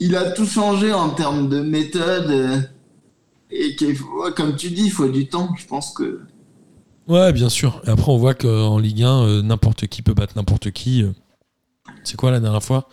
[0.00, 2.30] il a tout changé en termes de méthode.
[2.30, 2.60] euh,
[3.50, 5.54] Et qu'il faut- ouais, comme tu dis, il faut du temps.
[5.56, 6.20] Je pense que.
[7.08, 7.82] Ouais, bien sûr.
[7.86, 11.02] Et après, on voit qu'en Ligue 1, euh, n'importe qui peut battre n'importe qui.
[11.02, 11.12] euh.
[12.02, 12.88] C'est quoi la dernière fois?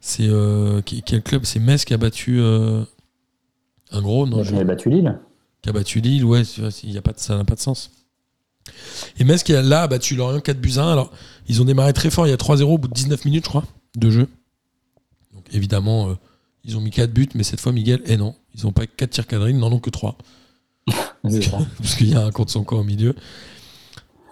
[0.00, 1.44] C'est euh, qui- quel club?
[1.44, 2.82] C'est Metz qui a battu euh,
[3.90, 5.18] un gros, non je- J'avais battu Lille.
[5.62, 6.42] Qui a battu Lille, ouais,
[6.84, 7.90] y a pas de, ça n'a pas de sens.
[9.18, 10.92] Et Metz qui a, là a battu Lorient 4 buts à 1.
[10.92, 11.10] Alors,
[11.48, 13.48] ils ont démarré très fort, il y a 3-0 au bout de 19 minutes, je
[13.50, 13.64] crois,
[13.96, 14.26] de jeu.
[15.32, 16.14] Donc, évidemment, euh,
[16.64, 19.10] ils ont mis 4 buts, mais cette fois, Miguel, eh non, ils n'ont pas 4
[19.10, 20.16] tirs cadrés, ils n'en ont que 3.
[21.78, 23.14] Parce qu'il y a un contre son camp au milieu.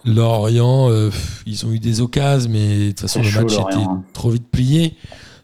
[0.05, 1.09] Lorient, euh,
[1.45, 4.03] ils ont eu des occasions, mais de toute façon, le chaud, match Lorient, était hein.
[4.13, 4.95] trop vite plié.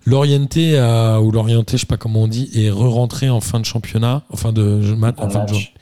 [0.05, 0.75] L'orienté,
[1.21, 4.35] ou l'orienté, je sais pas comment on dit, est re-rentré en fin de championnat, en
[4.37, 4.63] fin de,
[4.95, 5.51] mat- en fin de match.
[5.51, 5.73] journée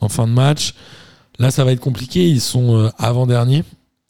[0.00, 0.74] en fin de match.
[1.38, 2.28] Là, ça va être compliqué.
[2.28, 3.64] Ils sont euh, avant-derniers.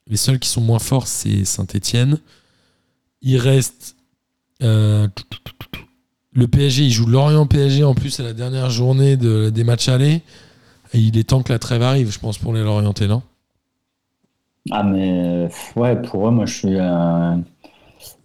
[0.08, 2.18] Les seuls qui sont moins forts, c'est Saint-Etienne.
[3.22, 3.94] Il reste
[4.62, 5.06] euh,
[6.32, 6.84] le PSG.
[6.84, 10.22] Il joue Lorient PSG en plus à la dernière journée de- des matchs allés.
[10.94, 13.22] Et il est temps que la trêve arrive, je pense, pour les Lorientais, non?
[14.70, 16.76] Ah, mais euh, ouais, pour eux, moi, je suis.
[16.80, 17.36] euh,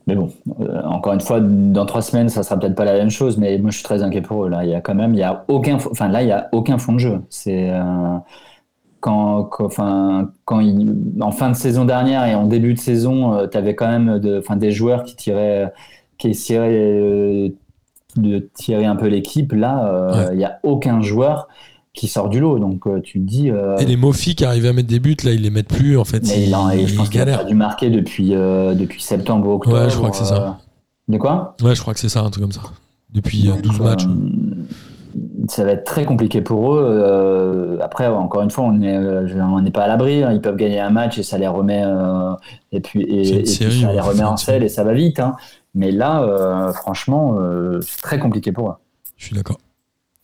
[0.08, 3.12] Mais bon, euh, encore une fois, dans trois semaines, ça sera peut-être pas la même
[3.12, 4.50] chose, mais moi, je suis très inquiet pour eux.
[4.50, 6.50] Là, il y a quand même, il y a aucun, enfin là, il y a
[6.54, 7.22] aucun fond de jeu.
[7.30, 8.18] C'est euh,
[9.02, 13.48] quand, quand- enfin, quand il- en fin de saison dernière et en début de saison,
[13.48, 15.74] tu avais quand même de, enfin, des joueurs qui tiraient,
[16.18, 17.50] qui essayaient euh,
[18.18, 19.54] de tirer un peu l'équipe.
[19.54, 20.36] Là, euh, Ouais.
[20.36, 21.48] il y a aucun joueur
[21.94, 22.60] qui sort du lot.
[22.60, 23.50] Donc, euh, tu te dis.
[23.52, 25.98] euh, Et les Mofi qui arrivaient à mettre des buts, là, ils les mettent plus.
[25.98, 28.74] En fait, mais ils, il en- et je pense qu'il a dû marquer depuis, euh,
[28.76, 29.78] depuis septembre ou octobre.
[29.78, 30.60] Ouais, je crois que c'est ça.
[31.08, 31.56] De quoi?
[31.64, 32.62] Ouais, je crois que c'est ça, un truc comme ça.
[33.12, 34.06] Depuis euh, 12 Donc, matchs.
[35.48, 36.86] Ça va être très compliqué pour eux.
[36.88, 40.22] Euh, après, encore une fois, on n'est euh, je- on n'est pas à l'abri.
[40.24, 40.32] hein.
[40.32, 42.34] Ils peuvent gagner un match et ça les remet, euh,
[42.72, 43.48] et puis, et, et puis
[43.82, 45.20] ça les remet en selle et ça va vite.
[45.20, 45.36] hein.
[45.74, 48.74] Mais là, euh, franchement, euh, c'est très compliqué pour eux.
[49.18, 49.58] Je suis d'accord.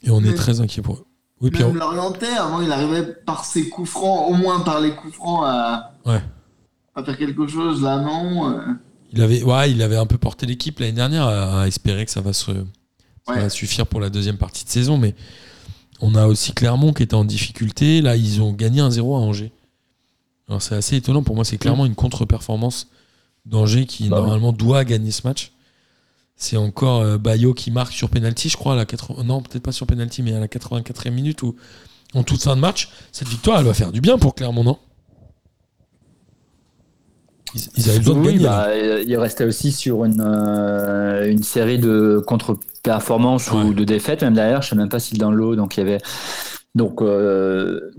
[0.03, 1.05] Et on est Mais- très inquiet pour eux.
[1.41, 1.71] Oui, Pierrot.
[1.71, 5.43] Même l'orienté, avant, il arrivait par ses coups francs, au moins par les coups francs,
[5.45, 6.21] à, Ouais.
[6.95, 7.81] à faire quelque chose.
[7.83, 8.49] Là, non.
[8.51, 8.61] euh.
[9.13, 12.11] Il avait, ouais, il avait un peu porté l'équipe l'année dernière à, à espérer que
[12.11, 13.41] ça va, se, ça Ouais.
[13.41, 14.97] va suffire pour la deuxième partie de saison.
[14.97, 15.13] Mais
[16.01, 18.01] on a aussi Clermont qui était en difficulté.
[18.01, 19.51] Là, ils ont gagné 1-0 à Angers.
[20.47, 21.23] Alors c'est assez étonnant.
[21.23, 22.87] Pour moi, c'est clairement une contre-performance
[23.45, 25.51] d'Angers qui Bah normalement doit gagner ce match.
[26.37, 29.23] C'est encore euh, Bayo qui marque sur penalty, je crois, à la 80...
[29.23, 31.55] non peut-être pas sur penalty, mais à la 84e minute ou
[32.13, 32.89] en toute fin de match.
[33.11, 34.77] Cette victoire, elle va faire du bien pour Clermont, non?
[37.53, 38.43] Ils, ils avaient besoin de Oui, gagner.
[38.43, 43.61] bah, euh, il restait aussi sur une, euh, une série de contre-performances Ouais.
[43.63, 44.61] ou de défaites, même derrière.
[44.61, 45.55] Je sais même pas si dans l'eau.
[45.55, 45.99] Donc, il y avait
[46.73, 47.91] donc, euh,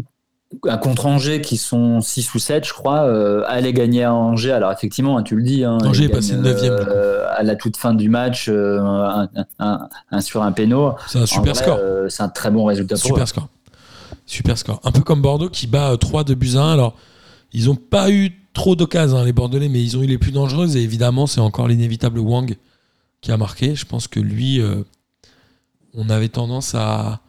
[0.68, 3.42] un contre Angers qui sont 6 ou 7, je crois, euh,
[3.72, 4.53] gagner à Angers.
[4.53, 5.64] Alors, effectivement, hein, tu le dis.
[5.64, 6.90] Hein, Angers est passé gagnent, neuvième, du coup.
[6.90, 9.28] euh, à la toute fin du match, euh, un,
[9.59, 10.94] un- un sur un péno.
[11.09, 11.78] C'est un super vrai, score.
[11.80, 13.14] euh, c'est un très bon résultat pour eux.
[13.14, 13.49] Super score.
[14.24, 14.80] Super score.
[14.84, 16.72] Un peu comme Bordeaux qui bat euh, 3 de buts à 1.
[16.74, 16.97] Alors,
[17.53, 20.32] ils n'ont pas eu trop d'occasions, hein, les Bordelais, mais ils ont eu les plus
[20.32, 20.76] dangereuses.
[20.76, 22.57] Et évidemment, c'est encore l'inévitable Wang
[23.20, 23.74] qui a marqué.
[23.74, 24.82] Je pense que lui, euh,
[25.94, 27.20] on avait tendance à,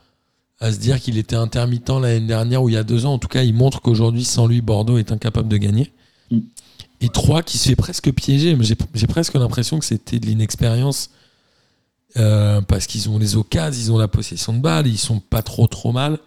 [0.60, 3.14] à se dire qu'il était intermittent l'année dernière ou il y a deux ans.
[3.14, 5.94] En tout cas, il montre qu'aujourd'hui, sans lui, Bordeaux est incapable de gagner.
[6.32, 6.40] Mm.
[7.02, 8.58] Et 3 qui se fait presque piéger.
[8.62, 11.12] J'ai presque l'impression que c'était de l'inexpérience.
[12.16, 15.44] Euh, parce qu'ils ont les occasions, ils ont la possession de balle, ils sont pas
[15.44, 16.18] trop trop mal.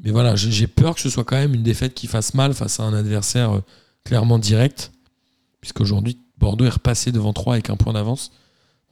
[0.00, 2.54] Mais voilà, j'ai j'ai peur que ce soit quand même une défaite qui fasse mal
[2.54, 3.60] face à un adversaire euh,
[4.04, 4.92] clairement direct.
[5.60, 8.32] Puisqu'aujourd'hui, Bordeaux est repassé devant 3 avec un point d'avance.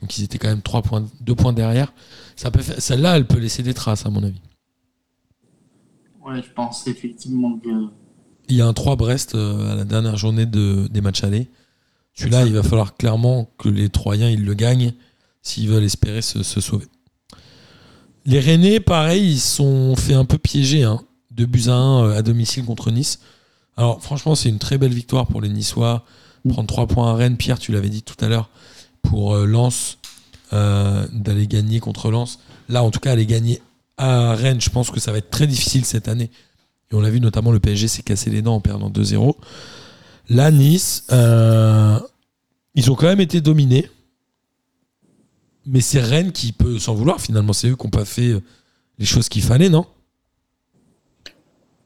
[0.00, 1.92] Donc ils étaient quand même 3 points, 2 points derrière.
[2.36, 4.40] Ça peut faire- Celle-là, elle peut laisser des traces, à mon avis.
[6.24, 7.68] Ouais, je pense effectivement que.
[8.48, 11.48] Il y a un 3 Brest euh, à la dernière journée de, des matchs allés.
[12.14, 14.94] Celui-là, il va falloir clairement que les Troyens ils le gagnent
[15.42, 16.86] s'ils veulent espérer se, se sauver.
[18.24, 20.82] Les Rennais, pareil, ils sont fait un peu piéger.
[20.84, 21.00] hein.
[21.32, 23.20] 2 buts à 1 euh, à domicile contre Nice.
[23.76, 26.04] Alors franchement, c'est une très belle victoire pour les Niçois.
[26.48, 28.48] Prendre 3 points à Rennes, Pierre, tu l'avais dit tout à l'heure,
[29.08, 29.98] pour euh, Lens,
[30.52, 32.38] euh, d'aller gagner contre Lens.
[32.68, 33.60] Là, en tout cas, aller gagner
[33.96, 36.30] à Rennes, je pense que ça va être très difficile cette année.
[36.90, 39.34] Et on l'a vu notamment, le PSG s'est cassé les dents en perdant 2-0.
[40.28, 41.98] Là, Nice, euh,
[42.74, 43.88] ils ont quand même été dominés.
[45.64, 47.52] Mais c'est Rennes qui peut s'en vouloir finalement.
[47.52, 48.40] C'est eux qui n'ont pas fait
[48.98, 49.86] les choses qu'il fallait, non?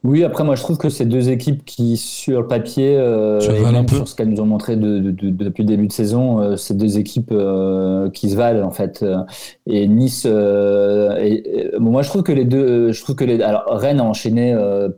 [0.02, 3.58] Oui, après, moi, je trouve que c'est deux équipes qui, sur le papier, euh, et
[3.66, 5.92] un même sur ce qu'elles nous ont montré de- de- de- depuis le début de
[5.92, 9.02] saison, euh, c'est deux équipes euh, qui se valent, en fait.
[9.02, 9.18] Euh,
[9.66, 13.42] Et Nice, euh, et- moi, je trouve que les deux, euh, je trouve que les,
[13.42, 14.88] alors, Rennes a enchaîné euh,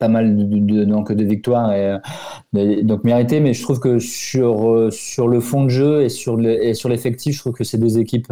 [0.00, 1.98] pas mal de, donc, de victoires, et,
[2.54, 6.08] euh, donc mérité, mais je trouve que sur, euh, sur le fond de jeu et
[6.08, 8.30] sur le- l'effectif, je trouve que c'est deux équipes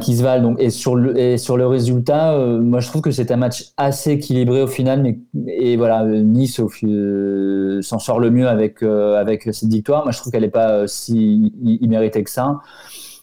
[0.00, 0.42] qui se valent.
[0.42, 3.36] Donc, et, sur le, et sur le résultat, euh, moi je trouve que c'est un
[3.36, 5.02] match assez équilibré au final.
[5.02, 10.02] Mais, et voilà, euh, Nice euh, s'en sort le mieux avec, avec cette victoire.
[10.02, 12.60] Moi je trouve qu'elle n'est pas si imméritée que ça.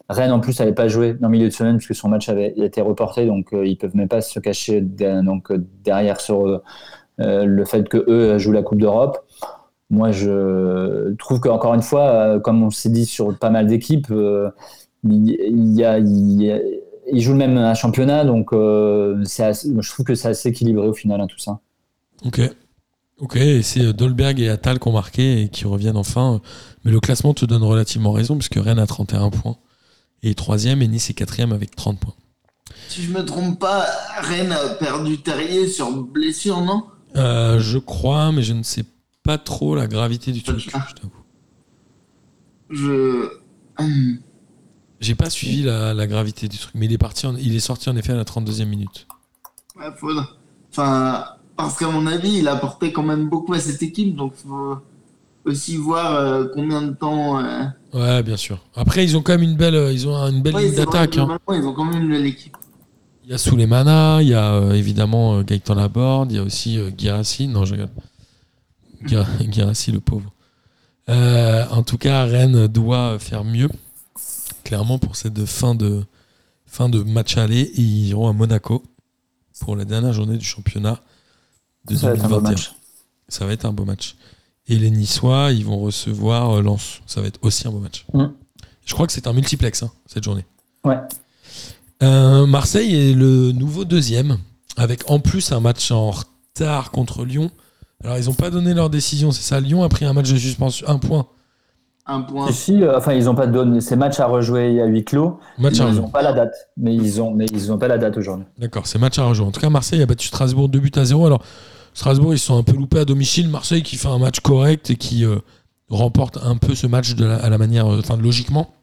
[0.09, 2.53] Rennes en plus n'avait pas joué dans le milieu de semaine puisque son match avait
[2.57, 3.26] été reporté.
[3.26, 5.51] Donc euh, ils peuvent même pas se cacher donc,
[5.84, 6.61] derrière sur
[7.18, 9.20] le fait que eux jouent la Coupe d'Europe.
[9.89, 14.11] Moi, je trouve qu'encore une fois, comme on s'est dit sur pas mal d'équipes,
[15.04, 16.60] il il y a, il y a-
[17.12, 20.93] ils jouent même un championnat, donc euh, assez- je trouve que c'est assez équilibré au
[20.93, 21.60] final, hein, tout ça.
[22.26, 22.41] Ok.
[23.20, 26.41] Ok, et c'est euh, Dolberg et Attal qui ont marqué et qui reviennent enfin.
[26.84, 29.58] Mais le classement te donne relativement raison, puisque Rennes a 31 points
[30.24, 32.16] et troisième et Nice est quatrième avec 30 points.
[32.88, 33.86] Si je me trompe pas,
[34.22, 36.84] Rennes a perdu Terrier sur blessure, non?
[37.16, 38.84] Euh, je crois, mais je ne sais
[39.24, 40.60] pas trop la gravité du truc.
[40.60, 41.12] Je t'avoue.
[42.70, 43.30] Je.
[45.04, 47.60] J'ai pas suivi la, la gravité du truc, mais il est parti, en- il est
[47.60, 49.06] sorti en effet à la 32e minute.
[49.76, 50.30] Ouais, faudra-
[50.72, 51.26] Enfin,
[51.58, 54.78] parce qu'à mon avis, il a apporté quand même beaucoup à cette équipe, donc faut
[55.45, 57.39] aussi voir euh, combien de temps.
[57.43, 58.60] euh, Ouais, bien sûr.
[58.76, 61.18] Après, ils ont quand même une belle, euh, ils ont une belle ouais, ligne d'attaque.
[61.18, 61.38] hein.
[61.51, 62.56] Ils ont quand même une belle équipe.
[63.26, 66.80] Il y a Souleymana, il y a euh, évidemment Gaëtan Laborde, il y a aussi
[66.97, 67.47] Guirassi.
[67.47, 67.89] Non, je rigole.
[69.06, 70.32] Guira- Guirassi, le pauvre.
[71.08, 73.70] En tout cas, Rennes doit faire mieux,
[74.64, 76.03] clairement, pour cette fin de,
[76.66, 77.61] fin de match aller.
[77.61, 78.84] Et ils iront à Monaco
[79.59, 81.01] pour la dernière journée du championnat
[81.86, 82.51] de Ça va être un beau 2021.
[82.51, 82.74] match.
[83.28, 84.16] Ça va être un beau match.
[84.68, 87.01] Et les Niçois, ils vont recevoir euh, Lens.
[87.05, 88.05] Ça va être aussi un beau match.
[88.14, 88.26] Mm.
[88.86, 90.45] Je crois que c'est un multiplex, hein, cette journée.
[90.84, 90.99] Ouais.
[92.01, 94.38] Euh, Marseille est le nouveau deuxième,
[94.76, 97.51] avec en plus un match en retard contre Lyon.
[98.03, 99.59] Alors, ils n'ont pas donné leur décision, c'est ça.
[99.61, 101.28] Lyon a pris un match de suspension, un point.
[102.06, 102.47] Un point.
[102.47, 105.39] Et si, euh, enfin, ils n'ont pas donné ces matchs à rejouer à huis clos.
[105.58, 106.01] Match à ils rejouer.
[106.01, 108.45] n'ont pas la date, mais ils ont, mais ils ont pas la date aujourd'hui.
[108.58, 109.45] D'accord, c'est match à rejouer.
[109.45, 111.26] En tout cas, Marseille a battu Strasbourg 2 buts à 0.
[111.26, 111.41] Alors,
[111.93, 113.47] Strasbourg, ils se sont un peu loupés à domicile.
[113.49, 115.38] Marseille qui fait un match correct et qui euh,
[115.89, 118.74] remporte un peu ce match de la- à la manière, euh, enfin, logiquement.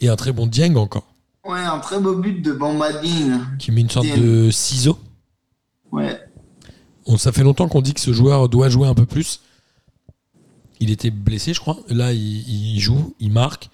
[0.00, 1.04] Et un très bon Dieng encore,
[1.46, 3.40] Ouais, un très beau but de Bambadine.
[3.58, 4.20] qui met une sorte Dieng.
[4.20, 4.98] de ciseau.
[5.92, 6.18] Ouais.
[7.06, 9.40] On, ça fait longtemps qu'on dit que ce joueur doit jouer un peu plus.
[10.80, 11.78] Il était blessé, je crois.
[11.88, 13.70] Là, il, il joue, il marque.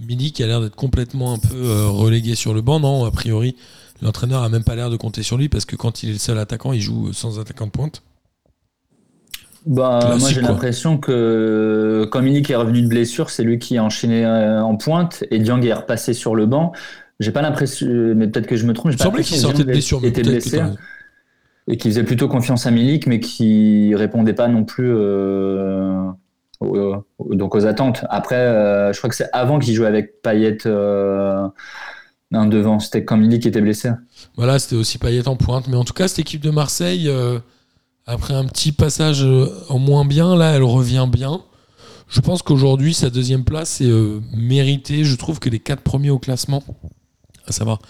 [0.00, 2.80] Milik a l'air d'être complètement un peu euh, relégué sur le banc.
[2.80, 3.56] Non, a priori,
[4.02, 6.18] l'entraîneur a même pas l'air de compter sur lui parce que quand il est le
[6.18, 8.02] seul attaquant, il joue sans attaquant de pointe.
[9.66, 13.84] Bah, moi, j'ai l'impression que quand Milik est revenu de blessure, c'est lui qui a
[13.84, 16.72] enchaîné euh, en pointe et Dieng est repassé sur le banc.
[17.18, 18.92] J'ai pas l'impression, mais peut-être que je me trompe.
[18.92, 20.60] Il semblait qu'il sortait de blessure, mais était blessé
[21.66, 26.10] et qui faisait plutôt confiance à Milik, mais qui répondait pas non plus euh,
[26.60, 28.04] donc aux attentes.
[28.10, 31.48] Après, euh, je crois que c'est avant qu'il jouait avec Payet euh,
[32.30, 32.80] devant.
[32.80, 33.90] C'était quand Milik était blessé.
[34.36, 35.68] Voilà, c'était aussi Payet en pointe.
[35.68, 37.38] Mais en tout cas, cette équipe de Marseille, euh,
[38.06, 39.26] après un petit passage
[39.68, 41.40] en moins bien, là, elle revient bien.
[42.08, 43.90] Je pense qu'aujourd'hui, sa deuxième place est
[44.36, 45.04] méritée.
[45.04, 46.62] Je trouve que les quatre premiers au classement,
[47.46, 47.80] à savoir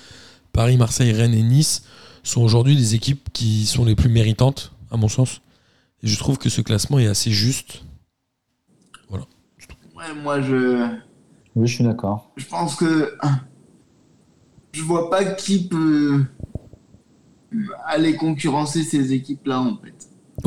[0.52, 1.82] Paris, Marseille, Rennes et Nice,
[2.22, 5.40] sont aujourd'hui des équipes qui sont les plus méritantes, à mon sens.
[6.02, 7.82] Je trouve que ce classement est assez juste.
[10.08, 10.86] Ouais, moi, je.
[11.56, 12.30] Oui, je suis d'accord.
[12.36, 13.14] Je pense que.
[14.72, 16.24] Je vois pas qui peut
[17.86, 19.94] aller concurrencer ces équipes-là, en fait.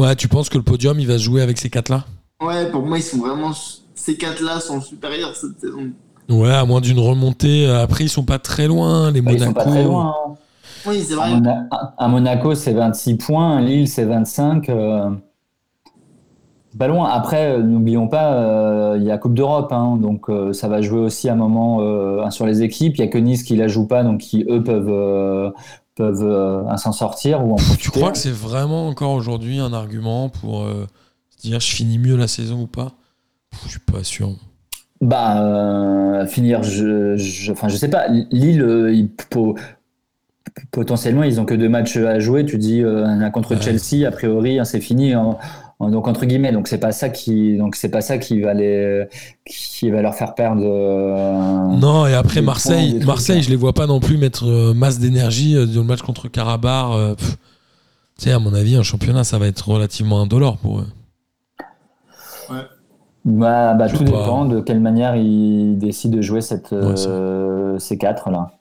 [0.01, 2.05] Ouais, tu penses que le podium, il va se jouer avec ces quatre-là?
[2.41, 3.51] Ouais, pour moi, ils sont vraiment.
[3.95, 5.91] Ces quatre-là sont supérieurs cette saison.
[6.29, 7.67] Ouais, à moins d'une remontée.
[7.67, 9.45] Après, ils sont pas très loin, les Bah, ils Monaco.
[9.45, 10.13] sont pas très loin.
[10.27, 10.33] hein.
[10.85, 11.31] Oui, c'est À, vrai.
[11.31, 13.61] Mona- à Monaco, c'est 26 points.
[13.61, 14.69] Lille, c'est 25.
[14.69, 15.09] euh,
[16.77, 17.09] pas loin.
[17.09, 19.71] Après, euh, n'oublions pas, euh, il y a Coupe d'Europe.
[19.71, 22.95] hein, donc, euh, ça va jouer aussi à un moment sur les équipes.
[22.97, 24.03] Il y a que Nice qui la joue pas.
[24.03, 25.53] Donc, qui, eux, peuvent,
[25.95, 30.29] peuvent euh, s'en sortir ou en Tu crois que c'est vraiment encore aujourd'hui un argument
[30.29, 30.85] pour euh,
[31.41, 32.91] dire je finis mieux la saison ou pas?
[33.65, 34.29] Je suis pas sûr.
[35.01, 38.07] Bah, euh, finir, je, je, enfin, je sais pas.
[38.31, 39.09] Lille,
[40.71, 42.45] potentiellement, ils ont que deux matchs à jouer.
[42.45, 43.61] Tu dis un contre Ouais.
[43.61, 45.15] Chelsea, a priori, hein, c'est fini.
[45.15, 45.37] en-
[45.79, 49.05] donc entre guillemets, donc c'est pas ça qui, donc c'est pas ça qui va les,
[49.45, 50.63] qui va leur faire perdre.
[50.65, 53.41] euh, Non, et après Marseille, points, Marseille, hein.
[53.43, 56.29] je les vois pas non plus mettre euh, masse d'énergie euh, dans le match contre
[56.29, 57.17] Karabakh.
[57.17, 57.25] tu
[58.17, 60.87] sais, à mon avis, un championnat, ça va être relativement indolore pour eux.
[63.25, 67.77] Bah, bah, Je tout dépend de quelle manière ils décident de jouer cette, Ouais, euh,
[67.77, 68.51] ces quatre là.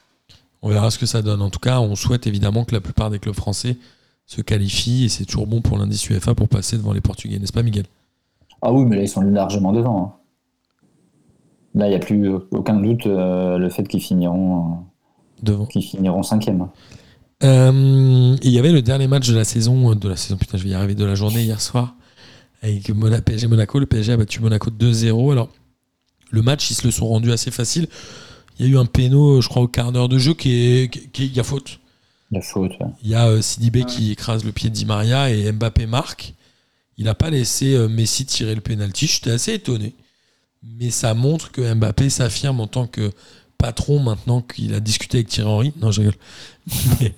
[0.61, 1.41] On verra ce que ça donne.
[1.41, 3.77] En tout cas, on souhaite évidemment que la plupart des clubs français
[4.27, 7.53] se qualifient et c'est toujours bon pour l'indice UEFA pour passer devant les Portugais, n'est-ce
[7.53, 7.85] pas, Miguel?
[8.63, 10.03] Ah oui, mais là ils sont largement devant.
[10.03, 10.13] hein.
[11.75, 14.75] Là, il n'y a plus aucun doute euh, le fait qu'ils finiront, euh,
[15.43, 15.67] Devant.
[15.67, 16.69] qu'ils finiront cinquième.
[17.43, 20.57] Euh, il y avait le dernier match de la saison, euh, de la saison, putain,
[20.57, 21.95] je vais y arriver, de la journée hier soir,
[22.63, 22.91] avec
[23.25, 23.79] PSG Monaco.
[23.79, 25.33] Le PSG a battu Monaco 2-0.
[25.33, 25.51] Alors,
[26.31, 27.89] le match, ils se le sont rendus assez facile.
[28.59, 30.91] Il y a eu un péno, je crois, au quart d'heure de jeu qui est,
[30.91, 31.79] qui, qui- il y a faute.
[32.31, 32.73] La faute.
[32.81, 32.87] ouais.
[33.03, 33.87] Il y a euh, Sidibé Ouais.
[33.87, 36.35] qui écrase le pied de Di Maria et Mbappé marque.
[36.99, 39.07] Il n'a pas laissé euh, Messi tirer le penalty.
[39.07, 39.95] J'étais assez étonné.
[40.63, 43.13] Mais ça montre que Mbappé s'affirme en tant que
[43.59, 45.73] patron maintenant qu'il a discuté avec Thierry Henry.
[45.81, 46.17] Non, je rigole.
[47.01, 47.15] Mais,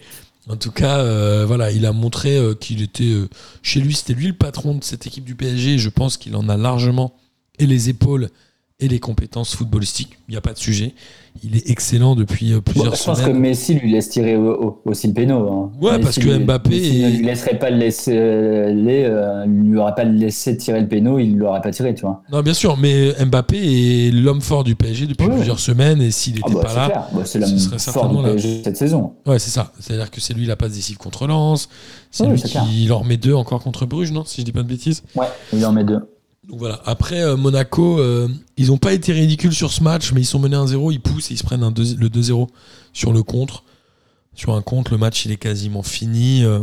[0.49, 3.29] en tout cas, euh, voilà, il a montré euh, qu'il était euh,
[3.63, 3.95] chez lui.
[3.95, 5.79] C'était lui le patron de cette équipe du PSG.
[5.79, 7.15] Je pense qu'il en a largement
[7.59, 8.29] et les épaules
[8.81, 10.19] et les compétences footballistiques.
[10.29, 10.95] Il n'y a pas de sujet.
[11.43, 13.41] Il est excellent depuis euh, Bon, plusieurs je pense que semaines.
[13.41, 15.49] Messi lui laisse tirer au- au- aussi le péno.
[15.53, 15.73] hein.
[15.81, 19.03] Ouais, Messi parce que lui- Mbappé Messi ne lui laisserait pas le laisser, euh, les,
[19.05, 22.23] euh, lui aurait pas laissé tirer le péno, il l'aurait pas tiré, tu vois.
[22.31, 26.35] Non, bien sûr, mais Mbappé est l'homme fort du PSG depuis plusieurs semaines et s'il
[26.35, 27.05] n'était Ah bah, pas là, clair.
[27.15, 28.39] Bah, ce serait certainement là.
[28.39, 29.13] Cette saison.
[29.27, 29.73] ouais, c'est ça.
[29.81, 31.69] C'est-à-dire que c'est lui la passe décisive contre Lens,
[32.13, 34.63] c'est Ouais, lui qui leur met deux encore contre Bruges, non Si je dis pas
[34.63, 35.03] de bêtises?
[35.17, 35.99] Ouais, il en met deux.
[36.49, 36.81] Donc voilà.
[36.87, 40.39] Après euh, Monaco, euh, ils n'ont pas été ridicules sur ce match, mais ils sont
[40.39, 42.49] menés 1-0, ils poussent et ils se prennent un deux- le 2-0
[42.93, 43.65] sur le contre.
[44.35, 46.45] Sur un contre, le match il est quasiment fini.
[46.45, 46.61] euh,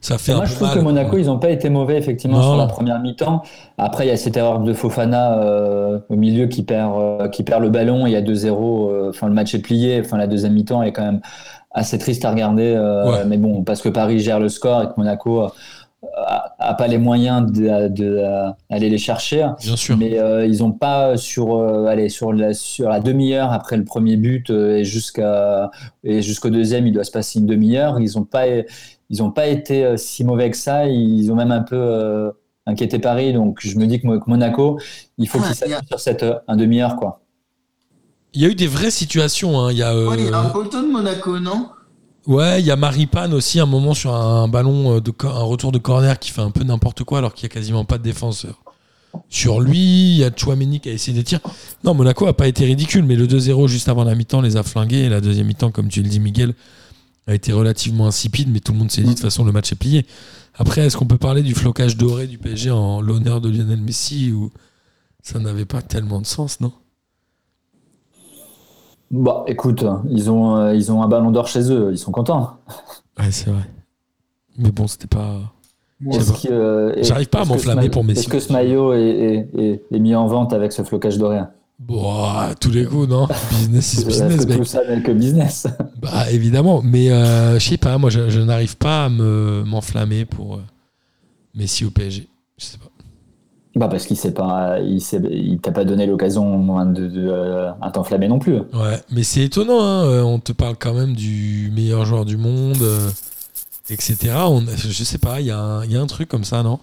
[0.00, 0.78] ça fait Moi, un je peu trouve mal.
[0.78, 2.42] que Monaco, ils n'ont pas été mauvais, effectivement, Non.
[2.42, 3.42] sur la première mi-temps.
[3.78, 7.70] Après, il y a cette erreur de Fofana au milieu qui perd, qui perd le
[7.70, 8.06] ballon.
[8.06, 8.90] Il y a 2-0.
[8.90, 10.00] euh, Enfin, le match est plié.
[10.04, 11.20] Enfin, la deuxième mi-temps est quand même
[11.70, 12.72] assez triste à regarder.
[13.06, 13.24] Ouais.
[13.26, 15.48] Mais bon, parce que Paris gère le score et que Monaco
[16.16, 19.48] a, pas les moyens d'aller de, euh, aller les chercher.
[19.60, 19.96] Bien sûr.
[19.96, 23.84] Mais euh, ils n'ont pas sur, euh, allez, sur la, sur la demi-heure après le
[23.84, 25.70] premier but euh, et jusqu'à
[26.04, 28.00] et jusqu'au deuxième, il doit se passer une demi-heure.
[28.00, 28.44] Ils n'ont pas
[29.10, 30.86] ils ont pas été si mauvais que ça.
[30.86, 32.30] Ils ont même un peu euh,
[32.66, 33.32] inquiété Paris.
[33.32, 34.78] Donc je me dis que, Mo- que Monaco,
[35.18, 37.20] il faut Ouais, qu'ils s'appuient a- sur cette euh, un demi-heure quoi.
[38.34, 39.60] Il y a eu des vraies situations.
[39.60, 39.70] hein.
[39.72, 41.68] Il y a, euh, Ouais, il y a un poteau de Monaco, non?
[42.26, 45.72] Ouais, il y a Maripane aussi, un moment sur un ballon, euh, de, un retour
[45.72, 48.04] de corner qui fait un peu n'importe quoi alors qu'il n'y a quasiment pas de
[48.04, 48.62] défenseur.
[49.28, 51.42] Sur lui, il y a Chouameni qui a essayé de tirer.
[51.84, 54.62] Non, Monaco a pas été ridicule, mais le 2-0 juste avant la mi-temps les a
[54.62, 55.04] flingués.
[55.04, 56.54] Et la deuxième mi-temps, comme tu le dis, Miguel,
[57.26, 59.72] a été relativement insipide, mais tout le monde s'est dit de toute façon le match
[59.72, 60.06] est plié.
[60.54, 64.32] Après, est-ce qu'on peut parler du flocage doré du PSG en l'honneur de Lionel Messi
[64.32, 64.50] ou
[65.22, 66.72] ça n'avait pas tellement de sens, non?
[69.12, 71.90] Bah écoute, ils ont euh, ils ont un ballon d'or chez eux.
[71.92, 72.56] Ils sont contents.
[73.18, 73.62] Ouais, c'est vrai.
[74.58, 75.36] Mais bon, c'était pas.
[76.50, 78.20] Euh, J'arrive pas à m'enflammer pour Messi.
[78.20, 81.40] Est-ce que ce maillot est, est- est- est mis en vente avec ce flocage doré
[81.78, 83.26] Bon, à tous les coups, non?
[83.50, 84.58] Business is business, mec.
[84.58, 85.66] tout ça que business
[86.00, 90.24] Bah évidemment, mais euh, je sais pas, moi je, je n'arrive pas à me m'enflammer
[90.24, 90.62] pour euh,
[91.54, 92.28] Messi au PSG.
[92.58, 92.86] Je sais pas.
[93.74, 97.70] Bah parce qu'il s'est pas, il s'est- il t'a pas donné l'occasion de, de euh,
[97.80, 98.56] à t'enflammer non plus.
[98.74, 102.36] Ouais, mais c'est étonnant, hein, euh, on te parle quand même du meilleur joueur du
[102.36, 103.08] monde, euh,
[103.88, 104.50] etc.
[104.50, 106.62] On, je sais pas, il y, a un- il y a un truc comme ça,
[106.62, 106.80] non?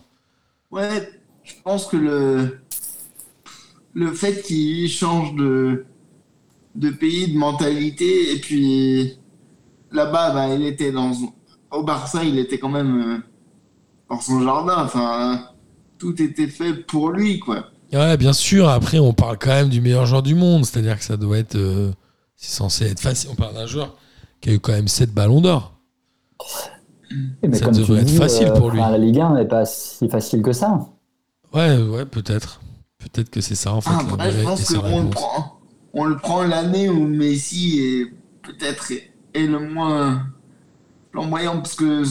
[0.71, 1.11] Ouais,
[1.43, 2.59] je pense que le,
[3.93, 5.85] le fait qu'il change de,
[6.75, 9.13] de pays, de mentalité, et puis
[9.91, 11.11] là-bas, bah, il était dans,
[11.71, 13.17] au Barça, il était quand même euh,
[14.09, 14.83] dans son jardin.
[14.85, 15.49] Enfin,
[15.99, 17.65] tout était fait pour lui, quoi.
[17.93, 21.03] Ouais, bien sûr, après on parle quand même du meilleur joueur du monde, c'est-à-dire que
[21.03, 21.55] ça doit être...
[21.55, 21.91] euh,
[22.35, 23.95] c'est censé être facile, on parle d'un joueur
[24.41, 25.73] qui a eu quand même 7 ballons d'or.
[27.41, 28.79] Mais Ça comme tu devrait être dis, facile pour lui.
[28.79, 30.87] enfin, La Ligue 1 n'est pas si facile que ça.
[31.53, 32.61] Ouais, ouais, peut-être.
[32.99, 33.89] Peut-être que c'est ça en fait.
[34.19, 35.59] Ah, je pense qu'on le prend,
[35.93, 38.05] on le prend l'année où Messi est
[38.43, 38.91] peut-être
[39.33, 40.27] est le moins
[41.11, 42.03] flamboyant parce que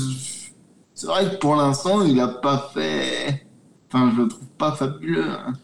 [0.95, 3.47] c'est vrai que pour l'instant, il a pas fait.
[3.93, 5.25] Enfin, je le trouve pas fabuleux.
[5.31, 5.55] hein.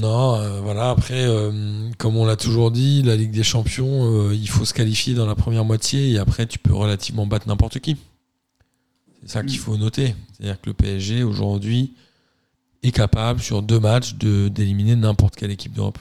[0.00, 0.90] Non, euh, voilà.
[0.90, 1.50] Après, euh,
[1.98, 5.26] comme on l'a toujours dit, la Ligue des Champions, euh, il faut se qualifier dans
[5.26, 7.96] la première moitié et après, tu peux relativement battre n'importe qui.
[9.22, 10.14] C'est ça qu'il faut noter.
[10.32, 11.94] C'est-à-dire que le PSG, aujourd'hui,
[12.82, 15.98] est capable, sur deux matchs, de- d'éliminer n'importe quelle équipe d'Europe.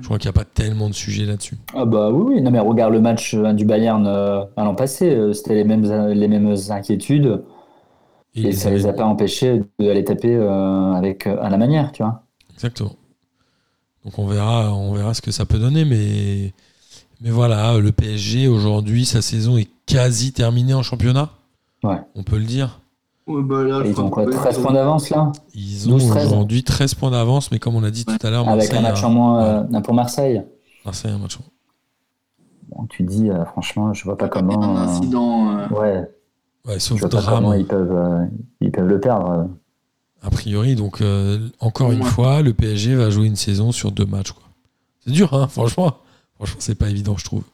[0.00, 1.56] Je crois qu'il n'y a pas tellement de sujets là-dessus.
[1.74, 2.42] Ah bah oui, oui.
[2.42, 5.62] Non mais regarde le match euh, du Bayern euh, à l'an passé, euh, c'était les
[5.62, 7.42] mêmes, les mêmes inquiétudes
[8.36, 11.92] et, ils ça les a pas empêchés d'aller taper euh, avec euh, à la manière,
[11.92, 12.22] tu vois.
[12.54, 12.92] Exactement.
[14.04, 16.52] Donc on verra, on verra ce que ça peut donner, mais,
[17.20, 21.30] mais voilà, le PSG aujourd'hui, sa saison est quasi terminée en championnat.
[21.82, 22.00] Ouais.
[22.14, 22.80] On peut le dire.
[23.26, 26.26] Ouais, bah là, Et ils ont quoi, que- 13 points d'avance là, Ils ont 12-13.
[26.26, 28.82] aujourd'hui 13 points d'avance, mais comme on l'a dit tout à l'heure, avec Marseille, un
[28.82, 30.42] match a- en moins euh, pour Marseille.
[30.84, 31.44] Marseille a un match en-
[32.68, 34.76] Bon, tu dis euh, franchement, je vois pas Un comment.
[34.76, 35.58] euh, incident.
[35.58, 36.08] euh, ouais,
[36.66, 38.24] Ouais, je sauf vois pas comment drame, ils peuvent, euh,
[38.60, 39.48] ils peuvent le perdre.
[40.22, 40.74] a priori.
[40.74, 44.32] Donc, euh, encore une fois, le PSG va jouer une saison sur deux matchs.
[44.32, 44.42] quoi.
[45.04, 45.92] C'est dur, hein, franchement.
[46.34, 47.44] Franchement, c'est pas évident, je trouve.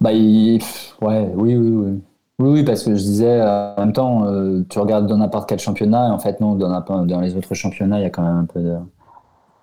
[0.00, 0.60] Bah, il-
[1.02, 2.00] ouais, oui, oui, oui.
[2.40, 5.48] Oui, oui, parce que je disais, euh, en même temps, euh, tu regardes dans n'importe
[5.48, 8.38] quel championnat, et en fait, non, dans, les autres championnats, il y a quand même
[8.38, 8.74] un peu de.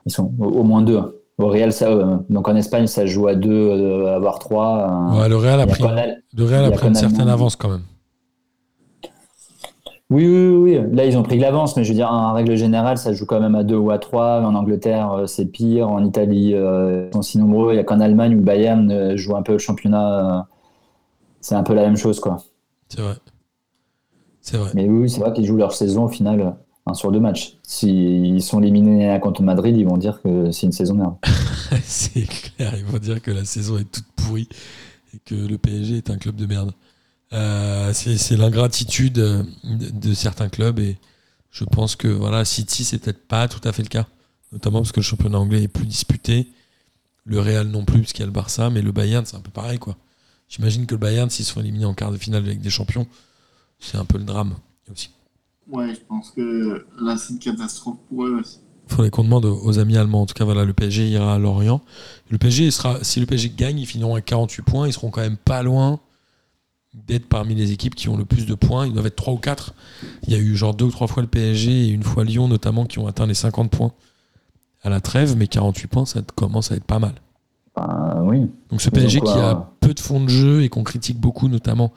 [0.05, 1.21] Ils sont au, au moins deux.
[1.37, 5.11] Au Real, ça, euh, donc en Espagne, ça se joue à deux, euh, voire trois.
[5.13, 7.81] euh, Ouais, le Real a pris, le Real a pris une certaine avance quand même.
[10.11, 10.79] Oui, oui, oui.
[10.91, 13.25] Là, ils ont pris de l'avance, mais je veux dire, en règle générale, ça joue
[13.25, 14.41] quand même à deux ou à trois.
[14.41, 15.87] En Angleterre, euh, c'est pire.
[15.87, 17.71] En Italie, euh, ils sont si nombreux.
[17.71, 20.49] Il n'y a qu'en Allemagne où Bayern euh, joue un peu le championnat.
[21.39, 22.43] c'est un peu la même chose, quoi.
[22.89, 23.15] C'est vrai.
[24.41, 24.71] C'est vrai.
[24.73, 27.57] Mais oui, c'est vrai qu'ils jouent leur saison au final un sur deux matchs.
[27.63, 31.15] S'ils sont éliminés contre Madrid, ils vont dire que c'est une saison merde.
[31.83, 34.49] c'est clair, ils vont dire que la saison est toute pourrie
[35.13, 36.71] et que le PSG est un club de merde.
[37.33, 40.97] Euh, c'est l'ingratitude euh, de, de certains clubs et
[41.49, 44.07] je pense que voilà, City, c'est peut-être pas tout à fait le cas.
[44.51, 46.47] Notamment parce que le championnat anglais est plus disputé.
[47.23, 49.41] Le Real non plus, parce qu'il y a le Barça, mais le Bayern, c'est un
[49.41, 49.79] peu pareil.
[49.79, 49.95] quoi.
[50.49, 53.07] J'imagine que le Bayern, s'ils sont éliminés en quart de finale avec des champions,
[53.79, 54.55] c'est un peu le drame
[54.91, 55.11] aussi.
[55.69, 58.59] Ouais, je pense que là, c'est une catastrophe pour eux aussi.
[58.89, 60.23] Il faudrait qu'on demande aux amis allemands.
[60.23, 61.81] En tout cas, voilà, le PSG ira à Lorient.
[62.29, 64.87] Le PSG sera, si le PSG gagne, ils finiront à 48 points.
[64.87, 66.01] Ils seront quand même pas loin
[66.93, 68.85] d'être parmi les équipes qui ont le plus de points.
[68.85, 69.73] Ils doivent être 3 ou 4.
[70.23, 72.47] Il y a eu genre deux ou trois fois le PSG et une fois Lyon
[72.47, 73.93] notamment qui ont atteint les 50 points
[74.83, 77.13] à la trêve, mais 48 points, ça commence à être pas mal.
[77.75, 78.49] Enfin, oui.
[78.69, 81.47] Donc ce PSG quoi, qui a peu de fond de jeu et qu'on critique beaucoup,
[81.47, 81.93] notamment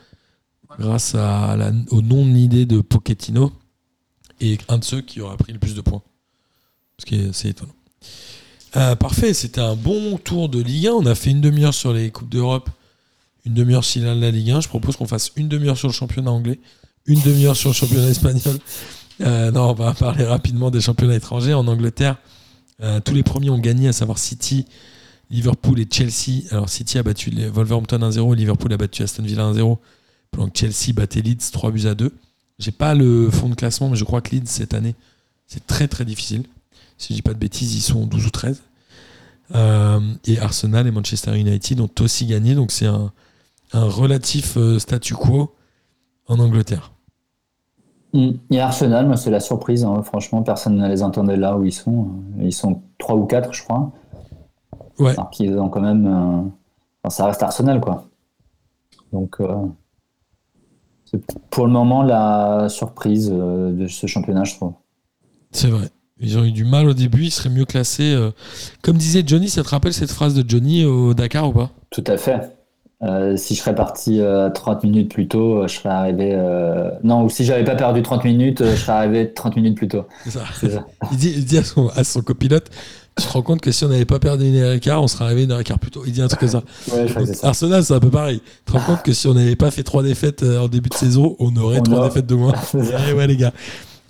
[0.78, 3.52] grâce à la, au non-idée de Pochettino,
[4.40, 6.02] est un de ceux qui aura pris le plus de points.
[6.98, 7.72] Ce qui est assez étonnant.
[8.76, 10.92] Euh, parfait, c'était un bon tour de Ligue 1.
[10.92, 12.70] On a fait une demi-heure sur les Coupes d'Europe,
[13.44, 14.60] une demi-heure sur la Ligue 1.
[14.62, 16.58] Je propose qu'on fasse une demi-heure sur le championnat anglais,
[17.06, 18.58] une demi-heure sur le championnat espagnol.
[19.20, 21.54] Euh, non, on va parler rapidement des championnats étrangers.
[21.54, 22.16] En Angleterre,
[22.82, 24.66] euh, tous les premiers ont gagné, à savoir City,
[25.30, 26.42] Liverpool et Chelsea.
[26.50, 29.78] Alors City a battu les Wolverhampton 1-0, Liverpool a battu Aston Villa 1-0,
[30.30, 32.12] pendant que Chelsea battait Leeds 3 buts à 2.
[32.58, 34.94] J'ai pas le fond de classement, mais je crois que Leeds cette année,
[35.46, 36.44] c'est très très difficile.
[36.98, 38.62] Si je dis pas de bêtises, ils sont 12 ou 13.
[39.54, 43.12] Euh, et Arsenal et Manchester United ont aussi gagné, donc c'est un,
[43.74, 45.52] un relatif euh, statu quo
[46.28, 46.92] en Angleterre.
[48.12, 48.30] Mm.
[48.50, 49.84] Et Arsenal, moi, c'est la surprise.
[49.84, 50.02] hein.
[50.02, 52.08] Franchement, personne ne les entendait là où ils sont.
[52.40, 53.92] Ils sont trois ou quatre, je crois.
[54.98, 55.10] Ouais.
[55.10, 56.06] Alors qu'ils ont quand même.
[57.02, 58.06] enfin, ça reste Arsenal, quoi.
[59.12, 59.66] Donc, euh,
[61.04, 61.20] c'est
[61.50, 64.72] pour le moment la surprise euh, de ce championnat, je trouve.
[65.50, 65.88] C'est vrai.
[66.20, 68.16] Ils ont eu du mal au début, ils seraient mieux classés.
[68.82, 71.70] Comme disait Johnny, ça te rappelle cette phrase de Johnny au Dakar ou pas?
[71.90, 72.53] Tout à fait.
[73.04, 76.30] Euh, si je serais parti euh, 30 minutes plus tôt, euh, je serais arrivé.
[76.32, 79.76] euh, Non, ou si j'avais pas perdu 30 minutes, euh, je serais arrivé 30 minutes
[79.76, 80.04] plus tôt.
[80.28, 80.40] Ça.
[81.12, 82.70] Il dit, il dit à, son, à son copilote
[83.18, 85.06] Tu te rends compte que si on n'avait pas perdu une heure et quart, on
[85.06, 86.02] serait arrivé une heure et quart plus tôt.
[86.06, 86.62] Il dit un truc comme ça.
[86.92, 87.46] Ouais, je.
[87.46, 88.40] Arsenal, c'est un peu pareil.
[88.64, 90.88] Tu te rends compte que si on n'avait pas fait trois défaites euh, en début
[90.88, 92.54] de saison, on aurait On trois défaites de moins.
[92.62, 92.78] Ça.
[93.08, 93.52] Eh ouais, les gars.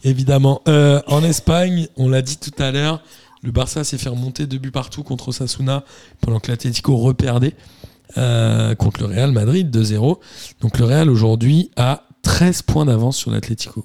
[0.05, 0.61] Évidemment.
[0.69, 3.03] Euh, en Espagne, on l'a dit tout à l'heure,
[3.43, 5.83] le Barça s'est fait remonter deux buts partout contre Osasuna
[6.21, 7.55] pendant que l'Atlético reperdait
[8.17, 10.19] euh, contre le Real Madrid 2-0.
[10.61, 13.85] Donc le Real aujourd'hui a 13 points d'avance sur l'Atlético.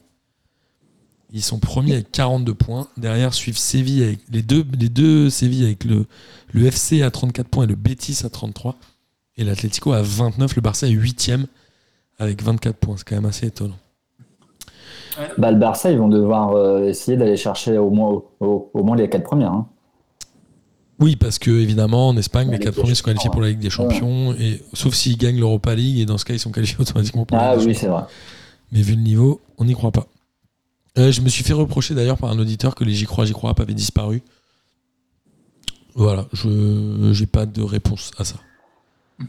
[1.31, 2.87] Ils sont premiers avec 42 points.
[2.97, 6.05] Derrière suivent Séville avec les deux, les Séville avec le,
[6.55, 8.75] FC à 34 points et le Betis à 33.
[9.37, 10.55] Et l'Atlético à 29.
[10.55, 11.31] Le Barça est 8
[12.17, 12.95] avec 24 points.
[12.97, 13.77] C'est quand même assez étonnant.
[15.37, 18.21] Bah, le Barça, ils vont devoir euh, essayer d'aller chercher au moins,
[18.73, 19.51] moins les quatre premières.
[19.53, 19.67] hein.
[20.99, 23.69] Oui, parce que évidemment, en Espagne, les quatre premiers sont qualifiés pour la Ligue des
[23.69, 27.25] Champions, et sauf s'ils gagnent l'Europa League, et dans ce cas, ils sont qualifiés automatiquement
[27.25, 28.03] pour la Ah Ligue des oui, c'est vrai.
[28.71, 30.07] Mais vu le niveau, on n'y croit pas.
[30.97, 33.33] Euh, je me suis fait reprocher d'ailleurs par un auditeur que les J'y crois, J'y
[33.33, 34.21] crois pas avaient disparu.
[35.95, 38.35] Voilà, je j'ai pas de réponse à ça.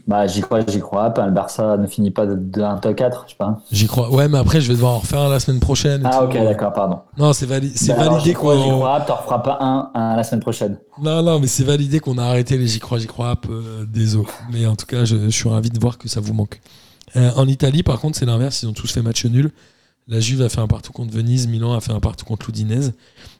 [0.07, 1.25] Bah, j'y crois, j'y crois pas.
[1.25, 3.59] Le Barça ne finit pas d'un top 4, je sais pas.
[3.71, 4.09] J'y crois.
[4.13, 6.01] Ouais, mais après, je vais devoir en refaire un la semaine prochaine.
[6.05, 6.99] Ah, ok, d'accord, pardon.
[7.17, 8.77] Non, c'est vali- Bah, validé j'y crois, j'y qu'on.
[8.77, 10.77] crois, t'en referas pas un, un la semaine prochaine.
[11.01, 14.15] Non, non, mais c'est validé qu'on a arrêté les J'y crois, J'y crois euh, des
[14.15, 14.27] eaux.
[14.51, 16.61] Mais en tout cas, je, je suis ravi de voir que ça vous manque.
[17.17, 18.63] Euh, en Italie, par contre, c'est l'inverse.
[18.63, 19.51] Ils ont tous fait match nul.
[20.07, 21.47] La Juve a fait un partout contre Venise.
[21.47, 22.93] Milan a fait un partout contre l'Udinese.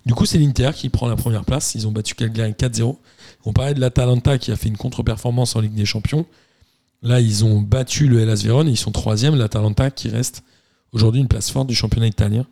[0.05, 1.75] Du coup, c'est l'Inter qui prend la première place.
[1.75, 2.97] Ils ont battu Cagliari 4-0.
[3.45, 6.25] On parlait de l'Atalanta qui a fait une contre-performance en Ligue des Champions.
[7.01, 8.67] Là, ils ont battu le Hellas Vérone.
[8.67, 9.35] Ils sont troisième.
[9.35, 10.43] L'Atalanta qui reste
[10.91, 12.45] aujourd'hui une place forte du championnat italien.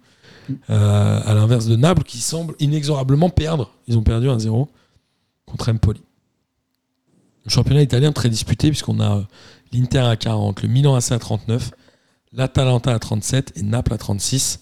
[0.69, 3.71] Euh, à l'inverse de Naples qui semble inexorablement perdre.
[3.87, 4.67] Ils ont perdu 1-0
[5.45, 6.01] contre Empoli.
[7.45, 9.23] Le championnat italien très disputé puisqu'on a
[9.71, 11.71] l'Inter à 40, le Milan AC à 39,
[12.33, 14.61] l'Atalanta à 37 et Naples à 36.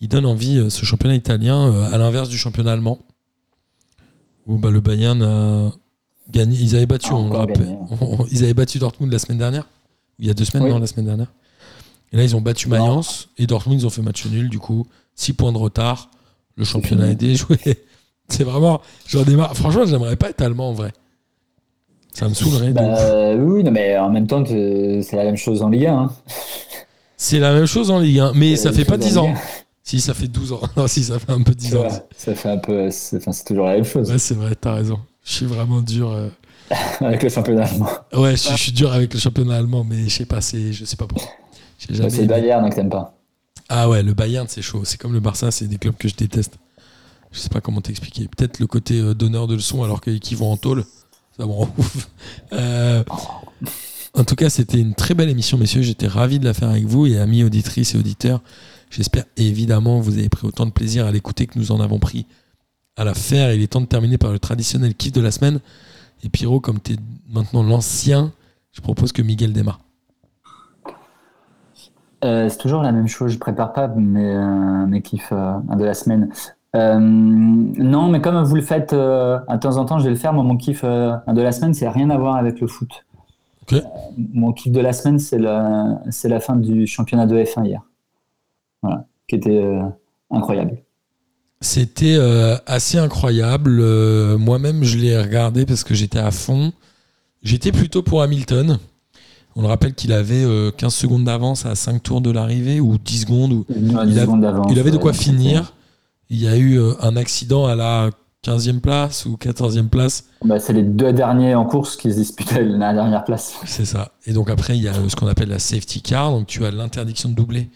[0.00, 2.98] Il donne envie euh, ce championnat italien euh, à l'inverse du championnat allemand
[4.46, 5.72] où bah, le Bayern a
[6.30, 6.56] gagné.
[6.58, 7.78] Ils avaient battu, A on le rappelle.
[8.32, 9.68] Ils avaient battu Dortmund la semaine dernière.
[10.18, 10.70] Il y a deux semaines, Oui.
[10.70, 11.32] non, la semaine dernière.
[12.12, 12.68] Et là, ils ont battu.
[12.68, 14.48] Mayence et Dortmund, ils ont fait match nul.
[14.48, 16.10] Du coup, 6 points de retard.
[16.56, 17.58] Le championnat est déjoué.
[18.28, 18.80] C'est vraiment.
[19.06, 19.56] J'en ai marre.
[19.56, 20.92] Franchement, j'aimerais pas être allemand en vrai.
[22.12, 22.72] Ça me saoulerait.
[22.72, 25.86] Bah, euh, oui, non, mais en même temps, t'es- c'est la même chose en Ligue
[25.86, 25.96] 1.
[25.98, 26.12] Hein.
[27.22, 29.26] C'est la même chose en Ligue 1, mais ça fait pas chose en 10 ans.
[29.28, 29.40] Ligue 1.
[29.84, 30.60] Si, ça fait 12 ans.
[30.76, 31.88] Non, si, ça fait un peu 10 Tu ans.
[32.16, 32.90] Ça fait un peu.
[32.90, 34.98] C'est enfin, c'est toujours la même chose Ouais, c'est vrai, t'as raison.
[35.24, 36.10] Je suis vraiment dur.
[36.10, 36.28] euh.
[37.00, 37.88] avec le championnat allemand.
[38.12, 40.84] Ouais, je, je suis dur avec le championnat allemand, mais je sais pas, c'est, je
[40.84, 41.30] sais pas pourquoi.
[41.88, 42.26] Jamais C'est le.
[42.28, 43.14] Bayern que t'aimes pas.
[43.68, 44.82] Ah ouais, le Bayern, c'est chaud.
[44.84, 46.54] C'est comme le Barça, c'est des clubs que je déteste.
[47.30, 48.28] Je sais pas comment t'expliquer.
[48.36, 50.84] Peut-être le côté euh, donneur de leçons alors qu'ils vont en tôle.
[51.38, 52.08] Ça me rend ouf.
[52.52, 53.04] Euh,
[54.14, 55.82] en tout cas, c'était une très belle émission, messieurs.
[55.82, 58.40] J'étais ravi de la faire avec vous et amis auditrices et auditeurs.
[58.90, 61.98] J'espère évidemment que vous avez pris autant de plaisir à l'écouter que nous en avons
[61.98, 62.26] pris
[62.96, 63.54] à la faire.
[63.54, 65.60] Il est temps de terminer par le traditionnel kiff de la semaine.
[66.22, 66.96] Et Pierrot, comme tu es
[67.32, 68.32] maintenant l'ancien,
[68.72, 69.80] je propose que Miguel démarre.
[72.22, 73.32] Euh, c'est toujours la même chose.
[73.32, 76.28] Je prépare pas mes, euh, mes kiffs euh, de la semaine.
[76.74, 80.34] Non, mais comme vous le faites de temps en temps, je vais le faire.
[80.34, 83.04] Moi, mon kiff de la semaine, c'est rien à voir avec le foot.
[84.34, 87.82] Mon kiff de la semaine, c'est la, c'est la fin du championnat de F1 hier.
[88.82, 89.82] Voilà, qui était euh,
[90.30, 90.78] incroyable.
[91.60, 93.78] C'était euh, assez incroyable.
[93.80, 96.72] Euh, Moi-même, je l'ai regardé parce que j'étais à fond.
[97.42, 98.78] J'étais plutôt pour Hamilton.
[99.54, 102.98] On le rappelle qu'il avait euh, 15 secondes d'avance à 5 tours de l'arrivée ou
[102.98, 103.52] 10 secondes.
[103.52, 103.64] Ou...
[103.76, 105.74] Il a- secondes d'avance, Il avait de quoi finir.
[106.30, 108.10] Il y a eu un accident à la
[108.44, 110.24] 15e place ou 14e place.
[110.44, 113.54] Bah, c'est les deux derniers en course qui se disputaient la dernière place.
[113.66, 114.12] C'est ça.
[114.26, 116.30] Et donc après, il y a euh, ce qu'on appelle la safety car.
[116.32, 117.70] Donc tu as l'interdiction de doubler.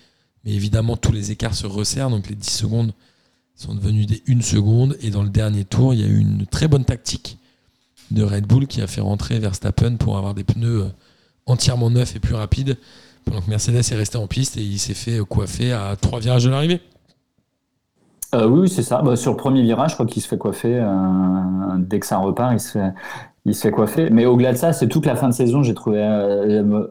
[0.45, 2.11] Mais évidemment, tous les écarts se resserrent.
[2.11, 2.93] Donc les 10 secondes
[3.55, 4.97] sont devenues des 1 seconde.
[5.03, 7.39] Et dans le dernier tour, il y a eu une très bonne tactique
[8.11, 10.89] de Red Bull qui a fait rentrer Verstappen pour avoir des pneus euh,
[11.47, 12.77] entièrement neufs et plus rapides.
[13.25, 16.19] Pendant que Mercedes est resté en piste et il s'est fait euh, coiffer à trois
[16.19, 16.81] virages de l'arrivée.
[18.37, 19.03] Euh, oui, c'est ça.
[19.03, 20.79] Bah, sur le premier virage, je crois qu'il se fait coiffer.
[20.81, 22.93] euh, dès que ça repart, il se fait,
[23.45, 24.11] il se fait coiffer.
[24.11, 25.63] Mais au-delà de ça, c'est toute la fin de saison.
[25.63, 25.99] J'ai trouvé.
[26.01, 26.87] euh,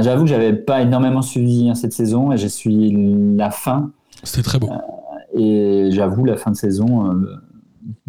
[0.00, 2.92] J'avoue que j'avais pas énormément suivi hein, cette saison et j'ai suivi
[3.36, 3.90] la fin.
[4.22, 4.70] C'était très beau.
[5.34, 7.12] Et j'avoue, la fin de saison,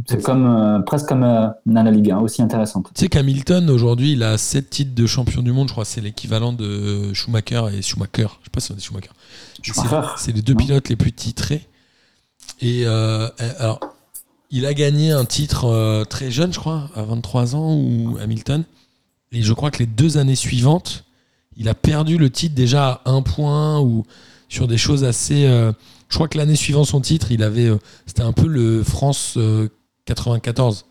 [0.06, 2.90] c'est comme presque comme la Ligue 1, aussi intéressante.
[2.94, 5.68] Tu sais qu'Hamilton, aujourd'hui, il a 7 titres de champion du monde.
[5.70, 8.28] Je crois que c'est l'équivalent de Schumacher et Schumacher.
[8.42, 9.10] Je sais pas si on dit Schumacher.
[9.64, 10.08] C'est- Schumacher.
[10.18, 10.60] C'est les deux Non.
[10.60, 11.62] pilotes les plus titrés.
[12.62, 13.28] Et euh,
[13.60, 13.80] alors,
[14.52, 18.64] il a gagné un titre euh, très jeune, je crois, à 23 ans, ou Hamilton.
[19.32, 21.06] Et je crois que les deux années suivantes,
[21.58, 24.06] il a perdu le titre déjà à un point ou
[24.50, 25.46] sur des choses assez.
[25.46, 25.72] euh,
[26.10, 27.68] je crois que l'année suivant son titre, il avait.
[27.68, 29.70] euh, C'était un peu le France euh,
[30.06, 30.86] 94.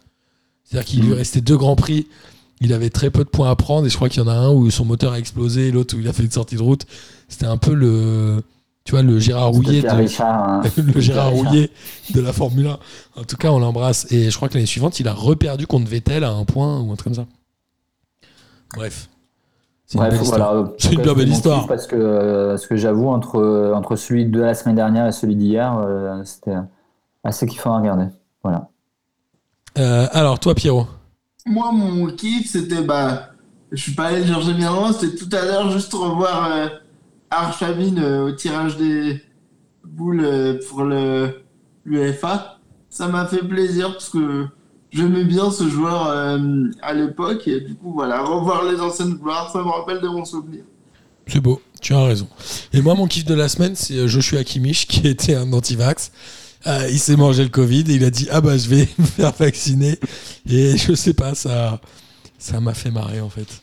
[0.64, 1.14] C'est-à-dire qu'il lui Mhm.
[1.14, 2.06] restait deux grands prix.
[2.62, 4.34] Il avait très peu de points à prendre et je crois qu'il y en a
[4.34, 6.62] un où son moteur a explosé et l'autre où il a fait une sortie de
[6.62, 6.86] route.
[7.28, 8.42] C'était un peu le,
[8.90, 10.62] tu vois, le Gérard Rouillet, de, Richard, hein.
[10.76, 11.30] le Gérard.
[11.30, 11.70] Rouillet
[12.12, 12.78] de la Formule 1.
[13.20, 14.10] En tout cas, on l'embrasse.
[14.10, 16.90] Et je crois que l'année suivante, il a reperdu contre Vettel à un point ou
[16.90, 17.26] un truc comme ça.
[18.74, 19.08] Bref.
[19.86, 20.54] C'est une Bref, belle histoire.
[20.54, 20.74] voilà.
[20.90, 21.66] Une belle histoire.
[21.68, 25.36] Parce que, euh, parce que j'avoue, entre, entre celui de la semaine dernière et celui
[25.36, 26.56] d'hier, euh, c'était
[27.22, 28.06] assez kiffant à regarder.
[28.42, 28.70] Voilà.
[29.78, 30.88] Euh, alors, toi, Pierrot.
[31.46, 32.82] Moi, mon kiff, c'était.
[32.82, 33.28] Bah,
[33.70, 36.50] je suis pas allé le chercher bien loin, c'était tout à l'heure juste revoir
[37.30, 39.22] Arshavin euh, au tirage des
[39.84, 41.42] boules euh, pour le
[41.84, 42.58] l'UEFA.
[42.88, 44.46] Ça m'a fait plaisir parce que
[44.90, 46.38] j'aimais bien ce joueur euh,
[46.82, 50.24] à l'époque et du coup, voilà, revoir les anciennes gloires, ça me rappelle de mon
[50.24, 50.64] souvenir.
[51.26, 51.60] C'est beau.
[51.80, 52.28] Tu as raison.
[52.72, 56.12] Et moi, mon kiff de la semaine, c'est Joshua Kimmich, qui était un anti-vax.
[56.66, 59.04] Euh, il s'est mangé le Covid et il a dit Ah bah, je vais me
[59.04, 59.98] faire vacciner.
[60.48, 61.80] Et je sais pas, ça
[62.38, 63.62] ça m'a fait marrer, en fait.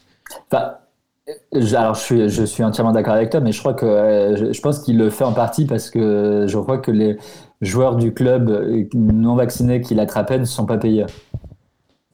[1.54, 4.62] Alors, je suis, je suis entièrement d'accord avec toi, mais je crois que euh, je,
[4.62, 7.18] pense qu'il le fait en partie parce que je crois que les
[7.62, 11.06] joueurs du club euh, non vaccinés qui l'attrapaient ne sont pas payés.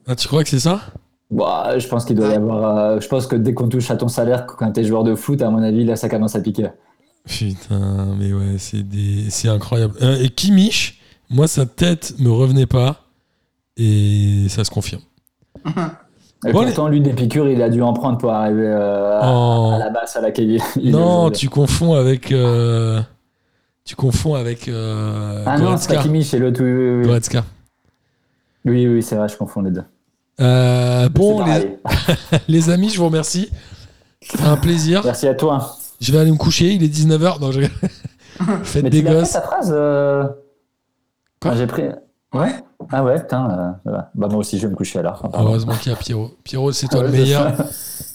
[0.07, 0.81] Ah, tu crois que c'est ça?
[1.31, 2.77] Bah, je pense qu'il doit y avoir.
[2.77, 5.41] euh, je pense que dès qu'on touche à ton salaire quand t'es joueur de foot,
[5.41, 6.69] à mon avis, là, ça commence à piquer.
[7.25, 9.29] Putain, mais ouais, c'est des...
[9.29, 9.95] c'est incroyable.
[10.01, 10.99] Euh, et Kimmich,
[11.29, 13.05] moi, sa tête me revenait pas.
[13.77, 15.01] Et ça se confirme.
[16.45, 19.31] Et Bon, pourtant, lui, des piqûres, il a dû en prendre pour arriver euh, à-
[19.33, 19.71] Oh.
[19.75, 22.31] à la masse à laquelle il, Non, tu confonds avec.
[22.31, 23.01] euh,
[23.85, 24.67] Tu confonds avec.
[24.67, 25.97] euh, Ah non, c'est.
[25.99, 26.61] Kimi, c'est l'autre.
[26.63, 27.05] Oui, oui, oui.
[27.07, 27.43] Goretzka.
[28.65, 29.83] Oui, oui, c'est vrai, je confonds les deux.
[30.41, 31.77] Euh, bon, les,
[32.47, 33.49] les amis, je vous remercie.
[34.43, 35.01] Un plaisir.
[35.03, 35.75] Merci à toi.
[36.01, 37.39] Je vais aller me coucher, il est 19h.
[37.41, 37.61] Non, je...
[38.63, 39.31] Faites Mais des gosses.
[39.33, 39.69] ta phrase.
[39.69, 41.51] Quoi?
[41.51, 41.83] Ah, J'ai pris.
[42.33, 42.51] Ouais
[42.91, 43.75] Ah ouais, putain.
[43.87, 43.91] euh.
[44.15, 45.21] Bah, moi aussi, je vais me coucher alors.
[45.21, 45.39] Pardon.
[45.49, 46.31] Heureusement qu'il y a Pierrot.
[46.43, 47.53] Pierrot, c'est toi Ah le meilleur.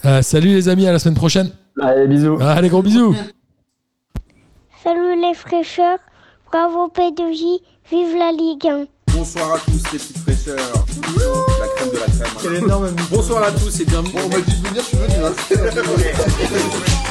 [0.04, 1.50] Euh, salut les amis, à la semaine prochaine.
[1.80, 2.38] Allez, bisous.
[2.40, 3.14] Allez, gros bisous.
[4.82, 5.98] Salut les fraîcheurs,
[6.50, 8.84] bravo P2J, vive la Ligue 1.
[9.14, 10.56] Bonsoir à tous les petites fraîcheurs.
[10.56, 12.36] La crème de la crème.
[12.42, 14.12] Quel énorme Bonsoir à tous et bienvenue.
[14.14, 15.14] Bon, on m'a dit de venir, je suis venu.
[15.24, 17.07] Hein.